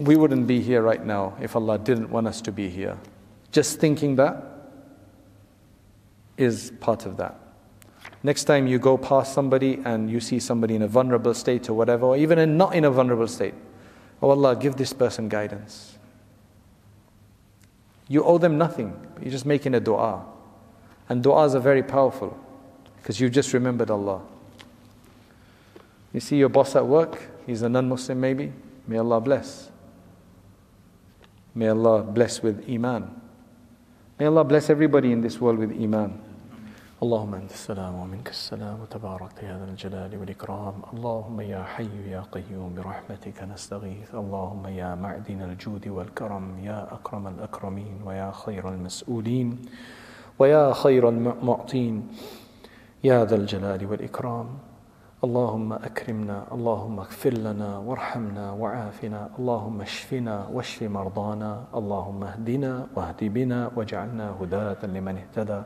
We 0.00 0.16
wouldn't 0.16 0.46
be 0.46 0.60
here 0.60 0.82
right 0.82 1.04
now 1.04 1.36
if 1.40 1.56
Allah 1.56 1.78
didn't 1.78 2.10
want 2.10 2.26
us 2.26 2.40
to 2.42 2.52
be 2.52 2.68
here. 2.68 2.98
Just 3.50 3.80
thinking 3.80 4.16
that 4.16 4.44
is 6.36 6.72
part 6.80 7.06
of 7.06 7.16
that. 7.16 7.40
Next 8.22 8.44
time 8.44 8.66
you 8.66 8.78
go 8.78 8.98
past 8.98 9.32
somebody 9.32 9.80
and 9.84 10.10
you 10.10 10.20
see 10.20 10.38
somebody 10.38 10.74
in 10.74 10.82
a 10.82 10.88
vulnerable 10.88 11.32
state 11.32 11.70
or 11.70 11.74
whatever, 11.74 12.06
or 12.06 12.16
even 12.16 12.38
in 12.38 12.56
not 12.56 12.74
in 12.74 12.84
a 12.84 12.90
vulnerable 12.90 13.28
state, 13.28 13.54
oh 14.20 14.30
Allah, 14.30 14.54
give 14.56 14.76
this 14.76 14.92
person 14.92 15.28
guidance. 15.28 15.96
You 18.08 18.22
owe 18.22 18.38
them 18.38 18.58
nothing, 18.58 18.94
you're 19.20 19.30
just 19.30 19.46
making 19.46 19.74
a 19.74 19.80
dua. 19.80 20.24
And 21.08 21.22
du'as 21.22 21.54
are 21.54 21.60
very 21.60 21.82
powerful 21.82 22.38
because 22.98 23.20
you've 23.20 23.32
just 23.32 23.52
remembered 23.52 23.90
Allah. 23.90 24.22
You 26.15 26.19
see 26.19 26.37
your 26.37 26.49
boss 26.49 26.75
at 26.75 26.85
work, 26.85 27.17
he's 27.45 27.61
a 27.61 27.69
non 27.69 27.87
Muslim 27.87 28.19
maybe. 28.19 28.51
May 28.87 28.97
Allah 28.97 29.21
bless. 29.21 29.69
May 31.55 31.67
Allah 31.67 32.03
bless 32.03 32.41
with 32.41 32.63
Iman. 32.69 33.21
May 34.19 34.25
Allah 34.25 34.43
bless 34.43 34.69
everybody 34.69 35.11
in 35.11 35.21
this 35.21 35.39
world 35.39 35.59
with 35.59 35.71
Iman. 35.71 36.19
اللهم 37.01 37.33
انت 37.33 37.51
السلام 37.51 37.93
ومنك 37.95 38.29
السلام 38.29 38.81
وتبارك 38.81 39.43
يا 39.43 39.57
ذا 39.57 39.65
الجلال 39.71 40.17
والاكرام 40.17 40.73
اللهم 40.93 41.41
يا 41.41 41.63
حي 41.63 41.89
يا 42.09 42.21
قيوم 42.31 42.75
برحمتك 42.77 43.43
نستغيث 43.43 44.15
اللهم 44.15 44.67
يا 44.67 44.95
معدن 44.95 45.41
الجود 45.41 45.87
والكرم 45.87 46.59
يا 46.63 46.93
اكرم 46.93 47.27
الاكرمين 47.27 48.05
ويا 48.05 48.31
خير 48.31 48.69
المسؤولين 48.69 49.57
ويا 50.39 50.73
خير 50.73 51.09
المعطين 51.09 52.07
يا 53.03 53.25
ذا 53.25 53.35
الجلال 53.35 53.85
والإكرام 53.85 54.47
اللهم 55.24 55.72
أكرمنا 55.72 56.44
اللهم 56.52 56.98
اغفر 56.98 57.34
لنا 57.34 57.78
وارحمنا 57.78 58.52
وعافنا 58.52 59.30
اللهم 59.38 59.80
اشفنا 59.80 60.46
واشف 60.52 60.82
مرضانا 60.82 61.64
اللهم 61.74 62.24
اهدنا 62.24 62.86
واهد 62.96 63.24
بنا 63.24 63.70
واجعلنا 63.76 64.36
هداة 64.40 64.86
لمن 64.86 65.16
اهتدى. 65.16 65.62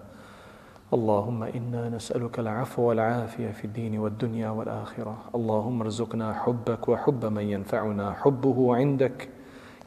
اللهم 0.94 1.42
إنا 1.42 1.88
نسألك 1.88 2.38
العفو 2.38 2.82
والعافية 2.82 3.51
في 3.51 3.64
الدين 3.64 3.98
والدنيا 3.98 4.51
والآخرة. 4.51 5.16
اللهم 5.34 5.82
ارزقنا 5.82 6.34
حبك 6.34 6.88
وحب 6.88 7.24
من 7.24 7.42
ينفعنا 7.42 8.12
حبه 8.22 8.76
عندك. 8.76 9.28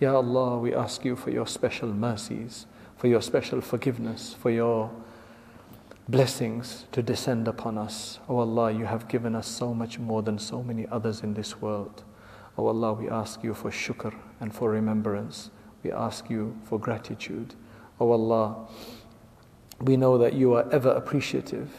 يا 0.01 0.11
Allah, 0.19 0.59
we 0.59 0.75
ask 0.75 1.05
you 1.05 1.15
for 1.15 1.31
your 1.31 1.47
special 1.47 1.87
mercies 1.87 2.67
for 3.03 3.07
your 3.07 3.21
special 3.21 3.59
forgiveness, 3.59 4.33
for 4.33 4.49
your 4.49 4.89
blessings 6.07 6.85
to 6.91 7.01
descend 7.01 7.47
upon 7.47 7.77
us. 7.77 8.19
O 8.27 8.35
oh 8.35 8.39
Allah, 8.39 8.71
you 8.71 8.85
have 8.85 9.07
given 9.07 9.35
us 9.35 9.47
so 9.47 9.73
much 9.73 9.99
more 9.99 10.21
than 10.21 10.37
so 10.37 10.61
many 10.61 10.85
others 10.91 11.21
in 11.21 11.33
this 11.33 11.61
world. 11.61 12.03
O 12.57 12.63
oh 12.63 12.67
Allah, 12.67 12.93
we 12.93 13.09
ask 13.09 13.43
you 13.43 13.53
for 13.53 13.71
shukr 13.71 14.13
and 14.39 14.53
for 14.53 14.69
remembrance. 14.69 15.49
We 15.83 15.91
ask 15.91 16.29
you 16.29 16.57
for 16.63 16.77
gratitude. 16.79 17.55
O 17.99 18.09
oh 18.09 18.11
Allah, 18.11 18.67
we 19.81 19.97
know 19.97 20.17
that 20.17 20.33
you 20.33 20.53
are 20.53 20.69
ever 20.71 20.89
appreciative. 20.91 21.69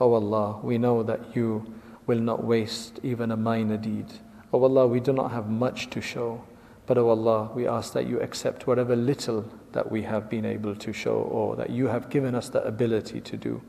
O 0.00 0.12
Allah, 0.12 0.60
we 0.62 0.78
know 0.78 1.02
that 1.02 1.36
you 1.36 1.72
will 2.06 2.20
not 2.20 2.42
waste 2.42 2.98
even 3.02 3.30
a 3.30 3.36
minor 3.36 3.76
deed. 3.76 4.06
O 4.52 4.62
Allah, 4.62 4.86
we 4.86 4.98
do 4.98 5.12
not 5.12 5.30
have 5.30 5.48
much 5.48 5.90
to 5.90 6.00
show. 6.00 6.42
But, 6.88 6.96
O 6.96 7.02
oh 7.02 7.10
Allah, 7.10 7.50
we 7.54 7.68
ask 7.68 7.92
that 7.92 8.06
you 8.06 8.18
accept 8.20 8.66
whatever 8.66 8.96
little 8.96 9.44
that 9.72 9.92
we 9.92 10.04
have 10.04 10.30
been 10.30 10.46
able 10.46 10.74
to 10.76 10.90
show 10.90 11.16
or 11.16 11.54
that 11.56 11.68
you 11.68 11.86
have 11.88 12.08
given 12.08 12.34
us 12.34 12.48
the 12.48 12.64
ability 12.64 13.20
to 13.20 13.36
do. 13.36 13.60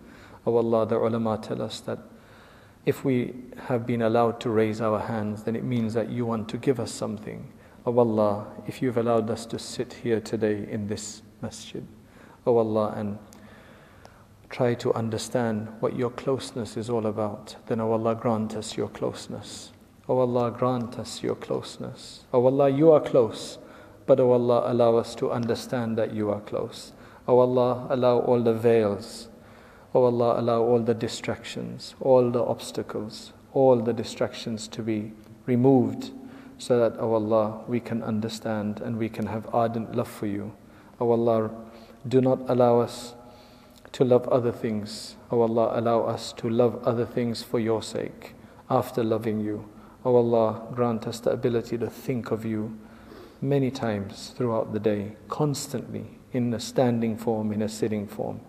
O 0.47 0.53
oh 0.53 0.55
Allah, 0.55 0.88
the 0.88 0.95
ulama 0.95 1.38
tell 1.38 1.61
us 1.61 1.82
that 1.82 1.99
if 2.86 3.03
we 3.03 3.34
have 3.67 3.86
been 3.86 4.03
allowed 4.03 4.39
to 4.39 4.49
raise 4.49 4.80
our 4.80 5.01
hands, 5.01 5.43
then 5.43 5.57
it 5.57 5.65
means 5.65 5.93
that 5.95 6.09
you 6.09 6.26
want 6.26 6.47
to 6.47 6.57
give 6.57 6.80
us 6.80 6.93
something. 6.93 7.51
O 7.86 7.91
oh 7.93 7.99
Allah, 7.99 8.47
if 8.67 8.82
you've 8.82 8.97
allowed 8.97 9.30
us 9.30 9.45
to 9.47 9.59
sit 9.59 9.91
here 9.91 10.22
today 10.22 10.65
in 10.72 10.88
this 10.88 11.22
masjid, 11.41 11.86
O 12.45 12.55
Allah, 12.55 12.93
and 12.95 13.20
try 14.49 14.74
to 14.76 14.93
understand 14.93 15.67
what 15.82 15.93
your 15.93 16.11
closeness 16.11 16.78
is 16.78 16.89
all 16.89 17.05
about, 17.05 17.57
then 17.67 17.82
O 17.82 17.91
Allah, 17.91 18.15
grant 18.15 18.55
us 18.55 18.78
your 18.78 18.88
closeness. 18.88 19.74
O 20.10 20.14
oh 20.18 20.22
Allah, 20.22 20.49
grant 20.49 20.97
us 20.97 21.22
your 21.22 21.36
closeness. 21.36 22.22
O 22.34 22.39
oh 22.41 22.45
Allah, 22.47 22.68
you 22.68 22.91
are 22.91 22.99
close, 22.99 23.60
but 24.07 24.20
O 24.20 24.32
oh 24.32 24.34
Allah, 24.34 24.64
allow 24.66 24.95
us 24.97 25.14
to 25.14 25.30
understand 25.32 25.99
that 25.99 26.16
you 26.16 26.32
are 26.32 26.41
close. 26.41 26.93
O 27.28 27.38
Allah, 27.38 27.86
allow 27.91 28.18
all 28.18 28.41
the 28.41 28.55
veils. 28.55 29.28
O 29.93 30.03
Allah, 30.05 30.39
allow 30.41 30.64
all 30.64 30.80
the 30.80 30.95
distractions, 30.95 31.93
all 32.01 32.32
the 32.32 32.43
obstacles, 32.43 33.34
all 33.53 33.76
the 33.76 33.93
distractions 33.93 34.68
to 34.70 34.82
be 34.82 35.12
removed 35.45 36.10
so 36.57 36.80
that, 36.80 36.99
O 36.99 37.14
Allah, 37.14 37.62
we 37.68 37.80
can 37.80 38.01
understand 38.01 38.82
and 38.82 38.97
we 38.97 39.10
can 39.10 39.28
have 39.28 39.47
ardent 39.53 39.95
love 39.95 40.10
for 40.10 40.26
you. 40.26 40.53
O 40.99 41.12
Allah, 41.12 41.51
do 42.07 42.20
not 42.20 42.39
allow 42.49 42.80
us 42.80 43.14
to 43.91 44.03
love 44.03 44.28
other 44.30 44.51
things. 44.51 45.18
O 45.30 45.41
Allah, 45.41 45.80
allow 45.80 46.01
us 46.01 46.34
to 46.34 46.49
love 46.49 46.82
other 46.84 47.05
things 47.05 47.43
for 47.43 47.60
your 47.60 47.84
sake 47.84 48.34
after 48.72 49.03
loving 49.03 49.39
you. 49.39 49.70
O 50.05 50.11
oh 50.11 50.15
Allah, 50.15 50.67
grant 50.73 51.07
us 51.07 51.19
the 51.19 51.31
ability 51.31 51.77
to 51.77 51.89
think 51.89 52.31
of 52.31 52.45
you 52.45 52.77
many 53.41 53.69
times 53.69 54.33
throughout 54.37 54.71
the 54.71 54.79
day, 54.79 55.13
constantly, 55.27 56.05
in 56.31 56.53
a 56.53 56.59
standing 56.59 57.17
form, 57.17 57.51
in 57.51 57.61
a 57.61 57.69
sitting 57.69 58.07
form, 58.07 58.39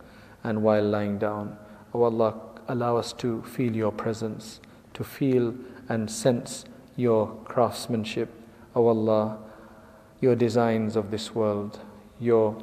and 0.44 0.62
while 0.62 0.84
lying 0.84 1.18
down. 1.18 1.56
O 1.92 2.00
oh 2.00 2.04
Allah, 2.04 2.40
allow 2.68 2.96
us 2.96 3.12
to 3.14 3.42
feel 3.42 3.74
your 3.74 3.90
presence, 3.90 4.60
to 4.94 5.02
feel 5.02 5.54
and 5.88 6.10
sense 6.10 6.64
your 6.96 7.34
craftsmanship. 7.44 8.28
O 8.76 8.84
oh 8.84 8.88
Allah, 8.88 9.38
your 10.20 10.36
designs 10.36 10.94
of 10.94 11.10
this 11.10 11.34
world, 11.34 11.80
your 12.20 12.62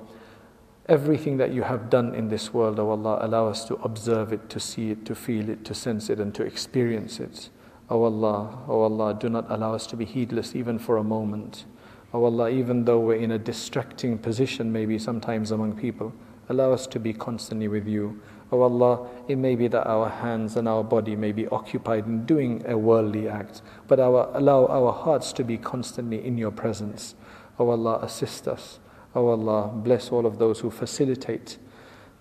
everything 0.88 1.38
that 1.38 1.51
you 1.51 1.63
have 1.63 1.89
done 1.89 2.15
in 2.15 2.29
this 2.29 2.53
world, 2.53 2.79
O 2.79 2.89
Allah, 2.89 3.19
allow 3.21 3.47
us 3.47 3.65
to 3.65 3.75
observe 3.83 4.31
it, 4.31 4.49
to 4.49 4.59
see 4.59 4.91
it, 4.91 5.05
to 5.05 5.15
feel 5.15 5.49
it, 5.49 5.65
to 5.65 5.73
sense 5.73 6.09
it, 6.09 6.19
and 6.19 6.33
to 6.35 6.43
experience 6.43 7.19
it. 7.19 7.49
O 7.89 8.01
oh 8.01 8.03
Allah, 8.03 8.59
O 8.67 8.73
oh 8.73 8.81
Allah, 8.83 9.13
do 9.13 9.29
not 9.29 9.45
allow 9.49 9.73
us 9.73 9.88
to 9.88 9.95
be 9.95 10.03
heedless 10.03 10.55
even 10.55 10.77
for 10.77 10.97
a 10.97 11.03
moment. 11.03 11.65
O 12.13 12.19
oh 12.19 12.25
Allah, 12.25 12.49
even 12.49 12.83
though 12.83 12.99
we're 12.99 13.15
in 13.15 13.31
a 13.31 13.39
distracting 13.39 14.17
position 14.17 14.71
maybe 14.71 14.99
sometimes 14.99 15.51
among 15.51 15.77
people, 15.77 16.13
allow 16.49 16.73
us 16.73 16.85
to 16.88 16.99
be 16.99 17.13
constantly 17.13 17.67
with 17.67 17.88
you. 17.88 18.21
O 18.51 18.61
Allah, 18.61 19.09
it 19.27 19.38
may 19.38 19.55
be 19.55 19.67
that 19.69 19.88
our 19.88 20.09
hands 20.09 20.57
and 20.57 20.67
our 20.67 20.83
body 20.83 21.15
may 21.15 21.31
be 21.31 21.47
occupied 21.47 22.05
in 22.05 22.25
doing 22.25 22.61
a 22.65 22.77
worldly 22.77 23.27
act, 23.27 23.61
but 23.88 23.99
our, 23.99 24.31
allow 24.33 24.65
our 24.67 24.91
hearts 24.91 25.31
to 25.33 25.43
be 25.43 25.57
constantly 25.57 26.25
in 26.25 26.38
your 26.38 26.51
presence. 26.51 27.15
O 27.57 27.69
Allah, 27.69 27.99
assist 28.01 28.47
us. 28.47 28.79
O 29.15 29.27
Allah, 29.27 29.69
bless 29.73 30.11
all 30.11 30.25
of 30.25 30.39
those 30.39 30.59
who 30.59 30.69
facilitate 30.69 31.57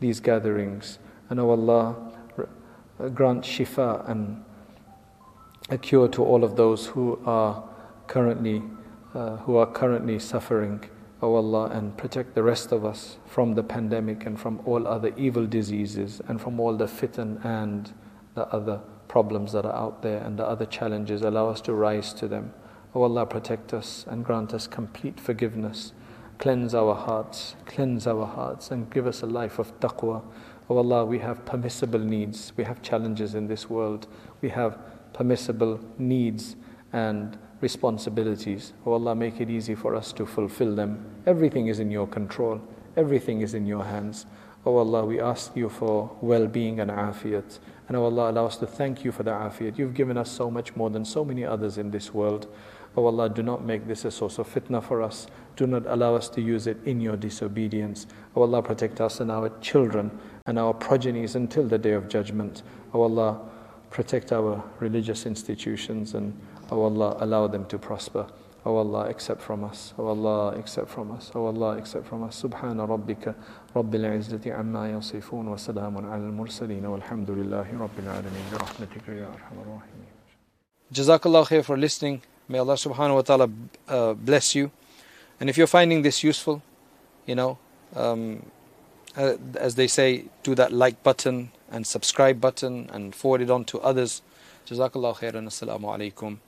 these 0.01 0.21
gatherings. 0.21 0.99
And 1.29 1.41
O 1.41 1.51
Allah, 1.51 2.13
grant 3.15 3.45
shifa 3.45 4.09
and 4.09 4.45
a 5.69 5.79
cure 5.79 6.09
to 6.09 6.23
all 6.23 6.45
of 6.45 6.57
those 6.57 6.87
who 6.87 7.21
are 7.27 7.63
currently 8.07 8.63
uh, 9.15 9.37
who 9.39 9.57
are 9.57 9.67
currently 9.67 10.19
suffering. 10.19 10.85
O 11.23 11.29
oh 11.29 11.37
Allah, 11.37 11.71
and 11.71 11.97
protect 11.97 12.35
the 12.35 12.43
rest 12.43 12.73
of 12.73 12.85
us 12.85 13.17
from 13.25 13.55
the 13.55 13.63
pandemic 13.63 14.27
and 14.27 14.39
from 14.39 14.61
all 14.67 14.87
other 14.87 15.15
evil 15.17 15.47
diseases 15.47 16.21
and 16.29 16.39
from 16.39 16.61
all 16.61 16.77
the 16.77 16.85
fitan 16.85 17.43
and 17.43 17.95
the 18.35 18.47
other 18.49 18.83
problems 19.09 19.53
that 19.53 19.65
are 19.65 19.75
out 19.75 20.03
there 20.03 20.23
and 20.23 20.39
the 20.39 20.45
other 20.45 20.67
challenges. 20.67 21.23
Allow 21.23 21.49
us 21.49 21.63
to 21.63 21.73
rise 21.73 22.13
to 22.13 22.29
them. 22.29 22.53
O 22.95 23.01
oh 23.01 23.05
Allah, 23.05 23.25
protect 23.25 23.73
us 23.73 24.05
and 24.11 24.23
grant 24.23 24.53
us 24.53 24.67
complete 24.67 25.19
forgiveness. 25.19 25.95
Cleanse 26.39 26.75
our 26.75 26.95
hearts, 26.95 27.57
cleanse 27.65 28.07
our 28.07 28.27
hearts, 28.27 28.71
and 28.71 28.91
give 28.91 29.07
us 29.07 29.23
a 29.23 29.27
life 29.27 29.59
of 29.59 29.81
taqwa. 29.81 30.17
O 30.17 30.25
oh 30.69 30.77
Allah, 30.77 31.07
we 31.07 31.21
have 31.21 31.47
permissible 31.47 32.01
needs, 32.01 32.53
we 32.59 32.65
have 32.65 32.83
challenges 32.83 33.35
in 33.35 33.47
this 33.47 33.71
world, 33.71 34.07
we 34.43 34.51
have 34.51 34.79
permissible 35.17 35.81
needs 35.99 36.57
and 36.93 37.39
responsibilities. 37.61 38.75
Oh 38.85 38.93
Allah, 38.93 39.15
make 39.15 39.41
it 39.41 39.51
easy 39.51 39.75
for 39.75 39.95
us 39.95 40.13
to 40.13 40.27
fulfill 40.27 40.75
them. 40.75 41.05
Everything 41.27 41.69
is 41.69 41.81
in 41.81 41.91
your 41.91 42.07
control, 42.07 42.61
everything 42.97 43.41
is 43.41 43.55
in 43.55 43.67
your 43.67 43.85
hands. 43.85 44.27
Oh 44.65 44.77
Allah, 44.77 45.05
we 45.05 45.21
ask 45.21 45.57
you 45.57 45.69
for 45.69 46.11
well 46.21 46.47
being 46.47 46.81
and 46.81 46.91
afiyat, 46.91 47.59
And 47.89 47.97
O 47.97 48.05
Allah, 48.05 48.31
allow 48.33 48.47
us 48.47 48.57
to 48.59 48.67
thank 48.67 49.05
you 49.05 49.13
for 49.13 49.23
the 49.23 49.31
afiyat. 49.31 49.79
You've 49.79 49.95
given 49.95 50.19
us 50.19 50.31
so 50.31 50.51
much 50.51 50.75
more 50.75 50.91
than 50.91 51.05
so 51.05 51.25
many 51.25 51.45
others 51.45 51.79
in 51.79 51.91
this 51.93 52.13
world. 52.13 52.49
O 52.97 53.07
Allah, 53.07 53.29
do 53.29 53.43
not 53.43 53.65
make 53.65 53.87
this 53.87 54.05
a 54.05 54.11
source 54.11 54.39
of 54.39 54.53
fitna 54.53 54.83
for 54.83 55.03
us. 55.03 55.29
Do 55.55 55.67
not 55.67 55.87
allow 55.87 56.17
us 56.17 56.29
to 56.31 56.41
use 56.41 56.67
it 56.67 56.79
in 56.85 57.01
your 57.01 57.17
disobedience. 57.17 58.07
O 58.35 58.43
Allah, 58.43 58.61
protect 58.61 59.01
us 59.01 59.21
and 59.21 59.31
our 59.31 59.51
children 59.61 60.11
and 60.47 60.59
our 60.59 60.75
progenies 60.75 61.37
until 61.37 61.69
the 61.69 61.79
day 61.79 61.93
of 61.93 62.09
judgment. 62.09 62.63
O 62.93 63.03
Allah, 63.03 63.41
protect 63.97 64.31
our 64.31 64.63
religious 64.79 65.25
institutions 65.25 66.15
and 66.15 66.39
O 66.71 66.83
Allah, 66.83 67.17
allow 67.21 67.47
them 67.47 67.65
to 67.73 67.79
prosper. 67.79 68.27
O 68.67 68.77
Allah, 68.77 69.09
accept 69.09 69.41
from 69.41 69.65
us. 69.65 69.95
O 69.99 70.09
Allah, 70.09 70.59
accept 70.59 70.91
from 70.91 71.13
us. 71.13 71.31
O 71.35 71.47
Allah, 71.47 71.79
accept 71.79 72.07
from 72.07 72.25
us. 72.25 72.43
Subhana 72.43 72.87
rabbika 72.87 73.35
rabbil 73.75 74.05
izzati 74.19 74.53
amma 74.53 74.83
yasifun 74.95 75.45
wa 75.47 75.57
salamun 75.57 76.05
ala 76.05 76.27
al-mursaleen 76.31 76.83
walhamdulillahi 76.83 77.79
rabbil 77.85 78.09
alameen 78.17 78.45
bi 78.51 78.57
rahmatika 78.65 79.17
ya 79.21 79.27
arhamar 79.37 79.65
rahimin. 79.65 80.11
Jazakallah 80.93 81.47
khair 81.47 81.65
for 81.65 81.79
listening. 81.79 82.21
May 82.49 82.59
Allah 82.59 82.75
subhanahu 82.75 83.15
wa 83.15 83.23
ta'ala 83.23 83.49
uh, 83.89 84.13
bless 84.13 84.55
you. 84.55 84.71
And 85.41 85.49
if 85.49 85.57
you're 85.57 85.67
finding 85.79 86.03
this 86.03 86.23
useful, 86.23 86.61
you 87.25 87.35
know, 87.35 87.57
um, 87.95 88.45
uh, 89.17 89.37
as 89.59 89.77
they 89.77 89.87
say, 89.87 90.27
do 90.43 90.55
that 90.55 90.71
like 90.71 91.03
button 91.03 91.51
and 91.71 91.87
subscribe 91.87 92.41
button 92.41 92.89
and 92.93 93.15
forward 93.15 93.43
it 93.43 93.51
on 93.51 93.65
to 93.67 93.81
others. 93.81 94.23
Jazakallah 94.67 95.17
khairan. 95.17 95.47
Assalamu 95.47 95.85
alaikum 95.85 96.39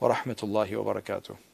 wa 0.00 0.14
rahmatullahi 0.14 0.84
wa 0.84 0.94
barakatuh. 0.94 1.47